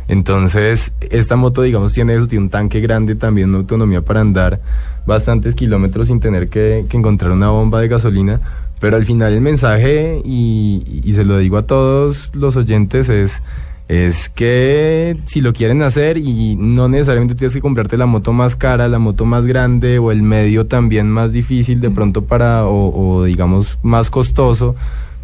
Entonces, 0.07 0.91
esta 1.01 1.35
moto, 1.35 1.63
digamos, 1.63 1.93
tiene 1.93 2.13
eso, 2.13 2.27
tiene 2.27 2.45
un 2.45 2.51
tanque 2.51 2.79
grande, 2.79 3.15
también 3.15 3.49
una 3.49 3.57
autonomía 3.57 4.01
para 4.01 4.21
andar 4.21 4.59
bastantes 5.07 5.55
kilómetros 5.55 6.07
sin 6.07 6.19
tener 6.19 6.47
que, 6.47 6.85
que 6.87 6.97
encontrar 6.97 7.31
una 7.31 7.49
bomba 7.49 7.81
de 7.81 7.87
gasolina. 7.87 8.39
Pero 8.85 8.97
al 8.97 9.05
final 9.05 9.33
el 9.33 9.41
mensaje, 9.41 10.21
y, 10.23 11.01
y 11.03 11.13
se 11.13 11.25
lo 11.25 11.39
digo 11.39 11.57
a 11.57 11.65
todos 11.65 12.29
los 12.33 12.55
oyentes, 12.55 13.09
es, 13.09 13.41
es 13.87 14.29
que 14.29 15.17
si 15.25 15.41
lo 15.41 15.53
quieren 15.53 15.81
hacer 15.81 16.19
y 16.19 16.55
no 16.55 16.87
necesariamente 16.87 17.33
tienes 17.33 17.55
que 17.55 17.61
comprarte 17.61 17.97
la 17.97 18.05
moto 18.05 18.31
más 18.31 18.55
cara, 18.55 18.87
la 18.87 18.99
moto 18.99 19.25
más 19.25 19.47
grande 19.47 19.97
o 19.97 20.11
el 20.11 20.21
medio 20.21 20.67
también 20.67 21.09
más 21.09 21.31
difícil 21.31 21.81
de 21.81 21.89
pronto 21.89 22.25
para, 22.25 22.67
o, 22.67 23.15
o 23.17 23.23
digamos 23.23 23.79
más 23.81 24.11
costoso, 24.11 24.75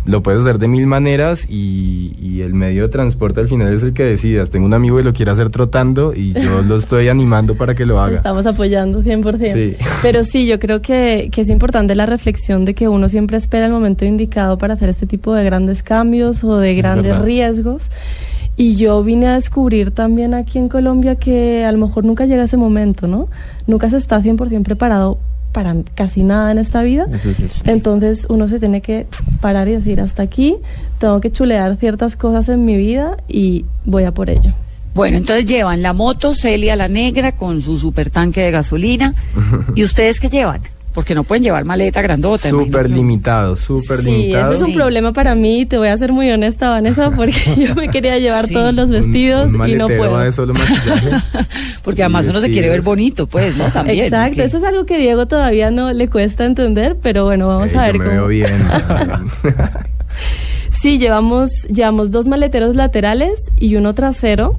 lo 0.05 0.23
puedes 0.23 0.41
hacer 0.41 0.57
de 0.57 0.67
mil 0.67 0.87
maneras 0.87 1.45
y, 1.47 2.15
y 2.19 2.41
el 2.41 2.53
medio 2.53 2.83
de 2.83 2.89
transporte 2.89 3.39
al 3.39 3.47
final 3.47 3.73
es 3.73 3.83
el 3.83 3.93
que 3.93 4.03
decidas. 4.03 4.49
Tengo 4.49 4.65
un 4.65 4.73
amigo 4.73 4.97
que 4.97 5.03
lo 5.03 5.13
quiere 5.13 5.31
hacer 5.31 5.49
trotando 5.49 6.13
y 6.15 6.33
yo 6.33 6.61
lo 6.63 6.77
estoy 6.77 7.07
animando 7.07 7.55
para 7.55 7.75
que 7.75 7.85
lo 7.85 7.99
haga. 7.99 8.17
Estamos 8.17 8.45
apoyando 8.45 9.03
100%. 9.03 9.53
Sí. 9.53 9.77
Pero 10.01 10.23
sí, 10.23 10.47
yo 10.47 10.59
creo 10.59 10.81
que, 10.81 11.29
que 11.31 11.41
es 11.41 11.49
importante 11.49 11.93
la 11.95 12.05
reflexión 12.05 12.65
de 12.65 12.73
que 12.73 12.87
uno 12.87 13.09
siempre 13.09 13.37
espera 13.37 13.67
el 13.67 13.71
momento 13.71 14.05
indicado 14.05 14.57
para 14.57 14.73
hacer 14.73 14.89
este 14.89 15.05
tipo 15.05 15.33
de 15.33 15.43
grandes 15.43 15.83
cambios 15.83 16.43
o 16.43 16.57
de 16.57 16.73
grandes 16.73 17.19
riesgos. 17.21 17.89
Y 18.57 18.75
yo 18.75 19.03
vine 19.03 19.27
a 19.27 19.33
descubrir 19.35 19.91
también 19.91 20.33
aquí 20.33 20.57
en 20.57 20.67
Colombia 20.67 21.15
que 21.15 21.63
a 21.63 21.71
lo 21.71 21.77
mejor 21.77 22.05
nunca 22.05 22.25
llega 22.25 22.43
ese 22.43 22.57
momento, 22.57 23.07
¿no? 23.07 23.27
Nunca 23.65 23.89
se 23.89 23.97
está 23.97 24.19
100% 24.19 24.63
preparado 24.63 25.19
para 25.51 25.75
casi 25.95 26.23
nada 26.23 26.51
en 26.51 26.57
esta 26.57 26.81
vida. 26.83 27.05
Eso 27.13 27.33
sí, 27.33 27.45
sí. 27.49 27.61
Entonces 27.65 28.25
uno 28.29 28.47
se 28.47 28.59
tiene 28.59 28.81
que 28.81 29.07
parar 29.41 29.67
y 29.67 29.73
decir, 29.73 29.99
hasta 29.99 30.23
aquí 30.23 30.55
tengo 30.99 31.19
que 31.21 31.31
chulear 31.31 31.77
ciertas 31.77 32.15
cosas 32.15 32.49
en 32.49 32.65
mi 32.65 32.77
vida 32.77 33.17
y 33.27 33.65
voy 33.85 34.03
a 34.03 34.11
por 34.11 34.29
ello. 34.29 34.53
Bueno, 34.93 35.17
entonces 35.17 35.45
llevan 35.45 35.81
la 35.81 35.93
moto 35.93 36.33
Celia 36.33 36.75
la 36.75 36.87
negra 36.87 37.33
con 37.33 37.61
su 37.61 37.77
super 37.77 38.09
tanque 38.09 38.41
de 38.41 38.51
gasolina. 38.51 39.13
¿Y 39.75 39.83
ustedes 39.83 40.19
qué 40.19 40.29
llevan? 40.29 40.61
Porque 40.93 41.15
no 41.15 41.23
pueden 41.23 41.43
llevar 41.43 41.63
maleta 41.63 42.01
grandota. 42.01 42.49
Súper 42.49 42.89
limitado, 42.89 43.55
súper 43.55 43.99
Sí, 44.01 44.11
limitado. 44.11 44.49
eso 44.51 44.57
es 44.57 44.63
un 44.63 44.73
problema 44.73 45.13
para 45.13 45.35
mí, 45.35 45.65
te 45.65 45.77
voy 45.77 45.87
a 45.87 45.97
ser 45.97 46.11
muy 46.11 46.29
honesta, 46.29 46.69
Vanessa, 46.69 47.11
porque 47.15 47.33
yo 47.57 47.73
me 47.75 47.87
quería 47.89 48.17
llevar 48.19 48.45
Sí. 48.45 48.53
todos 48.53 48.73
los 48.73 48.89
vestidos 48.89 49.53
un 49.53 49.69
y 49.69 49.75
no 49.75 49.87
puedo. 49.87 50.19
de 50.19 50.31
solo. 50.33 50.53
Porque 51.83 52.03
además 52.03 52.27
uno 52.27 52.39
se 52.41 52.49
quiere 52.51 52.69
ver 52.69 52.81
bonito, 52.81 53.25
pues, 53.27 53.55
¿no? 53.57 53.71
También. 53.71 54.03
Exacto, 54.05 54.35
¿qué? 54.35 54.43
eso 54.43 54.57
es 54.57 54.63
algo 54.63 54.85
que 54.85 54.97
Diego 54.97 55.25
todavía 55.27 55.71
no 55.71 55.91
le 55.93 56.09
cuesta 56.09 56.45
entender, 56.45 56.97
pero 57.01 57.23
bueno, 57.25 57.47
vamos 57.47 57.71
Ey, 57.71 57.77
a 57.79 57.81
ver 57.83 57.93
yo 57.93 57.99
me 57.99 58.05
cómo. 58.05 58.17
veo 58.17 58.27
bien. 58.27 58.51
Sí, 60.71 60.97
llevamos, 60.97 61.51
llevamos 61.71 62.09
dos 62.11 62.27
maleteros 62.27 62.75
laterales 62.75 63.39
y 63.59 63.75
uno 63.75 63.93
trasero, 63.93 64.57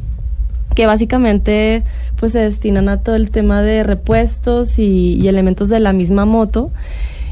que 0.74 0.86
básicamente 0.86 1.82
pues 2.16 2.32
se 2.32 2.40
destinan 2.40 2.88
a 2.88 2.98
todo 2.98 3.14
el 3.16 3.30
tema 3.30 3.62
de 3.62 3.82
repuestos 3.82 4.78
y, 4.78 5.14
y 5.14 5.28
elementos 5.28 5.68
de 5.68 5.80
la 5.80 5.92
misma 5.92 6.24
moto. 6.24 6.70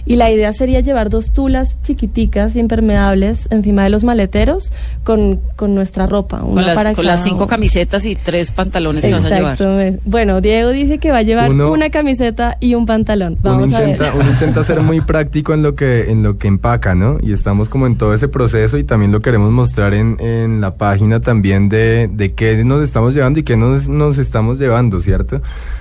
Y 0.07 0.16
la 0.16 0.30
idea 0.30 0.53
sería 0.53 0.80
llevar 0.80 1.11
dos 1.11 1.32
tulas 1.32 1.76
chiquiticas, 1.82 2.57
impermeables, 2.57 3.46
encima 3.51 3.84
de 3.84 3.90
los 3.90 4.05
maleteros 4.05 4.72
con, 5.05 5.40
con 5.57 5.74
nuestra 5.74 6.07
ropa. 6.07 6.40
Con, 6.40 6.53
una 6.53 6.62
las, 6.62 6.74
para 6.74 6.94
con 6.94 7.07
las 7.07 7.22
cinco 7.22 7.36
uno. 7.38 7.46
camisetas 7.46 8.05
y 8.07 8.16
tres 8.16 8.51
pantalones 8.51 9.05
que 9.05 9.12
vas 9.12 9.24
a 9.24 9.28
llevar. 9.30 9.59
Bueno, 10.05 10.40
Diego 10.40 10.70
dice 10.70 10.98
que 10.98 11.11
va 11.11 11.18
a 11.18 11.22
llevar 11.22 11.51
Uno- 11.51 11.70
una 11.72 11.90
camiseta 11.90 12.57
y 12.61 12.74
un 12.74 12.86
pantalón. 12.86 13.38
uno 13.42 13.53
Vamos 13.59 13.74
a 13.74 13.80
ver. 13.80 13.90
intenta, 13.90 14.14
uno 14.14 14.30
intenta 14.30 14.64
ser 14.64 14.80
muy 14.80 15.01
práctico 15.01 15.55
en 15.55 15.62
lo 15.62 15.74
que 15.74 16.11
en 16.11 16.22
lo 16.22 16.38
que 16.38 16.48
empaca, 16.48 16.94
¿no? 16.94 17.18
Y 17.22 17.32
estamos 17.32 17.68
como 17.68 17.86
en 17.86 17.96
todo 17.96 18.14
ese 18.14 18.28
proceso 18.28 18.78
y 18.78 18.84
también 18.84 19.12
lo 19.12 19.20
queremos 19.20 19.51
mostrar 19.51 19.94
en, 19.94 20.16
en 20.20 20.61
la 20.61 20.74
página 20.76 21.20
también 21.20 21.68
de, 21.68 22.09
de 22.12 22.32
qué 22.34 22.64
nos 22.64 22.82
estamos 22.82 23.14
llevando 23.14 23.40
y 23.40 23.42
qué 23.42 23.57
nos, 23.57 23.88
nos 23.88 24.18
estamos 24.18 24.59
llevando, 24.59 25.01
¿cierto? 25.01 25.40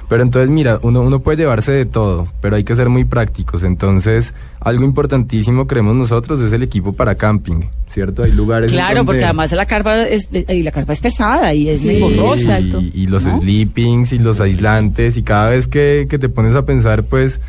Pero 0.10 0.24
entonces, 0.24 0.50
mira, 0.50 0.80
uno, 0.82 1.02
uno 1.02 1.20
puede 1.20 1.38
llevarse 1.38 1.72
de 1.72 1.86
todo, 1.86 2.28
pero 2.42 2.56
hay 2.56 2.64
que 2.64 2.76
ser 2.76 2.90
muy 2.90 3.06
prácticos. 3.06 3.62
Entonces, 3.64 4.34
algo 4.60 4.84
importantísimo, 4.84 5.68
creemos 5.68 5.96
nosotros, 5.96 6.42
es 6.42 6.52
el 6.52 6.64
equipo 6.64 6.94
para 6.94 7.14
camping, 7.14 7.62
¿cierto? 7.92 8.24
Hay 8.24 8.32
lugares 8.32 8.72
Claro, 8.72 8.98
donde- 8.98 9.06
porque 9.06 9.24
además 9.24 9.52
la 9.52 9.68
carpa 9.68 10.02
es, 10.08 10.28
y 10.32 10.64
la 10.64 10.72
carpa 10.72 10.94
es 10.94 11.00
pesada 11.02 11.54
y 11.54 11.70
es 11.70 11.82
Sí, 11.82 11.98
engorrosa. 11.98 12.60
y, 12.60 12.92
y 12.96 13.06
los 13.08 13.22
sleepings 13.24 14.12
y 14.12 14.18
los 14.18 14.42
aislantes 14.42 15.16
y 15.16 15.22
cada 15.22 15.52
vez 15.52 15.68
que, 15.68 16.08
que 16.10 16.18
te 16.18 16.28
pones 16.28 16.56
a 16.56 16.66
pensar 16.66 17.04
pues 17.04 17.40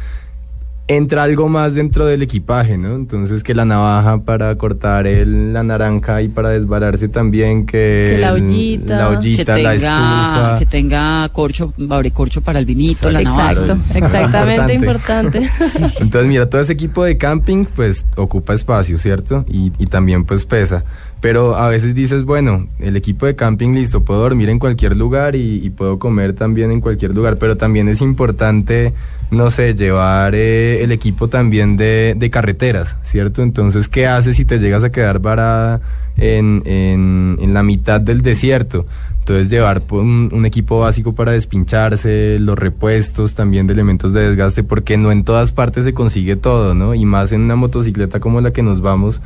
entra 0.97 1.23
algo 1.23 1.49
más 1.49 1.73
dentro 1.75 2.05
del 2.05 2.23
equipaje, 2.23 2.77
¿no? 2.77 2.97
Entonces 2.97 3.45
que 3.45 3.55
la 3.55 3.65
navaja 3.65 4.19
para 4.25 4.57
cortar 4.57 5.07
el, 5.07 5.53
la 5.53 5.63
naranja 5.63 6.21
y 6.21 6.27
para 6.29 6.49
desbararse 6.49 7.09
también, 7.09 7.65
que, 7.65 8.09
Que 8.15 8.19
la 8.21 8.31
el- 8.31 8.43
ollita. 8.45 8.97
la, 8.99 9.09
ollita, 9.11 9.55
que 9.55 9.63
la 9.63 9.71
tenga, 9.73 10.33
estufa. 10.55 10.59
que 10.59 10.67
tenga 10.67 11.29
corcho, 11.29 11.73
corcho 12.13 12.41
para 12.41 12.59
el 12.59 12.65
vinito, 12.67 13.09
la 13.09 13.23
Exacto, 13.23 13.67
navaja. 13.77 13.99
exactamente 13.99 14.75
importante. 14.75 15.39
Entonces, 16.01 16.27
mira, 16.27 16.51
todo 16.51 16.61
ese 16.61 16.73
equipo 16.73 17.05
de 17.05 17.17
camping, 17.17 17.67
pues, 17.77 18.05
ocupa 18.17 18.55
espacio, 18.55 18.99
¿cierto? 18.99 19.45
Y, 19.49 19.73
y 19.79 19.87
también, 19.87 20.25
pues, 20.25 20.45
pesa. 20.45 20.83
Pero 21.21 21.55
a 21.57 21.69
veces 21.69 21.95
dices, 21.95 22.25
bueno, 22.25 22.67
el 22.81 22.97
equipo 22.97 23.27
de 23.27 23.37
camping, 23.37 23.75
listo, 23.75 24.05
puedo 24.05 24.21
dormir 24.23 24.49
en 24.49 24.59
cualquier 24.59 24.97
lugar 24.97 25.37
y, 25.37 25.65
y 25.65 25.71
puedo 25.71 25.99
comer 26.01 26.33
también 26.33 26.73
en 26.73 26.81
cualquier 26.81 27.15
lugar, 27.15 27.37
pero 27.39 27.57
también 27.57 27.89
es 27.89 28.01
importante, 28.01 28.93
no 29.31 29.51
sé, 29.51 29.75
llevar 29.75 30.35
eh, 30.35 30.83
el 30.83 30.93
equipo 30.93 31.29
también 31.29 31.77
de, 31.77 32.15
de 32.17 32.31
carreteras, 32.31 32.97
¿cierto? 33.05 33.43
Entonces, 33.43 33.89
¿qué 33.89 34.07
haces 34.07 34.37
si 34.37 34.45
te 34.45 34.59
llegas 34.59 34.83
a 34.85 34.91
quedar 34.91 35.21
varada 35.21 35.81
en, 36.17 36.63
en, 36.65 37.39
en 37.41 37.55
la 37.55 37.63
mitad 37.63 38.01
del 38.01 38.23
desierto? 38.23 38.87
Entonces 39.21 39.49
llevar 39.49 39.83
pues, 39.83 40.03
un, 40.03 40.31
un 40.33 40.47
equipo 40.47 40.81
básico 40.81 41.15
para 41.15 41.33
despincharse, 41.33 42.39
los 42.41 42.59
repuestos 42.59 43.35
también 43.35 43.67
de 43.67 43.75
elementos 43.75 44.13
de 44.13 44.29
desgaste, 44.29 44.65
porque 44.65 44.97
no 44.97 45.13
en 45.13 45.23
todas 45.23 45.53
partes 45.53 45.85
se 45.85 45.95
consigue 45.95 46.35
todo, 46.35 46.75
¿no? 46.75 46.95
Y 46.95 47.05
más 47.05 47.31
en 47.31 47.43
una 47.43 47.55
motocicleta 47.55 48.19
como 48.19 48.41
la 48.41 48.53
que 48.53 48.63
nos 48.63 48.81
vamos, 48.81 49.21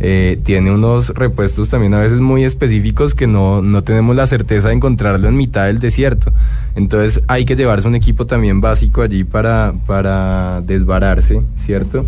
eh, 0.00 0.38
tiene 0.44 0.72
unos 0.72 1.08
repuestos 1.10 1.68
también 1.68 1.92
a 1.94 2.00
veces 2.00 2.20
muy 2.20 2.44
específicos 2.44 3.14
que 3.14 3.26
no, 3.26 3.62
no 3.62 3.82
tenemos 3.82 4.14
la 4.14 4.26
certeza 4.26 4.68
de 4.68 4.74
encontrarlo 4.74 5.28
en 5.28 5.36
mitad 5.36 5.66
del 5.66 5.80
desierto. 5.80 6.32
Entonces 6.76 7.20
hay 7.26 7.44
que 7.44 7.56
llevarse 7.56 7.88
un 7.88 7.94
equipo 7.96 8.26
también 8.26 8.60
básico 8.60 9.02
allí 9.02 9.24
para, 9.24 9.74
para 9.86 10.60
desbararse, 10.64 11.42
¿cierto? 11.64 12.04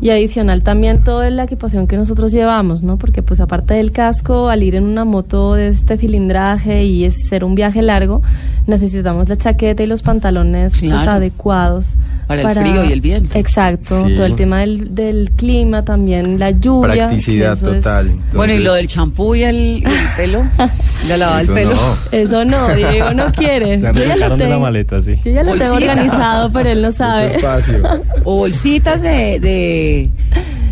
Y 0.00 0.10
adicional 0.10 0.62
también 0.62 1.02
toda 1.02 1.28
la 1.30 1.42
equipación 1.42 1.88
que 1.88 1.96
nosotros 1.96 2.30
llevamos, 2.30 2.84
¿no? 2.84 2.98
Porque 2.98 3.24
pues 3.24 3.40
aparte 3.40 3.74
del 3.74 3.90
casco, 3.90 4.48
al 4.48 4.62
ir 4.62 4.76
en 4.76 4.84
una 4.84 5.04
moto 5.04 5.54
de 5.54 5.66
este 5.68 5.96
cilindraje 5.96 6.84
y 6.84 7.04
es 7.04 7.26
ser 7.28 7.42
un 7.42 7.56
viaje 7.56 7.82
largo, 7.82 8.22
necesitamos 8.68 9.28
la 9.28 9.36
chaqueta 9.36 9.82
y 9.82 9.86
los 9.86 10.02
pantalones 10.02 10.70
pues, 10.78 10.82
Claro. 10.92 11.10
adecuados. 11.10 11.96
Para 12.28 12.42
el 12.42 12.58
frío 12.58 12.84
y 12.84 12.92
el 12.92 13.00
viento. 13.00 13.36
Exacto, 13.38 14.06
Sí. 14.06 14.14
todo 14.14 14.26
el 14.26 14.36
tema 14.36 14.60
del, 14.60 14.94
del 14.94 15.30
clima, 15.34 15.82
también 15.84 16.38
la 16.38 16.50
lluvia. 16.52 17.06
Practicidad 17.08 17.54
eso 17.54 17.72
es- 17.72 17.82
total. 17.82 18.16
Bueno, 18.34 18.52
y 18.52 18.58
lo 18.58 18.74
del 18.74 18.86
champú 18.86 19.34
y 19.34 19.42
el, 19.44 19.82
pelo, 20.16 20.44
la 21.08 21.16
lavada 21.16 21.38
del 21.38 21.48
pelo. 21.48 21.74
no. 21.74 21.96
Eso 22.12 22.44
no, 22.44 22.68
Diego 22.74 23.12
no 23.14 23.32
quiere. 23.32 23.80
Yo 23.80 23.92
ya 23.92 23.92
lo 23.92 24.00
de 24.00 24.16
la 24.16 24.36
tengo, 24.36 24.60
maleta, 24.60 25.00
sí. 25.00 25.14
yo 25.24 25.32
ya 25.32 25.42
lo 25.42 25.56
tengo 25.56 25.74
organizado, 25.74 26.52
pero 26.52 26.70
él 26.70 26.82
no 26.82 26.92
sabe. 26.92 27.36
O 28.24 28.36
bolsitas 28.36 29.00
de, 29.02 29.40
de 29.40 30.10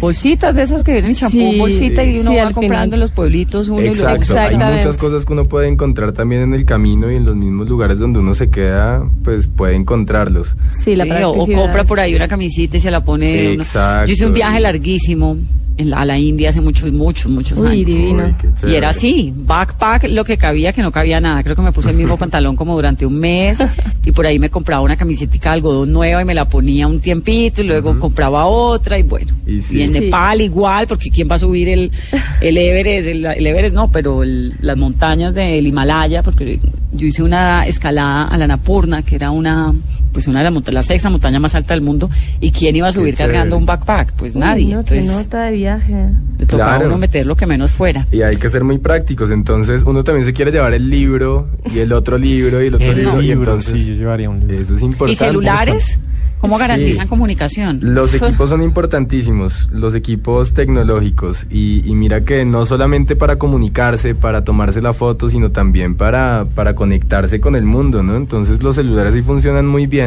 bolsitas 0.00 0.54
de 0.54 0.62
esas 0.62 0.84
que 0.84 0.92
vienen 0.92 1.12
en 1.12 1.16
champú, 1.16 1.38
Sí, 1.38 1.58
bolsita 1.58 2.04
y 2.04 2.18
uno 2.18 2.30
sí, 2.32 2.36
va 2.36 2.42
comprando 2.50 2.60
final. 2.60 2.92
en 2.94 3.00
los 3.00 3.12
pueblitos 3.12 3.68
uno 3.68 3.80
y 3.82 3.86
Exacto, 3.88 4.36
hay 4.38 4.56
muchas 4.56 4.96
cosas 4.98 5.24
que 5.24 5.32
uno 5.32 5.44
puede 5.46 5.68
encontrar 5.68 6.12
también 6.12 6.42
en 6.42 6.54
el 6.54 6.64
camino 6.66 7.10
y 7.10 7.16
en 7.16 7.24
los 7.24 7.34
mismos 7.34 7.66
lugares 7.68 7.98
donde 7.98 8.18
uno 8.18 8.34
se 8.34 8.50
queda, 8.50 9.02
pues 9.24 9.46
puede 9.46 9.74
encontrarlos. 9.74 10.54
Sí, 10.84 10.94
la 10.96 11.04
Sí, 11.04 11.10
o, 11.24 11.45
o 11.54 11.62
compra 11.62 11.84
por 11.84 12.00
ahí 12.00 12.14
una 12.14 12.28
camisita 12.28 12.76
y 12.76 12.80
se 12.80 12.90
la 12.90 13.02
pone. 13.02 13.52
Exacto. 13.54 14.06
Yo 14.06 14.12
hice 14.12 14.26
un 14.26 14.34
viaje 14.34 14.60
larguísimo 14.60 15.36
en 15.78 15.90
la- 15.90 15.98
a 16.00 16.04
la 16.06 16.18
India 16.18 16.48
hace 16.48 16.62
muchos, 16.62 16.90
muchos, 16.90 17.30
muchos 17.30 17.60
Uy, 17.60 17.66
años. 17.68 17.86
divino. 17.86 18.24
Uy, 18.24 18.34
qué 18.62 18.70
Y 18.70 18.74
era 18.76 18.88
así, 18.88 19.34
backpack, 19.36 20.04
lo 20.08 20.24
que 20.24 20.38
cabía, 20.38 20.72
que 20.72 20.80
no 20.80 20.90
cabía 20.90 21.20
nada. 21.20 21.42
Creo 21.42 21.54
que 21.54 21.60
me 21.60 21.70
puse 21.70 21.90
el 21.90 21.96
mismo 21.96 22.16
pantalón 22.18 22.56
como 22.56 22.74
durante 22.74 23.04
un 23.04 23.18
mes 23.18 23.58
y 24.02 24.10
por 24.12 24.24
ahí 24.26 24.38
me 24.38 24.48
compraba 24.48 24.80
una 24.82 24.96
camiseta 24.96 25.36
de 25.38 25.48
algodón 25.50 25.92
nueva 25.92 26.22
y 26.22 26.24
me 26.24 26.32
la 26.32 26.48
ponía 26.48 26.86
un 26.86 26.98
tiempito 27.00 27.60
y 27.60 27.64
luego 27.66 27.98
compraba 27.98 28.46
otra 28.46 28.98
y 28.98 29.02
bueno. 29.02 29.34
Y 29.46 29.82
en 29.82 29.92
Sí. 29.92 30.00
Nepal 30.00 30.40
igual, 30.40 30.86
porque 30.86 31.10
¿quién 31.10 31.28
va 31.30 31.34
a 31.34 31.38
subir 31.40 31.68
el, 31.68 31.92
el 32.40 32.56
Everest? 32.56 33.08
El, 33.08 33.26
el 33.26 33.46
Everest 33.46 33.74
no, 33.74 33.88
pero 33.90 34.22
el- 34.22 34.54
las 34.62 34.78
montañas 34.78 35.34
del 35.34 35.66
Himalaya, 35.66 36.22
porque 36.22 36.58
yo 36.94 37.06
hice 37.06 37.22
una 37.22 37.66
escalada 37.66 38.28
a 38.28 38.38
la 38.38 38.46
Napurna, 38.46 39.02
que 39.02 39.14
era 39.16 39.30
una, 39.30 39.74
pues 40.12 40.28
una 40.28 40.38
de 40.40 40.44
las 40.44 40.52
montañas, 40.52 40.74
la 40.74 40.82
sexta 40.82 41.10
montaña 41.10 41.38
más 41.40 41.54
alta 41.54 41.74
del 41.74 41.82
mundo, 41.82 42.08
y 42.40 42.50
¿quién 42.52 42.76
iba 42.76 42.88
a 42.88 42.92
subir 42.92 43.14
cargando 43.14 43.56
un 43.56 43.66
backpack? 43.66 44.12
Pues 44.14 44.34
Uy, 44.34 44.40
nadie. 44.40 44.74
no, 44.74 44.84
qué 44.84 44.98
Entonces 44.98 45.24
nota 45.26 45.42
de 45.44 45.52
viaje. 45.52 46.08
le 46.38 46.46
tocaba 46.46 46.70
Claro. 46.76 46.86
uno 46.88 46.98
meter 46.98 47.26
lo 47.26 47.36
que 47.36 47.46
menos 47.46 47.70
fuera. 47.70 48.06
Y 48.12 48.22
hay 48.22 48.36
que 48.36 48.48
ser 48.50 48.64
muy 48.64 48.78
prácticos, 48.78 49.30
entonces 49.30 49.82
uno 49.84 50.04
también 50.04 50.24
se 50.26 50.32
quiere 50.32 50.50
llevar 50.52 50.74
el 50.74 50.88
libro 50.90 51.48
y 51.74 51.78
el 51.80 51.92
otro 51.92 52.18
libro 52.18 52.62
y 52.62 52.66
el 52.68 52.74
otro 52.74 52.86
El 52.90 52.96
libro, 52.96 53.20
y 53.20 53.26
libro, 53.26 53.42
entonces 53.52 53.80
sí, 53.80 53.86
yo 53.86 53.94
llevaría 53.94 54.30
un 54.30 54.40
libro. 54.40 54.58
eso 54.62 54.74
es 54.76 54.82
¿Y 54.82 54.84
importante. 54.84 55.24
celulares? 55.24 56.00
¿Cómo 56.38 56.56
Sí. 56.56 56.60
garantizan 56.60 57.08
comunicación? 57.08 57.80
Los 57.82 58.12
equipos 58.20 58.50
son 58.50 58.62
importantísimos, 58.62 59.68
los 59.72 59.94
equipos 59.94 60.52
tecnológicos. 60.52 61.46
Y, 61.50 61.82
y 61.88 61.94
mira 61.94 62.24
que 62.24 62.44
no 62.44 62.66
solamente 62.66 63.16
para 63.16 63.36
comunicarse, 63.36 64.14
para 64.14 64.44
tomarse 64.44 64.82
la 64.82 64.92
foto, 64.92 65.30
sino 65.30 65.50
también 65.50 65.96
para, 65.96 66.46
para 66.54 66.74
conectarse 66.74 67.40
con 67.40 67.56
el 67.56 67.64
mundo, 67.64 68.02
¿no? 68.02 68.16
Entonces 68.16 68.62
los 68.62 68.76
celulares 68.76 69.14
sí 69.14 69.22
funcionan 69.22 69.66
muy 69.66 69.86
bien. 69.86 70.05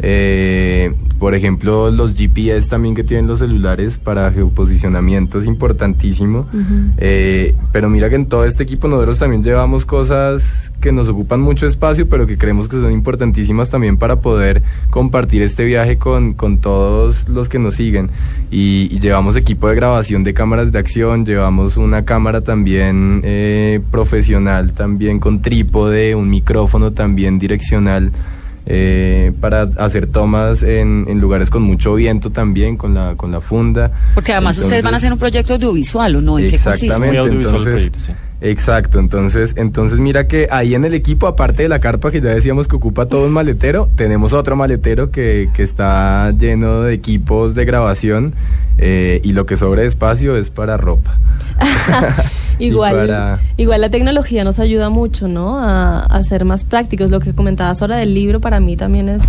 Eh, 0.00 0.92
por 1.18 1.34
ejemplo, 1.34 1.90
los 1.90 2.14
GPS 2.14 2.68
también 2.68 2.94
que 2.94 3.02
tienen 3.02 3.26
los 3.26 3.40
celulares 3.40 3.98
para 3.98 4.30
geoposicionamiento 4.30 5.40
es 5.40 5.46
importantísimo. 5.46 6.46
Eh, 6.96 7.56
pero 7.72 7.90
mira 7.90 8.08
que 8.08 8.14
en 8.14 8.26
todo 8.26 8.44
este 8.44 8.62
equipo 8.62 8.86
nosotros 8.86 9.18
también 9.18 9.42
llevamos 9.42 9.84
cosas 9.84 10.72
que 10.80 10.92
nos 10.92 11.08
ocupan 11.08 11.40
mucho 11.40 11.66
espacio, 11.66 12.08
pero 12.08 12.26
que 12.26 12.38
creemos 12.38 12.68
que 12.68 12.76
son 12.76 12.92
importantísimas 12.92 13.68
también 13.68 13.96
para 13.96 14.16
poder 14.20 14.62
compartir 14.90 15.42
este 15.42 15.64
viaje 15.64 15.98
con, 15.98 16.34
con 16.34 16.58
todos 16.58 17.28
los 17.28 17.48
que 17.48 17.58
nos 17.58 17.74
siguen. 17.74 18.10
Y, 18.52 18.88
y 18.92 19.00
llevamos 19.00 19.34
equipo 19.34 19.68
de 19.68 19.74
grabación 19.74 20.22
de 20.22 20.34
cámaras 20.34 20.70
de 20.70 20.78
acción, 20.78 21.26
llevamos 21.26 21.76
una 21.76 22.04
cámara 22.04 22.42
también 22.42 23.22
eh, 23.24 23.80
profesional, 23.90 24.72
también 24.72 25.18
con 25.18 25.42
trípode, 25.42 26.14
un 26.14 26.30
micrófono 26.30 26.92
también 26.92 27.40
direccional. 27.40 28.12
Eh, 28.70 29.32
para 29.40 29.62
hacer 29.78 30.08
tomas 30.08 30.62
en, 30.62 31.06
en 31.08 31.20
lugares 31.20 31.48
con 31.48 31.62
mucho 31.62 31.94
viento 31.94 32.30
también, 32.30 32.76
con 32.76 32.92
la, 32.92 33.14
con 33.16 33.32
la 33.32 33.40
funda. 33.40 33.90
Porque 34.14 34.32
además 34.32 34.58
ustedes 34.58 34.82
van 34.82 34.92
a 34.92 34.98
hacer 34.98 35.10
un 35.10 35.18
proyecto 35.18 35.54
audiovisual, 35.54 36.16
¿o 36.16 36.20
no? 36.20 36.38
¿En 36.38 36.50
qué 36.50 36.58
consiste? 36.58 36.86
Exactamente, 36.86 37.18
Muy 37.18 37.26
audiovisual 37.26 37.62
el 37.62 37.68
entonces 37.68 37.90
proyecto, 37.90 37.98
sí. 37.98 38.27
Exacto, 38.40 39.00
entonces, 39.00 39.54
entonces 39.56 39.98
mira 39.98 40.28
que 40.28 40.46
ahí 40.52 40.74
en 40.74 40.84
el 40.84 40.94
equipo, 40.94 41.26
aparte 41.26 41.64
de 41.64 41.68
la 41.68 41.80
carpa 41.80 42.12
que 42.12 42.20
ya 42.20 42.30
decíamos 42.30 42.68
que 42.68 42.76
ocupa 42.76 43.06
todo 43.06 43.26
un 43.26 43.32
maletero, 43.32 43.88
tenemos 43.96 44.32
otro 44.32 44.54
maletero 44.54 45.10
que, 45.10 45.48
que 45.54 45.64
está 45.64 46.30
lleno 46.38 46.82
de 46.82 46.94
equipos 46.94 47.56
de 47.56 47.64
grabación 47.64 48.34
eh, 48.78 49.20
y 49.24 49.32
lo 49.32 49.44
que 49.44 49.56
sobra 49.56 49.82
de 49.82 49.88
espacio 49.88 50.36
es 50.36 50.50
para 50.50 50.76
ropa. 50.76 51.18
Igual, 52.60 52.94
para- 52.96 53.40
igual 53.56 53.80
la 53.80 53.90
tecnología 53.90 54.42
nos 54.44 54.58
ayuda 54.58 54.88
mucho, 54.88 55.28
¿no? 55.28 55.58
A, 55.58 56.00
a 56.00 56.22
ser 56.24 56.44
más 56.44 56.64
prácticos. 56.64 57.10
Lo 57.10 57.20
que 57.20 57.32
comentabas 57.32 57.80
ahora 57.82 57.96
del 57.96 58.14
libro 58.14 58.40
para 58.40 58.58
mí 58.60 58.76
también 58.76 59.08
es 59.08 59.22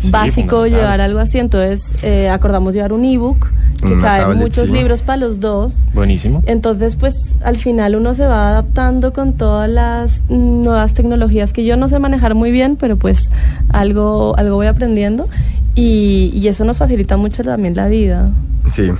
Sí, 0.00 0.10
básico 0.10 0.66
llevar 0.66 1.00
algo 1.00 1.18
así. 1.18 1.38
Entonces 1.38 1.82
eh, 2.02 2.28
acordamos 2.28 2.74
llevar 2.74 2.92
un 2.92 3.04
ebook 3.04 3.48
que 3.80 3.98
caen 3.98 4.38
muchos 4.38 4.68
libros 4.70 5.02
para 5.02 5.16
los 5.16 5.40
dos. 5.40 5.86
Buenísimo. 5.94 6.42
Entonces, 6.46 6.96
pues 6.96 7.14
al 7.42 7.56
final 7.56 7.96
uno 7.96 8.14
se 8.14 8.26
va 8.26 8.50
adaptando 8.50 9.12
con 9.12 9.34
todas 9.34 9.70
las 9.70 10.20
nuevas 10.28 10.92
tecnologías 10.92 11.52
que 11.52 11.64
yo 11.64 11.76
no 11.76 11.88
sé 11.88 11.98
manejar 11.98 12.34
muy 12.34 12.50
bien, 12.50 12.76
pero 12.76 12.96
pues 12.96 13.30
algo, 13.70 14.36
algo 14.36 14.56
voy 14.56 14.66
aprendiendo 14.66 15.28
y, 15.74 16.30
y 16.34 16.48
eso 16.48 16.64
nos 16.64 16.78
facilita 16.78 17.16
mucho 17.16 17.42
también 17.42 17.74
la 17.74 17.88
vida. 17.88 18.30
Sí, 18.72 18.90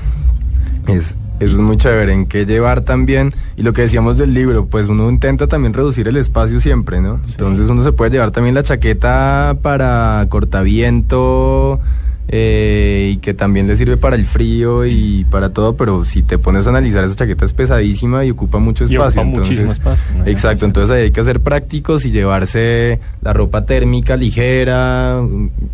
es, 0.89 1.17
eso 1.41 1.55
es 1.57 1.61
muy 1.61 1.76
chévere. 1.76 2.12
En 2.12 2.26
qué 2.26 2.47
llevar 2.47 2.82
también, 2.82 3.34
y 3.57 3.62
lo 3.62 3.72
que 3.72 3.82
decíamos 3.82 4.16
del 4.16 4.32
libro, 4.34 4.66
pues 4.66 4.88
uno 4.88 5.11
intenta 5.11 5.47
también 5.47 5.72
reducir 5.74 6.07
el 6.07 6.16
espacio 6.16 6.61
siempre, 6.61 7.01
¿no? 7.01 7.20
Entonces 7.28 7.68
uno 7.68 7.82
se 7.82 7.93
puede 7.93 8.12
llevar 8.12 8.30
también 8.30 8.55
la 8.55 8.62
chaqueta 8.62 9.57
para 9.62 10.24
cortaviento. 10.28 11.80
Eh, 12.33 13.11
y 13.14 13.16
que 13.16 13.35
también 13.35 13.66
le 13.66 13.76
sirve 13.76 13.97
para 13.97 14.14
el 14.14 14.24
frío 14.24 14.87
y 14.87 15.26
para 15.31 15.53
todo, 15.53 15.74
pero 15.76 16.05
si 16.05 16.22
te 16.22 16.39
pones 16.39 16.66
a 16.66 16.70
analizar 16.70 17.05
esa 17.05 17.16
chaqueta 17.16 17.45
es 17.45 17.53
pesadísima 17.53 18.24
y 18.24 18.31
ocupa 18.31 18.59
mucho 18.61 18.85
Y 18.85 18.93
espacio. 18.95 19.20
ocupa 19.22 19.39
muchísimo 19.39 19.72
espacio, 19.72 20.05
¿no? 20.16 20.26
Exacto, 20.26 20.64
entonces 20.64 20.95
ahí 20.95 21.03
hay 21.05 21.11
que 21.11 21.24
ser 21.24 21.41
prácticos 21.41 22.05
y 22.05 22.12
llevarse 22.12 23.01
la 23.20 23.33
ropa 23.33 23.66
térmica 23.66 24.16
ligera. 24.16 25.20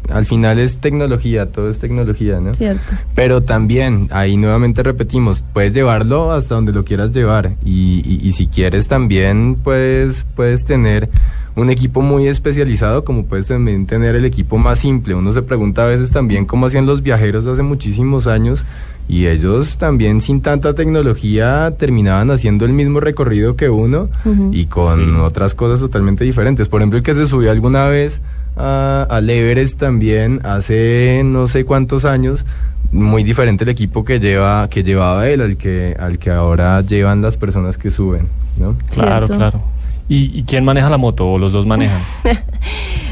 Al 0.08 0.24
final 0.24 0.58
es 0.58 0.76
tecnología, 0.76 1.52
todo 1.52 1.68
es 1.68 1.78
tecnología, 1.78 2.40
¿no? 2.40 2.54
Cierto. 2.54 2.80
Pero 3.14 3.42
también, 3.42 4.08
ahí 4.10 4.38
nuevamente 4.38 4.82
repetimos, 4.82 5.44
puedes 5.52 5.74
llevarlo 5.74 6.32
hasta 6.32 6.54
donde 6.54 6.72
lo 6.72 6.84
quieras 6.84 7.12
llevar. 7.12 7.52
Y, 7.66 8.00
y- 8.02 8.26
y 8.28 8.32
si 8.32 8.46
quieres 8.46 8.88
también, 8.88 9.56
pues, 9.62 10.24
puedes 10.34 10.64
tener 10.64 11.10
un 11.56 11.70
equipo 11.70 12.02
muy 12.02 12.28
especializado, 12.28 13.04
como 13.04 13.24
puedes 13.24 13.46
también 13.46 13.86
tener 13.86 14.14
el 14.14 14.24
equipo 14.26 14.58
más 14.58 14.78
simple. 14.78 15.14
Uno 15.14 15.32
se 15.32 15.42
pregunta 15.42 15.82
a 15.82 15.86
veces 15.86 16.10
también 16.10 16.44
cómo 16.44 16.66
hacían 16.66 16.86
los 16.86 17.02
viajeros 17.02 17.46
hace 17.46 17.62
muchísimos 17.62 18.26
años. 18.26 18.64
Y 19.08 19.26
ellos 19.28 19.78
también 19.78 20.20
sin 20.20 20.42
tanta 20.42 20.74
tecnología 20.74 21.72
terminaban 21.78 22.30
haciendo 22.32 22.64
el 22.64 22.72
mismo 22.72 22.98
recorrido 23.00 23.54
que 23.54 23.70
uno 23.70 24.08
y 24.50 24.66
con 24.66 25.20
otras 25.20 25.54
cosas 25.54 25.78
totalmente 25.80 26.24
diferentes. 26.24 26.66
Por 26.68 26.80
ejemplo, 26.80 26.98
el 26.98 27.04
que 27.04 27.14
se 27.14 27.26
subió 27.26 27.52
alguna 27.52 27.86
vez 27.86 28.20
a, 28.56 29.06
al 29.08 29.30
Everest 29.30 29.78
también 29.78 30.40
hace 30.44 31.22
no 31.24 31.46
sé 31.46 31.64
cuántos 31.64 32.04
años, 32.04 32.44
muy 32.90 33.22
diferente 33.22 33.62
el 33.64 33.70
equipo 33.70 34.04
que 34.04 34.18
lleva 34.18 34.68
que 34.68 34.82
llevaba 34.82 35.28
él 35.28 35.40
al 35.40 35.56
que 35.56 35.96
al 35.98 36.18
que 36.18 36.30
ahora 36.30 36.80
llevan 36.80 37.22
las 37.22 37.36
personas 37.36 37.78
que 37.78 37.90
suben, 37.92 38.28
¿no? 38.58 38.76
Claro, 38.92 39.26
Cierto. 39.28 39.36
claro. 39.36 39.75
¿Y, 40.08 40.38
y 40.38 40.42
quién 40.44 40.64
maneja 40.64 40.88
la 40.88 40.98
moto 40.98 41.26
o 41.26 41.38
los 41.38 41.52
dos 41.52 41.66
manejan? 41.66 42.00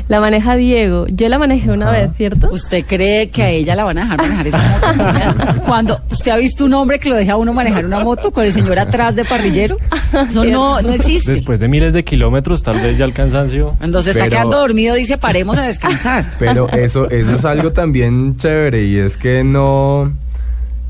La 0.07 0.21
maneja 0.21 0.55
Diego. 0.55 1.07
Yo 1.09 1.29
la 1.31 1.39
manejé 1.39 1.71
una 1.71 1.91
vez, 1.91 2.11
¿cierto? 2.19 2.51
¿Usted 2.53 2.85
cree 2.87 3.31
que 3.31 3.43
a 3.43 3.49
ella 3.49 3.75
la 3.75 3.85
van 3.85 3.97
a 3.97 4.03
dejar 4.03 4.19
manejar 4.19 4.47
esa 4.47 4.79
moto? 5.49 5.63
Cuando 5.67 5.99
usted 6.11 6.33
ha 6.33 6.37
visto 6.37 6.67
un 6.67 6.75
hombre 6.75 6.99
que 6.99 7.09
lo 7.09 7.17
deja 7.17 7.33
a 7.33 7.37
uno 7.37 7.55
manejar 7.55 7.87
una 7.87 8.01
moto 8.05 8.31
con 8.31 8.45
el 8.45 8.53
señor 8.53 8.79
atrás 8.79 9.17
de 9.17 9.25
parrillero, 9.25 9.79
eso 10.29 10.45
no, 10.45 10.83
no 10.83 10.93
existe. 10.93 11.31
Después 11.31 11.59
de 11.59 11.69
miles 11.69 11.95
de 11.95 12.05
kilómetros, 12.05 12.63
tal 12.63 12.83
vez 12.83 12.99
ya 12.99 13.07
el 13.07 13.15
cansancio. 13.15 13.77
Se 13.81 13.87
está 14.11 14.13
Pero- 14.13 14.29
quedando 14.29 14.59
dormido 14.59 14.95
dice 14.95 15.17
paremos 15.17 15.57
a 15.57 15.63
descansar. 15.63 16.27
Pero 16.39 16.69
eso 16.69 17.09
eso 17.09 17.37
es 17.37 17.45
algo 17.47 17.73
también 17.73 18.37
chévere 18.37 18.85
y 18.85 18.99
es 18.99 19.17
que 19.17 19.43
no 19.43 20.13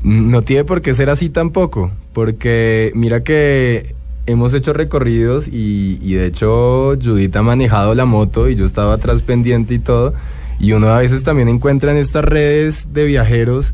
no 0.03 0.41
tiene 0.41 0.65
por 0.65 0.81
qué 0.81 0.93
ser 0.93 1.09
así 1.09 1.29
tampoco, 1.29 1.89
porque 2.11 2.91
mira 2.95 3.23
que 3.23 3.95
hemos 4.27 4.53
hecho 4.53 4.73
recorridos 4.73 5.47
y, 5.47 5.99
y 6.01 6.13
de 6.15 6.25
hecho 6.25 6.95
Judith 7.03 7.35
ha 7.35 7.41
manejado 7.41 7.93
la 7.95 8.05
moto 8.05 8.49
y 8.49 8.55
yo 8.55 8.65
estaba 8.65 8.93
atrás 8.95 9.21
pendiente 9.21 9.73
y 9.75 9.79
todo. 9.79 10.13
Y 10.59 10.71
uno 10.71 10.87
a 10.89 10.99
veces 10.99 11.23
también 11.23 11.49
encuentra 11.49 11.91
en 11.91 11.97
estas 11.97 12.23
redes 12.25 12.93
de 12.93 13.05
viajeros 13.05 13.73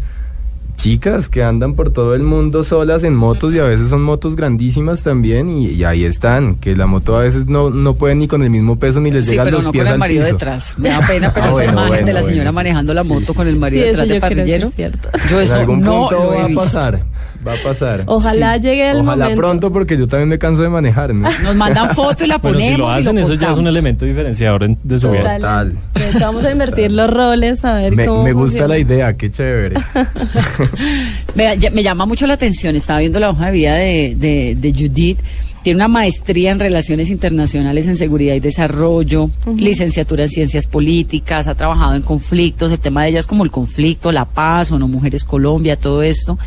chicas 0.77 1.29
que 1.29 1.43
andan 1.43 1.75
por 1.75 1.91
todo 1.93 2.15
el 2.15 2.23
mundo 2.23 2.63
solas 2.63 3.03
en 3.03 3.13
motos 3.15 3.53
y 3.53 3.59
a 3.59 3.65
veces 3.65 3.89
son 3.89 4.01
motos 4.01 4.35
grandísimas 4.35 5.03
también 5.03 5.47
y, 5.47 5.67
y 5.67 5.83
ahí 5.83 6.05
están, 6.05 6.55
que 6.55 6.75
la 6.75 6.87
moto 6.87 7.15
a 7.15 7.21
veces 7.21 7.45
no, 7.45 7.69
no 7.69 7.93
pueden 7.95 8.17
ni 8.17 8.27
con 8.27 8.41
el 8.41 8.49
mismo 8.49 8.79
peso 8.79 8.99
ni 8.99 9.11
les 9.11 9.25
Sí, 9.25 9.31
llega 9.33 9.43
pero 9.43 9.57
los 9.57 9.65
no 9.65 9.71
pies 9.73 9.83
con 9.83 9.87
el 9.89 9.93
al 9.93 9.99
marido 9.99 10.23
piso. 10.23 10.33
detrás. 10.37 10.73
Me 10.79 10.89
da 10.89 11.05
pena, 11.05 11.31
pero 11.35 11.45
Ah, 11.45 11.49
esa 11.49 11.53
bueno, 11.55 11.71
imagen 11.73 11.89
bueno, 11.89 12.07
de 12.07 12.13
la 12.13 12.19
señora 12.21 12.35
bueno. 12.45 12.53
manejando 12.53 12.93
la 12.95 13.03
moto 13.03 13.33
con 13.35 13.47
el 13.47 13.57
marido 13.57 13.83
Sí, 13.83 13.89
detrás 13.89 14.07
de 14.07 14.13
yo 14.15 14.19
creo 14.19 14.29
que 14.29 14.35
parrillero. 14.35 14.71
Yo 15.29 15.37
en 15.37 15.43
eso 15.43 15.55
algún 15.59 15.81
no 15.81 15.91
punto 16.09 16.23
lo 16.23 16.33
he 16.33 16.37
va 16.37 16.43
a 16.43 16.47
visto. 16.47 16.61
Va 17.45 17.53
a 17.53 17.63
pasar. 17.63 18.03
Ojalá 18.05 18.57
llegue 18.57 18.91
el 18.91 18.97
Ojalá 19.01 19.25
momento. 19.25 19.41
pronto 19.41 19.73
porque 19.73 19.97
yo 19.97 20.07
también 20.07 20.29
me 20.29 20.37
canso 20.39 20.61
de 20.61 20.69
manejar, 20.69 21.13
¿no? 21.13 21.27
Nos 21.43 21.55
mandan 21.55 21.89
foto 21.95 22.23
y 22.23 22.27
la 22.27 22.37
Bueno, 22.37 22.57
ponemos 22.57 22.73
si 22.75 22.77
lo 22.77 22.89
hacen, 22.89 23.17
y 23.17 23.21
lo 23.21 23.25
eso 23.25 23.33
ya 23.35 23.51
es 23.51 23.57
un 23.57 23.67
elemento 23.67 24.05
diferenciador 24.05 24.63
en- 24.63 24.77
de 24.83 24.97
su 24.99 25.11
vida. 25.11 25.35
Total. 25.37 25.73
Vamos 26.19 26.45
a 26.45 26.51
invertir 26.51 26.91
los 26.91 27.09
roles 27.09 27.63
a 27.65 27.73
ver 27.75 27.95
Me, 27.95 28.05
cómo 28.05 28.23
me 28.23 28.33
gusta 28.33 28.59
funciona. 28.59 28.67
la 28.67 28.77
idea, 28.79 29.17
qué 29.17 29.31
chévere. 29.31 29.75
Me, 31.35 31.57
me 31.71 31.83
llama 31.83 32.05
mucho 32.05 32.27
la 32.27 32.33
atención, 32.33 32.75
estaba 32.75 32.99
viendo 32.99 33.19
la 33.19 33.29
hoja 33.29 33.47
de 33.47 33.51
vida 33.51 33.75
de, 33.75 34.15
de, 34.17 34.55
de 34.59 34.73
Judith. 34.73 35.19
Tiene 35.63 35.77
una 35.77 35.87
maestría 35.87 36.51
en 36.51 36.59
Relaciones 36.59 37.09
Internacionales 37.09 37.85
en 37.85 37.95
Seguridad 37.95 38.33
y 38.33 38.39
Desarrollo, 38.39 39.29
licenciatura 39.55 40.23
en 40.23 40.29
Ciencias 40.29 40.65
Políticas, 40.65 41.47
ha 41.47 41.53
trabajado 41.53 41.93
en 41.95 42.01
conflictos, 42.01 42.71
el 42.71 42.79
tema 42.79 43.03
de 43.03 43.09
ella 43.09 43.19
es 43.19 43.27
como 43.27 43.43
el 43.43 43.51
conflicto, 43.51 44.11
la 44.11 44.25
paz, 44.25 44.71
o 44.71 44.79
no 44.79 44.87
Mujeres 44.87 45.23
Colombia, 45.23 45.77
todo 45.77 46.01
esto. 46.01 46.39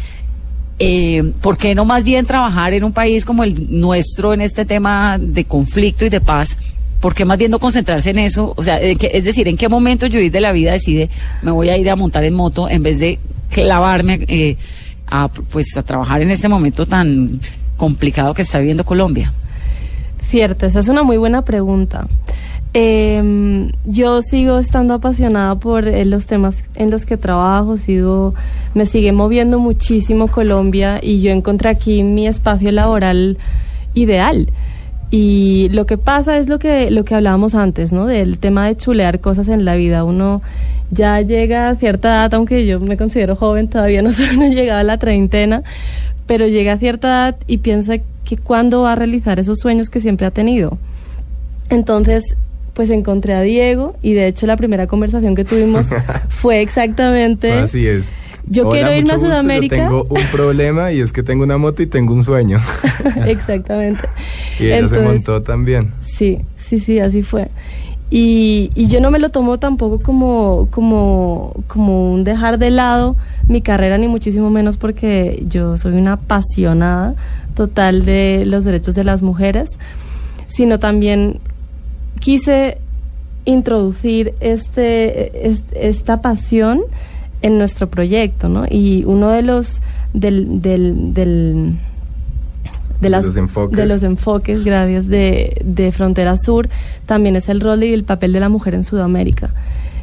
Eh, 0.79 1.33
¿Por 1.41 1.57
qué 1.57 1.75
no 1.75 1.85
más 1.85 2.03
bien 2.05 2.27
trabajar 2.27 2.75
en 2.75 2.83
un 2.85 2.93
país 2.93 3.25
como 3.25 3.45
el 3.45 3.81
nuestro 3.81 4.35
en 4.35 4.41
este 4.41 4.64
tema 4.64 5.18
de 5.20 5.45
conflicto 5.45 6.05
y 6.05 6.09
de 6.09 6.20
paz? 6.20 6.57
¿Por 7.01 7.14
qué 7.14 7.25
más 7.25 7.39
bien 7.39 7.51
no 7.51 7.59
concentrarse 7.59 8.11
en 8.11 8.18
eso? 8.18 8.55
O 8.57 8.62
sea, 8.62 8.81
¿en 8.81 8.97
qué- 8.99 9.11
es 9.14 9.25
decir, 9.25 9.47
¿en 9.47 9.57
qué 9.57 9.68
momento 9.68 10.07
Judith 10.07 10.33
de 10.33 10.41
la 10.41 10.53
vida 10.53 10.72
decide 10.72 11.11
me 11.43 11.51
voy 11.51 11.68
a 11.68 11.77
ir 11.77 11.89
a 11.91 11.97
montar 11.97 12.25
en 12.25 12.35
moto 12.35 12.68
en 12.68 12.83
vez 12.83 12.99
de 12.99 13.18
clavarme 13.51 14.25
eh, 14.27 14.57
a, 15.07 15.29
pues, 15.29 15.77
a 15.77 15.83
trabajar 15.83 16.22
en 16.22 16.31
este 16.31 16.49
momento 16.49 16.87
tan 16.87 17.41
complicado 17.77 18.33
que 18.35 18.43
está 18.43 18.59
viviendo 18.59 18.85
Colombia? 18.85 19.33
Cierto, 20.31 20.66
esa 20.66 20.81
es 20.81 20.89
una 20.89 21.03
muy 21.03 21.18
buena 21.18 21.43
pregunta. 21.43 22.07
Eh, 22.77 23.70
yo 23.85 24.20
sigo 24.20 24.59
estando 24.59 24.95
apasionada 24.95 25.55
por 25.55 25.87
eh, 25.87 26.05
los 26.05 26.27
temas 26.27 26.64
en 26.75 26.91
los 26.91 27.07
que 27.07 27.16
trabajo, 27.16 27.77
sigo, 27.77 28.35
me 28.75 28.85
sigue 28.85 29.12
moviendo 29.12 29.61
muchísimo 29.61 30.27
Colombia 30.27 30.99
y 31.01 31.20
yo 31.22 31.31
encontré 31.31 31.68
aquí 31.68 32.03
mi 32.03 32.27
espacio 32.27 32.72
laboral 32.72 33.39
ideal. 33.95 34.49
Y 35.12 35.68
lo 35.70 35.87
que 35.87 35.99
pasa 35.99 36.37
es 36.39 36.49
lo 36.49 36.59
que, 36.59 36.91
lo 36.91 37.05
que 37.05 37.14
hablábamos 37.14 37.55
antes, 37.55 37.93
¿no? 37.93 38.07
Del 38.07 38.39
tema 38.39 38.66
de 38.66 38.77
chulear 38.77 39.20
cosas 39.20 39.47
en 39.47 39.64
la 39.64 39.77
vida. 39.77 40.03
Uno 40.03 40.43
ya 40.91 41.20
llega 41.20 41.68
a 41.68 41.77
cierta 41.77 42.09
edad, 42.09 42.35
aunque 42.35 42.66
yo 42.66 42.81
me 42.81 42.97
considero 42.97 43.37
joven, 43.37 43.68
todavía 43.68 44.03
no 44.03 44.11
no 44.37 44.43
he 44.43 44.51
llegado 44.51 44.81
a 44.81 44.83
la 44.83 44.99
treintena, 44.99 45.62
pero 46.27 46.49
llega 46.49 46.72
a 46.72 46.79
cierta 46.79 47.07
edad 47.07 47.37
y 47.47 47.59
piensa 47.59 47.99
que 48.25 48.37
cuándo 48.37 48.83
va 48.83 48.93
a 48.93 48.97
realizar 48.97 49.39
esos 49.39 49.61
sueños 49.61 49.91
que 49.91 50.01
siempre 50.01 50.27
ha 50.27 50.33
tenido. 50.33 50.79
Entonces, 51.70 52.25
pues 52.75 52.91
encontré 52.91 53.35
a 53.35 53.41
Diego 53.41 53.97
y 54.03 54.12
de 54.12 54.27
hecho 54.27 54.47
la 54.47 54.57
primera 54.57 54.87
conversación 54.87 55.35
que 55.35 55.45
tuvimos 55.45 55.89
fue 56.29 56.61
exactamente... 56.61 57.53
Así 57.53 57.87
es. 57.87 58.05
Yo 58.47 58.68
quiero 58.68 58.93
irme 58.93 59.11
a 59.11 59.14
gusto, 59.14 59.29
Sudamérica. 59.29 59.77
Yo 59.77 59.83
tengo 59.83 60.07
un 60.11 60.27
problema 60.31 60.93
y 60.93 61.01
es 61.01 61.12
que 61.12 61.22
tengo 61.22 61.45
una 61.45 61.57
moto 61.57 61.83
y 61.83 61.87
tengo 61.87 62.12
un 62.12 62.22
sueño. 62.22 62.61
Exactamente. 63.27 64.07
y 64.61 64.66
ella 64.66 64.87
se 64.89 65.01
montó 65.01 65.43
también. 65.43 65.93
Sí, 66.01 66.41
sí, 66.57 66.79
sí, 66.79 66.99
así 66.99 67.22
fue. 67.22 67.49
Y, 68.11 68.70
y 68.75 68.89
yo 68.89 69.01
no 69.01 69.11
me 69.11 69.18
lo 69.18 69.31
tomo 69.31 69.59
tampoco 69.59 70.01
como, 70.01 70.68
como, 70.70 71.55
como 71.68 72.12
un 72.12 72.22
dejar 72.22 72.59
de 72.59 72.70
lado 72.70 73.16
mi 73.49 73.62
carrera, 73.62 73.97
ni 73.97 74.09
muchísimo 74.09 74.51
menos 74.51 74.77
porque 74.77 75.43
yo 75.49 75.77
soy 75.77 75.95
una 75.95 76.12
apasionada 76.12 77.14
total 77.55 78.05
de 78.05 78.45
los 78.47 78.64
derechos 78.64 78.95
de 78.95 79.05
las 79.05 79.22
mujeres, 79.22 79.79
sino 80.49 80.79
también 80.79 81.41
quise 82.21 82.79
introducir 83.45 84.35
este, 84.41 85.47
es- 85.49 85.65
esta 85.75 86.23
pasión 86.23 86.81
en 87.43 87.59
nuestro 87.59 87.89
proyecto, 87.91 88.49
¿no? 88.49 88.65
Y 88.71 89.05
uno 89.05 89.29
de 89.31 89.43
los 89.43 89.83
del, 90.15 90.62
del, 90.62 91.12
del 91.12 91.75
de, 93.01 93.01
De 93.01 93.11
las, 93.11 93.25
los 93.25 93.37
enfoques. 93.37 93.77
de 93.77 93.87
los 93.87 94.03
enfoques, 94.03 94.65
gracias, 94.65 95.07
de, 95.09 95.61
de 95.65 95.93
Frontera 95.93 96.37
Sur, 96.39 96.69
también 97.05 97.37
es 97.37 97.49
el 97.51 97.61
rol 97.61 97.85
y 97.85 97.93
el 97.93 98.05
papel 98.05 98.33
de 98.33 98.41
la 98.41 98.49
mujer 98.49 98.75
en 98.75 98.85
Sudamérica. 98.85 99.53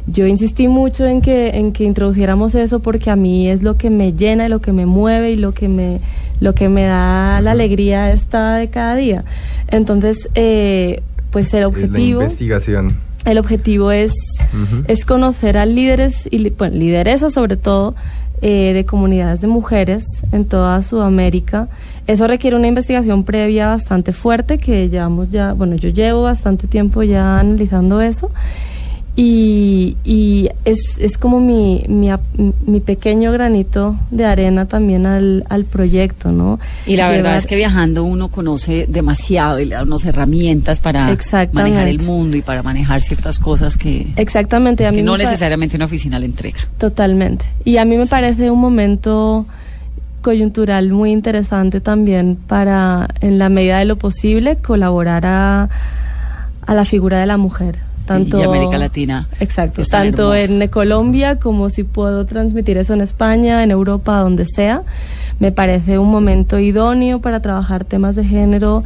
yo 0.06 0.26
insistí 0.26 0.68
mucho 0.68 1.04
en 1.06 1.20
que, 1.20 1.48
en 1.56 1.72
que 1.72 1.82
introduciéramos 1.84 2.54
eso 2.54 2.78
porque 2.80 3.10
a 3.10 3.16
mí 3.16 3.48
es 3.48 3.62
lo 3.62 3.76
que 3.76 3.88
me 3.90 4.12
llena, 4.12 4.46
y 4.46 4.48
lo 4.48 4.60
que 4.60 4.72
me 4.72 4.86
mueve 4.86 5.32
y 5.32 5.36
lo 5.36 5.52
que 5.52 5.68
me, 5.68 6.00
lo 6.40 6.54
que 6.54 6.68
me 6.68 6.84
da 6.84 7.40
la 7.40 7.52
alegría 7.52 8.12
esta 8.12 8.54
de 8.56 8.68
cada 8.68 8.94
día. 8.94 9.24
Entonces, 9.68 10.28
eh, 10.36 11.02
pues 11.32 11.52
el 11.54 11.62
la 11.62 11.68
objetivo... 11.68 12.22
investigación. 12.22 12.96
El 13.24 13.38
objetivo 13.38 13.92
es, 13.92 14.12
es 14.88 15.04
conocer 15.04 15.56
a 15.56 15.64
líderes 15.64 16.28
y 16.30 16.50
bueno, 16.50 16.76
lideresas 16.76 17.34
sobre 17.34 17.56
todo 17.56 17.94
eh, 18.40 18.72
de 18.72 18.84
comunidades 18.84 19.40
de 19.40 19.46
mujeres 19.46 20.04
en 20.32 20.44
toda 20.44 20.82
Sudamérica. 20.82 21.68
Eso 22.08 22.26
requiere 22.26 22.56
una 22.56 22.66
investigación 22.66 23.22
previa 23.22 23.68
bastante 23.68 24.12
fuerte 24.12 24.58
que 24.58 24.88
llevamos 24.88 25.30
ya, 25.30 25.52
bueno, 25.52 25.76
yo 25.76 25.90
llevo 25.90 26.22
bastante 26.22 26.66
tiempo 26.66 27.04
ya 27.04 27.38
analizando 27.38 28.00
eso. 28.00 28.32
Y, 29.14 29.98
y 30.04 30.48
es, 30.64 30.96
es 30.98 31.18
como 31.18 31.38
mi, 31.38 31.84
mi, 31.86 32.08
mi 32.64 32.80
pequeño 32.80 33.30
granito 33.30 33.98
de 34.10 34.24
arena 34.24 34.66
también 34.66 35.04
al, 35.04 35.44
al 35.50 35.66
proyecto, 35.66 36.32
¿no? 36.32 36.58
Y 36.86 36.96
la 36.96 37.10
verdad 37.10 37.36
es 37.36 37.46
que 37.46 37.56
viajando 37.56 38.04
uno 38.04 38.28
conoce 38.28 38.86
demasiado 38.88 39.60
y 39.60 39.66
le 39.66 39.74
da 39.74 39.82
unas 39.82 40.06
herramientas 40.06 40.80
para 40.80 41.14
manejar 41.52 41.88
el 41.88 42.00
mundo 42.00 42.38
y 42.38 42.42
para 42.42 42.62
manejar 42.62 43.02
ciertas 43.02 43.38
cosas 43.38 43.76
que, 43.76 44.06
Exactamente, 44.16 44.86
a 44.86 44.90
mí 44.90 44.98
que 44.98 45.02
no 45.02 45.18
necesariamente 45.18 45.76
una 45.76 45.84
oficina 45.84 46.18
le 46.18 46.24
entrega. 46.26 46.60
Totalmente. 46.78 47.44
Y 47.66 47.76
a 47.76 47.84
mí 47.84 47.98
me 47.98 48.06
parece 48.06 48.50
un 48.50 48.60
momento 48.60 49.44
coyuntural 50.22 50.90
muy 50.90 51.12
interesante 51.12 51.82
también 51.82 52.36
para, 52.36 53.08
en 53.20 53.38
la 53.38 53.50
medida 53.50 53.78
de 53.78 53.84
lo 53.84 53.96
posible, 53.96 54.56
colaborar 54.56 55.26
a, 55.26 55.68
a 56.66 56.74
la 56.74 56.84
figura 56.86 57.18
de 57.18 57.26
la 57.26 57.36
mujer. 57.36 57.91
Tanto, 58.06 58.38
y 58.38 58.42
América 58.42 58.78
Latina. 58.78 59.26
Exacto, 59.40 59.82
tanto 59.88 60.34
en 60.34 60.66
Colombia 60.68 61.38
como 61.38 61.68
si 61.70 61.84
puedo 61.84 62.26
transmitir 62.26 62.76
eso 62.78 62.94
en 62.94 63.00
España, 63.00 63.62
en 63.62 63.70
Europa, 63.70 64.18
donde 64.18 64.44
sea. 64.44 64.82
Me 65.38 65.52
parece 65.52 65.98
un 65.98 66.10
momento 66.10 66.58
idóneo 66.58 67.20
para 67.20 67.40
trabajar 67.40 67.84
temas 67.84 68.16
de 68.16 68.24
género 68.24 68.84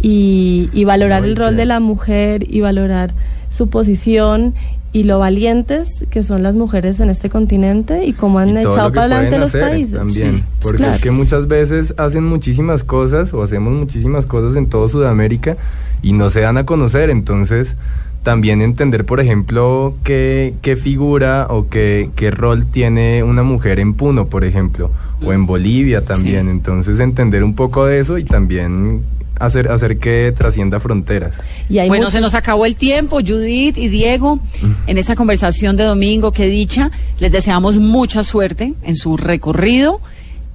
y, 0.00 0.68
y 0.72 0.84
valorar 0.84 1.22
Muy 1.22 1.30
el 1.30 1.36
rol 1.36 1.48
bien. 1.50 1.56
de 1.58 1.64
la 1.66 1.80
mujer 1.80 2.44
y 2.48 2.60
valorar 2.60 3.12
su 3.50 3.68
posición 3.68 4.54
y 4.92 5.04
lo 5.04 5.18
valientes 5.20 5.88
que 6.10 6.22
son 6.24 6.42
las 6.42 6.54
mujeres 6.54 6.98
en 7.00 7.10
este 7.10 7.28
continente 7.30 8.04
y 8.06 8.12
cómo 8.12 8.40
han 8.40 8.56
Y 8.56 8.58
echado 8.60 8.90
para 8.92 9.02
adelante 9.02 9.38
los 9.38 9.50
hacer 9.50 9.62
países. 9.70 9.96
También, 9.96 10.36
Sí, 10.38 10.44
porque 10.62 10.78
claro. 10.78 10.94
es 10.94 11.00
que 11.00 11.10
muchas 11.12 11.46
veces 11.48 11.94
hacen 11.96 12.24
muchísimas 12.24 12.82
cosas 12.82 13.32
o 13.32 13.42
hacemos 13.42 13.72
muchísimas 13.72 14.26
cosas 14.26 14.56
en 14.56 14.68
todo 14.68 14.88
Sudamérica 14.88 15.56
y 16.02 16.12
no 16.12 16.30
se 16.30 16.40
dan 16.40 16.56
a 16.56 16.64
conocer, 16.66 17.08
entonces 17.10 17.76
también 18.22 18.60
entender, 18.62 19.04
por 19.06 19.20
ejemplo, 19.20 19.94
qué, 20.04 20.54
qué 20.62 20.76
figura 20.76 21.46
o 21.50 21.68
qué, 21.68 22.10
qué 22.16 22.30
rol 22.30 22.66
tiene 22.66 23.22
una 23.22 23.42
mujer 23.42 23.78
en 23.78 23.94
Puno, 23.94 24.26
por 24.26 24.44
ejemplo, 24.44 24.90
o 25.24 25.32
en 25.32 25.46
Bolivia 25.46 26.02
también, 26.04 26.48
entonces 26.48 27.00
entender 27.00 27.42
un 27.44 27.54
poco 27.54 27.86
de 27.86 28.00
eso 28.00 28.18
y 28.18 28.24
también 28.24 29.02
hacer, 29.38 29.70
hacer 29.72 29.98
que 29.98 30.34
trascienda 30.36 30.80
fronteras. 30.80 31.34
Y 31.70 31.78
hay 31.78 31.88
bueno, 31.88 32.02
muchos- 32.02 32.12
se 32.12 32.20
nos 32.20 32.34
acabó 32.34 32.66
el 32.66 32.76
tiempo, 32.76 33.20
Judith 33.26 33.78
y 33.78 33.88
Diego, 33.88 34.38
en 34.86 34.98
esta 34.98 35.16
conversación 35.16 35.76
de 35.76 35.84
domingo, 35.84 36.30
que 36.30 36.46
dicha, 36.46 36.90
les 37.20 37.32
deseamos 37.32 37.78
mucha 37.78 38.22
suerte 38.22 38.74
en 38.82 38.96
su 38.96 39.16
recorrido. 39.16 40.00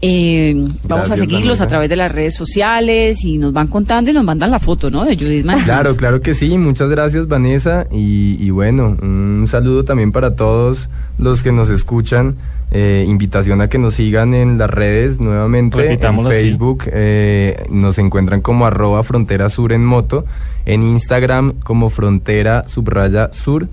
Eh, 0.08 0.54
vamos 0.88 1.10
a 1.10 1.16
seguirlos 1.16 1.62
a 1.62 1.68
través 1.68 1.90
de 1.90 1.96
las 1.96 2.12
redes 2.12 2.36
sociales 2.36 3.26
y 3.26 3.40
nos 3.40 3.54
van 3.54 3.66
contando 3.66 4.12
y 4.12 4.14
nos 4.14 4.24
mandan 4.24 4.52
la 4.52 4.60
foto, 4.60 4.92
¿no? 4.92 5.04
De 5.04 5.18
Judith. 5.18 5.48
Claro, 5.64 5.96
claro 5.96 6.22
que 6.22 6.36
sí. 6.36 6.60
Muchas 6.60 6.90
gracias, 6.90 7.28
Vanessa. 7.28 7.88
Y, 7.92 8.38
y 8.40 8.52
bueno, 8.52 8.96
un 9.02 9.48
saludo 9.50 9.84
también 9.84 10.12
para 10.12 10.36
todos 10.36 10.90
los 11.18 11.42
que 11.42 11.52
nos 11.52 11.72
escuchan. 11.72 12.36
Eh, 12.70 13.04
invitación 13.08 13.62
a 13.62 13.68
que 13.68 13.80
nos 13.80 13.96
sigan 13.96 14.36
en 14.36 14.60
las 14.60 14.70
redes 14.70 15.20
nuevamente. 15.20 15.94
En. 15.94 16.26
Facebook 16.28 16.84
eh, 16.88 17.66
nos 17.72 17.98
encuentran 17.98 18.42
como 18.42 18.68
arroba 18.68 19.02
frontera 19.04 19.50
sur 19.50 19.72
en 19.72 19.84
moto. 19.84 20.26
En 20.68 20.84
Instagram 20.84 21.54
como 21.64 21.90
frontera 21.90 22.68
subraya 22.68 23.34
sur. 23.34 23.70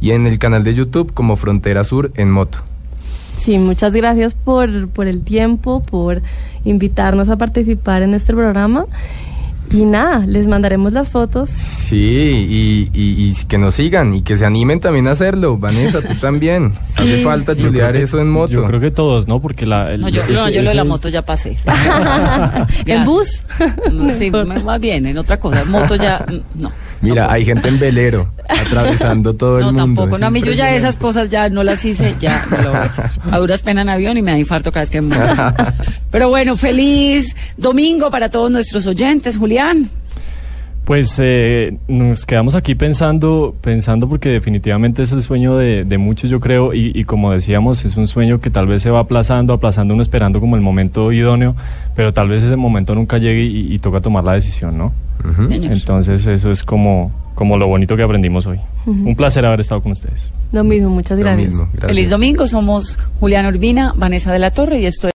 Y 0.00 0.10
en 0.10 0.26
el 0.26 0.40
canal 0.40 0.64
de 0.64 0.74
YouTube 0.74 1.12
como 1.14 1.36
frontera 1.36 1.84
sur 1.84 2.10
en 2.16 2.32
moto. 2.32 2.64
Sí, 3.46 3.58
muchas 3.58 3.92
gracias 3.94 4.34
por, 4.34 4.88
por 4.88 5.06
el 5.06 5.22
tiempo, 5.22 5.80
por 5.80 6.20
invitarnos 6.64 7.28
a 7.28 7.36
participar 7.38 8.02
en 8.02 8.12
este 8.14 8.32
programa. 8.34 8.86
Y 9.72 9.84
nada, 9.84 10.24
les 10.26 10.46
mandaremos 10.48 10.92
las 10.92 11.10
fotos. 11.10 11.48
Sí, 11.50 11.96
y, 11.96 12.90
y- 12.92 13.30
y 13.30 13.34
que 13.46 13.56
nos 13.58 13.74
sigan 13.76 14.14
y 14.14 14.22
que 14.22 14.36
se 14.36 14.44
animen 14.44 14.80
también 14.80 15.06
a 15.08 15.12
hacerlo. 15.12 15.58
Vanessa, 15.58 16.00
tú 16.02 16.14
también. 16.20 16.72
Hace 16.96 17.22
falta 17.24 17.54
chulear 17.54 17.92
que- 17.94 18.02
eso 18.02 18.20
en 18.20 18.28
moto. 18.30 18.52
Yo 18.52 18.64
creo 18.66 18.80
que 18.80 18.90
todos, 18.90 19.26
¿no? 19.28 19.40
Porque 19.40 19.64
la... 19.66 19.92
el- 19.92 20.00
No, 20.00 20.08
yo, 20.08 20.22
ese- 20.22 20.32
no, 20.34 20.48
yo 20.50 20.62
lo 20.62 20.68
de 20.70 20.74
la 20.74 20.84
moto 20.84 21.08
ya 21.08 21.22
pasé. 21.22 21.56
¿En 22.86 23.04
bus? 23.04 23.42
Sí, 24.10 24.30
me 24.30 24.58
va 24.60 24.78
bien, 24.78 25.06
en 25.06 25.18
otra 25.18 25.36
cosa. 25.38 25.64
Moto 25.64 25.94
ya, 25.96 26.24
no. 26.56 26.70
Mira, 27.10 27.32
hay 27.32 27.44
gente 27.44 27.68
en 27.68 27.78
velero 27.78 28.32
atravesando 28.48 29.34
todo 29.34 29.60
No, 29.60 29.68
el 29.70 29.74
mundo. 29.74 29.80
tampoco. 30.02 30.18
No, 30.18 30.26
a 30.26 30.30
mí 30.30 30.42
yo 30.42 30.52
ya 30.52 30.74
esas 30.74 30.96
cosas 30.96 31.30
ya 31.30 31.48
no 31.48 31.62
las 31.62 31.84
hice, 31.84 32.14
ya 32.20 32.44
no 32.50 32.56
lo 32.58 32.68
voy 32.70 32.78
a 32.78 32.82
hacer. 32.84 33.04
A 33.30 33.38
duras 33.38 33.62
penas 33.62 33.82
en 33.82 33.88
avión 33.90 34.16
y 34.16 34.22
me 34.22 34.30
da 34.32 34.38
infarto 34.38 34.70
cada 34.72 34.82
vez 34.82 34.90
que 34.90 35.00
me 35.00 35.16
muevo. 35.16 35.34
Pero 36.10 36.28
bueno, 36.28 36.56
feliz 36.56 37.34
domingo 37.56 38.10
para 38.10 38.28
todos 38.28 38.50
nuestros 38.50 38.86
oyentes, 38.86 39.36
Julián. 39.38 39.88
Pues 40.86 41.16
eh, 41.20 41.78
nos 41.88 42.24
quedamos 42.26 42.54
aquí 42.54 42.76
pensando, 42.76 43.56
pensando 43.60 44.08
porque 44.08 44.28
definitivamente 44.28 45.02
es 45.02 45.10
el 45.10 45.20
sueño 45.20 45.56
de, 45.56 45.84
de 45.84 45.98
muchos, 45.98 46.30
yo 46.30 46.38
creo, 46.38 46.74
y, 46.74 46.92
y 46.94 47.02
como 47.02 47.32
decíamos, 47.32 47.84
es 47.84 47.96
un 47.96 48.06
sueño 48.06 48.40
que 48.40 48.50
tal 48.50 48.68
vez 48.68 48.82
se 48.82 48.90
va 48.90 49.00
aplazando, 49.00 49.52
aplazando 49.52 49.94
uno 49.94 50.02
esperando 50.04 50.38
como 50.38 50.54
el 50.54 50.62
momento 50.62 51.10
idóneo, 51.10 51.56
pero 51.96 52.14
tal 52.14 52.28
vez 52.28 52.44
ese 52.44 52.54
momento 52.54 52.94
nunca 52.94 53.18
llegue 53.18 53.42
y, 53.42 53.74
y 53.74 53.78
toca 53.80 53.98
tomar 53.98 54.22
la 54.22 54.34
decisión, 54.34 54.78
¿no? 54.78 54.92
Entonces 55.50 56.24
eso 56.28 56.52
es 56.52 56.62
como, 56.62 57.10
como 57.34 57.56
lo 57.58 57.66
bonito 57.66 57.96
que 57.96 58.04
aprendimos 58.04 58.46
hoy. 58.46 58.60
Un 58.86 59.16
placer 59.16 59.44
haber 59.44 59.58
estado 59.60 59.82
con 59.82 59.90
ustedes. 59.90 60.30
Lo 60.52 60.62
mismo, 60.62 60.88
muchas 60.90 61.18
Lo 61.18 61.24
gracias. 61.24 61.48
mismo, 61.48 61.64
gracias. 61.72 61.86
Feliz 61.86 62.10
domingo. 62.10 62.46
Somos 62.46 63.00
Julián 63.18 63.44
Urbina, 63.46 63.92
Vanessa 63.96 64.30
de 64.32 64.38
la 64.38 64.52
Torre 64.52 64.78
y 64.78 64.86
esto 64.86 65.04